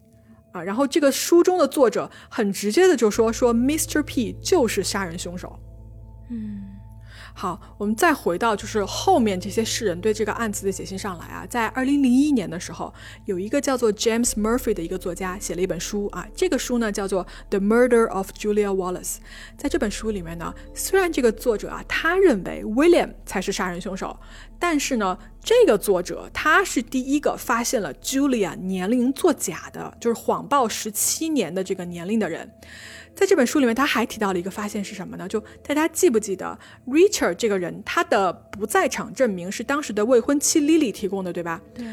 [0.54, 4.02] 啊，然后这个书中的作者很直接的就说说，Mr.
[4.02, 5.60] P 就是杀人凶手。
[6.30, 6.63] 嗯。
[7.36, 12.94] 好，我们再回到就是后面这些世人对这个案子的写信上来啊，在二零零一年的时候，
[13.26, 19.16] 有一个叫做 James Murphy 的一个作家写了一本书啊，这个书呢叫做《The Murder of Julia Wallace》。
[19.58, 24.16] 在这本书里面呢，虽然这个作者啊他认为 William 才是杀人凶手，
[24.60, 32.52] 但是呢，这个作者他是第一个发现了 Julia 年龄作假的，就是谎报十七年的这个年龄的人。
[33.16, 35.28] 在这本书里面，他还提到了一个发现是什么呢？
[35.28, 36.58] 就大家记不记得
[36.88, 41.62] ，Richard 这个人他的不在场证明是当时的未婚妻 Lily 提供的，对吧？
[41.74, 41.86] 对。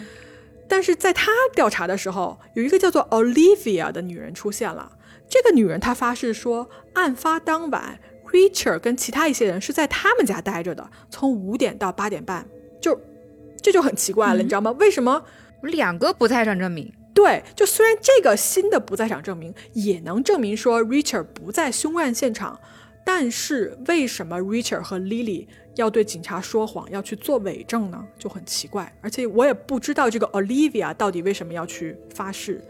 [0.66, 4.92] 但是在他调查的时候，有一个叫做 Olivia 的女人出现了。
[5.28, 7.98] 这个女人她发誓说，案发当晚
[8.32, 12.46] ，Richard 跟其他一些人是在他们家待着的，从五点到八点半。
[12.80, 13.00] 就
[13.60, 14.70] 这就很奇怪了，你知道吗？
[14.78, 15.22] 为什么
[15.62, 16.92] 两个不在场证明？
[17.22, 22.58] 对，就虽然这个新的不在场证明也能证明说 Richard 不在凶案现场，
[23.04, 28.02] 但是为什么 Richard 和 Lily 要对警察说谎，要去做伪证呢？
[28.18, 28.90] 就很奇怪。
[29.02, 32.64] 而且我也不知道这个 Olivia 到底为什么要去发誓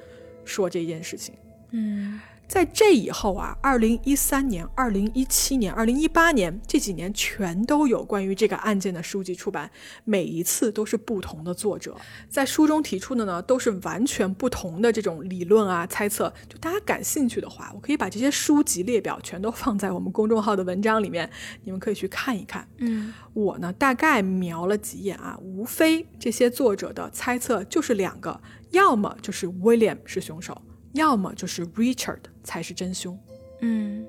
[0.44, 1.32] 说这件事情。
[1.70, 2.20] 嗯，
[2.50, 9.70] 在这以后啊，二零一三年、二零一七年、二零一八年这几年，全都有关于这个案件的书籍出版，
[10.02, 11.96] 每一次都是不同的作者
[12.28, 16.32] 在书中提出的呢，都是完全不同的这种理论啊、猜测。
[16.48, 21.30] 就大家感兴趣的话，我可以把这些书籍列表全都放在我们公众号的文章里面，
[21.62, 22.66] 你们可以去看一看。
[22.78, 28.40] 嗯，我呢大概瞄了几眼啊，无非这些作者的猜测就是两个，
[28.72, 30.60] 要么就是 William 是凶手。
[30.92, 33.18] 要么就是 Richard 才是真凶。
[33.60, 34.04] 嗯，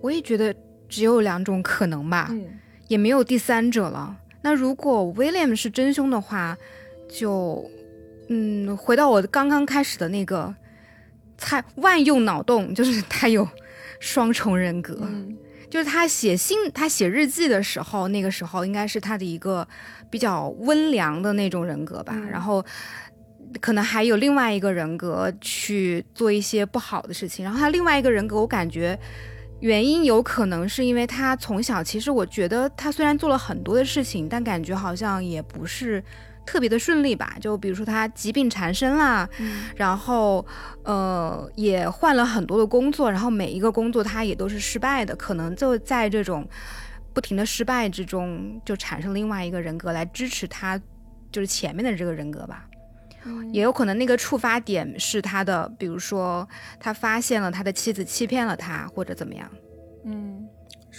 [0.00, 0.54] 我也觉得
[0.88, 2.44] 只有两种可能吧，嗯，
[2.88, 4.16] 也没有第三者了。
[4.42, 6.56] 那如果 William 是真凶的话，
[7.08, 7.68] 就
[8.28, 10.54] 嗯，回到我刚刚开始的那个
[11.38, 13.48] 猜万用脑洞，就是他有
[13.98, 15.36] 双重人格，嗯
[15.68, 19.66] 就是他写信、他写日记的时候，那个时候应该是他的一个
[20.08, 22.64] 比较温良的那种人格吧，嗯然后。
[23.60, 28.98] 可能还有另外一个人格去做一些不好的事情，然后他另外一个人格，我感觉
[29.60, 36.02] 原因有可能是因为他从小，其实我觉得他虽然做了很多的事情，但感觉好像也不是
[36.44, 37.36] 特别的顺利吧。
[37.40, 39.28] 就比如说他疾病缠身啦，
[39.74, 40.44] 然后
[40.82, 46.46] 呃也换了很多的工作，然后每一个工作他也都是失败的，可能就在这种
[47.14, 50.78] 不停的失败之中，就产生另外一个人格来支持他，
[51.32, 52.68] 就是前面的这个人格吧。
[53.52, 56.48] 也有可能那个触发点是他的，比如说
[56.78, 59.50] 他发现了他的妻子欺骗了他，或者怎么样，
[60.04, 60.46] 嗯，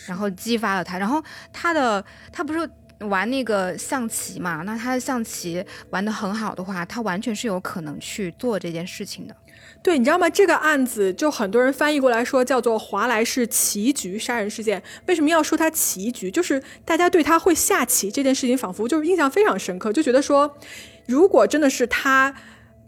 [0.07, 0.97] 然后激发了他。
[0.97, 2.69] 然后他的他不是
[3.01, 4.63] 玩那个象棋嘛？
[4.65, 9.35] 那他的象棋玩得很好的话，他完全是有可能去做这件事情的。
[9.83, 10.29] 对，你知道吗？
[10.29, 14.81] 这个案子就很多人翻译过来说叫做华莱士棋局杀人事件。
[15.07, 16.29] 为什么要说他棋局？
[16.31, 20.57] 就是大家对他会下棋这件事情，仿佛就是印象非常深刻，就觉得说，
[21.07, 22.35] 如果真的是他。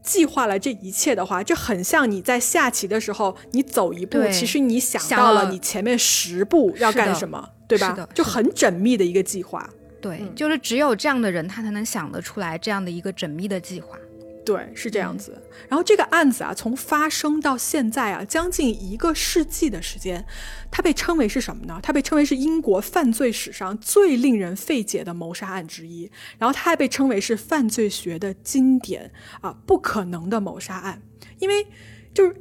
[0.02, 8.08] 计划了这一切的话，这很像你在下棋的时候，你走一步，其实你想想到了了你前面十步要干什么，对吧？
[8.16, 9.70] 就很缜密的一个计划。
[10.02, 13.98] 对，嗯就是只有这样的人，他才能想得出来这样的一个缜密的计划。
[14.50, 15.40] 对，是这样子。
[15.68, 20.26] 然后这个案子啊，从发生到现在啊，将近一个世纪的时间，
[20.72, 21.80] 它被称为是什么呢？
[21.84, 26.10] 它被称为是英国犯罪史上最令人费解的谋杀案之一。
[26.40, 29.12] 然后它还被称为是犯罪学的经典
[29.42, 31.04] 啊，不可能的谋杀案，
[31.38, 31.68] 因为
[32.12, 32.36] 就是。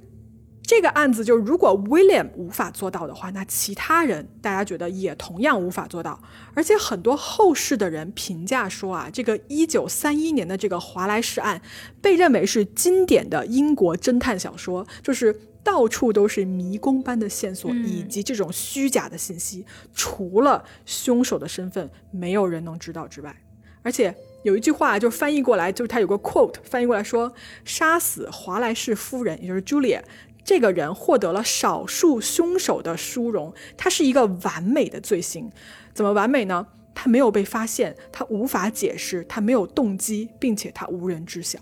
[0.69, 6.21] 这个案子就，如果 William 无法做到的话，那其他人大家觉得也同样无法做到。
[6.53, 11.63] 而且很多后世的人评价说啊，这个一九三一年的这个华莱士案
[12.03, 15.35] 被认为是经典的英国侦探小说，就是
[15.65, 19.65] 到处都是迷宫般的线索嗯以及这种虚假的信息，
[19.95, 23.35] 除了凶手的身份，没有人能知道之外，
[23.83, 24.15] 而且。
[24.45, 27.31] 有一句话就翻译过来，就是他有个 quote 翻译过来说
[27.67, 30.01] ：“杀死华莱士夫人，也就是 Julia，
[30.49, 35.51] 这个人获得了少数凶手的殊荣，他是一个完美的罪行。
[35.93, 36.69] 怎么完美呢？
[36.95, 41.59] 他没有被发现，他无法解释，他没有动机，并且他无人知晓。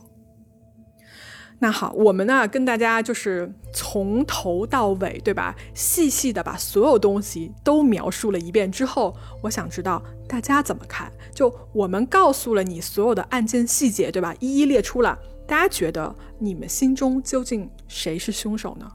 [1.58, 5.56] 那好，我们呢跟大家就是从头到尾，对吧？
[5.74, 11.12] 细细的把所有东西都描述了一遍之后，我想知道大家怎么看。
[11.34, 14.32] 就我们告诉了你所有的案件细节，对吧？
[14.38, 18.92] 一一列出了，大家觉得你们心中究竟谁是凶手呢？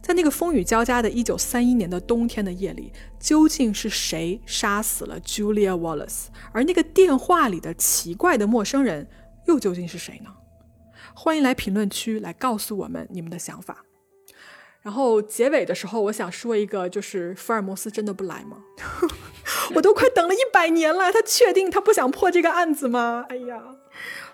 [0.00, 6.26] 在那个风雨交加的1931年的冬天的夜里，究竟是谁杀死了 Julia Wallace？
[6.50, 9.08] 而那个电话里的奇怪的陌生人
[9.46, 10.30] 又究竟是谁呢？
[11.14, 13.84] 欢迎来评论区来告诉我们你们的想法。
[14.80, 18.56] 然后结尾的时候，我想说一个，就是福尔摩斯真的不来吗？
[19.76, 23.24] 我都快等了一百年了，他确定他不想破这个案子吗？
[23.28, 23.62] 哎呀，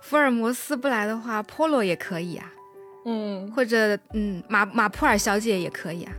[0.01, 2.55] 福尔摩斯不来的话，Polo 也可以啊，
[3.11, 6.13] 嗯，或者嗯，马马普尔小姐也可以啊。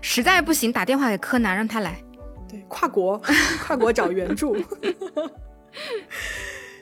[0.00, 1.96] 实在不行，打电话给柯南让他来。
[2.48, 3.20] 对，跨国
[3.64, 4.56] 跨国找援助。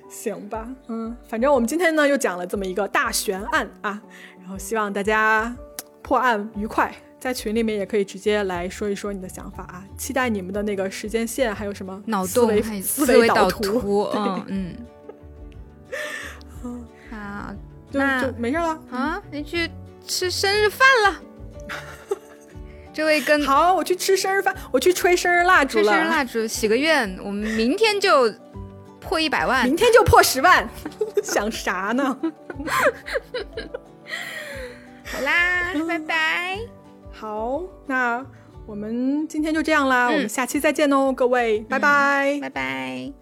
[0.09, 4.01] 行吧，嗯，反正我们今天呢又讲了这么一个大悬案啊，
[4.39, 5.55] 然后希望大家
[6.01, 14.77] 破案愉快，在群里面也可以直接来说一说你的想法啊，期待你们的那个时间线，还有什么脑思维洞思维导图，嗯嗯。
[17.11, 17.55] 好，
[17.93, 18.81] 就那就没事了。
[18.91, 19.71] 啊，你去
[20.07, 21.21] 吃生日饭了。
[22.95, 28.33] 这位跟好，我去吃生日饭，我去吹生日蜡烛吹了，生日蜡烛许个愿，我们明天就
[29.01, 29.75] 破一百万明。
[29.77, 30.69] 天就破十万，
[31.23, 32.19] 想啥呢？
[35.05, 36.59] 好啦，拜拜。
[37.13, 38.25] 好，那
[38.67, 42.39] 我们今天就这样啦，嗯我们下期再见哦，各位，拜拜。
[42.43, 43.13] 拜拜。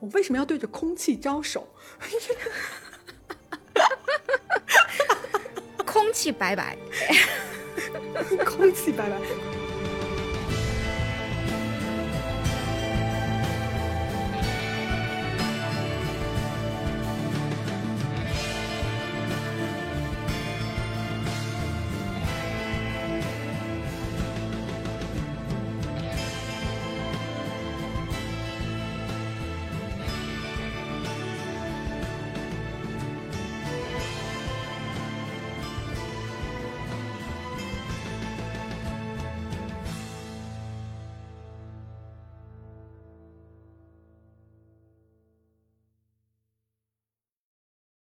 [0.00, 1.66] 我为什么要对着空气招手？
[5.84, 6.76] 空气白白。
[8.44, 9.57] 空气白白。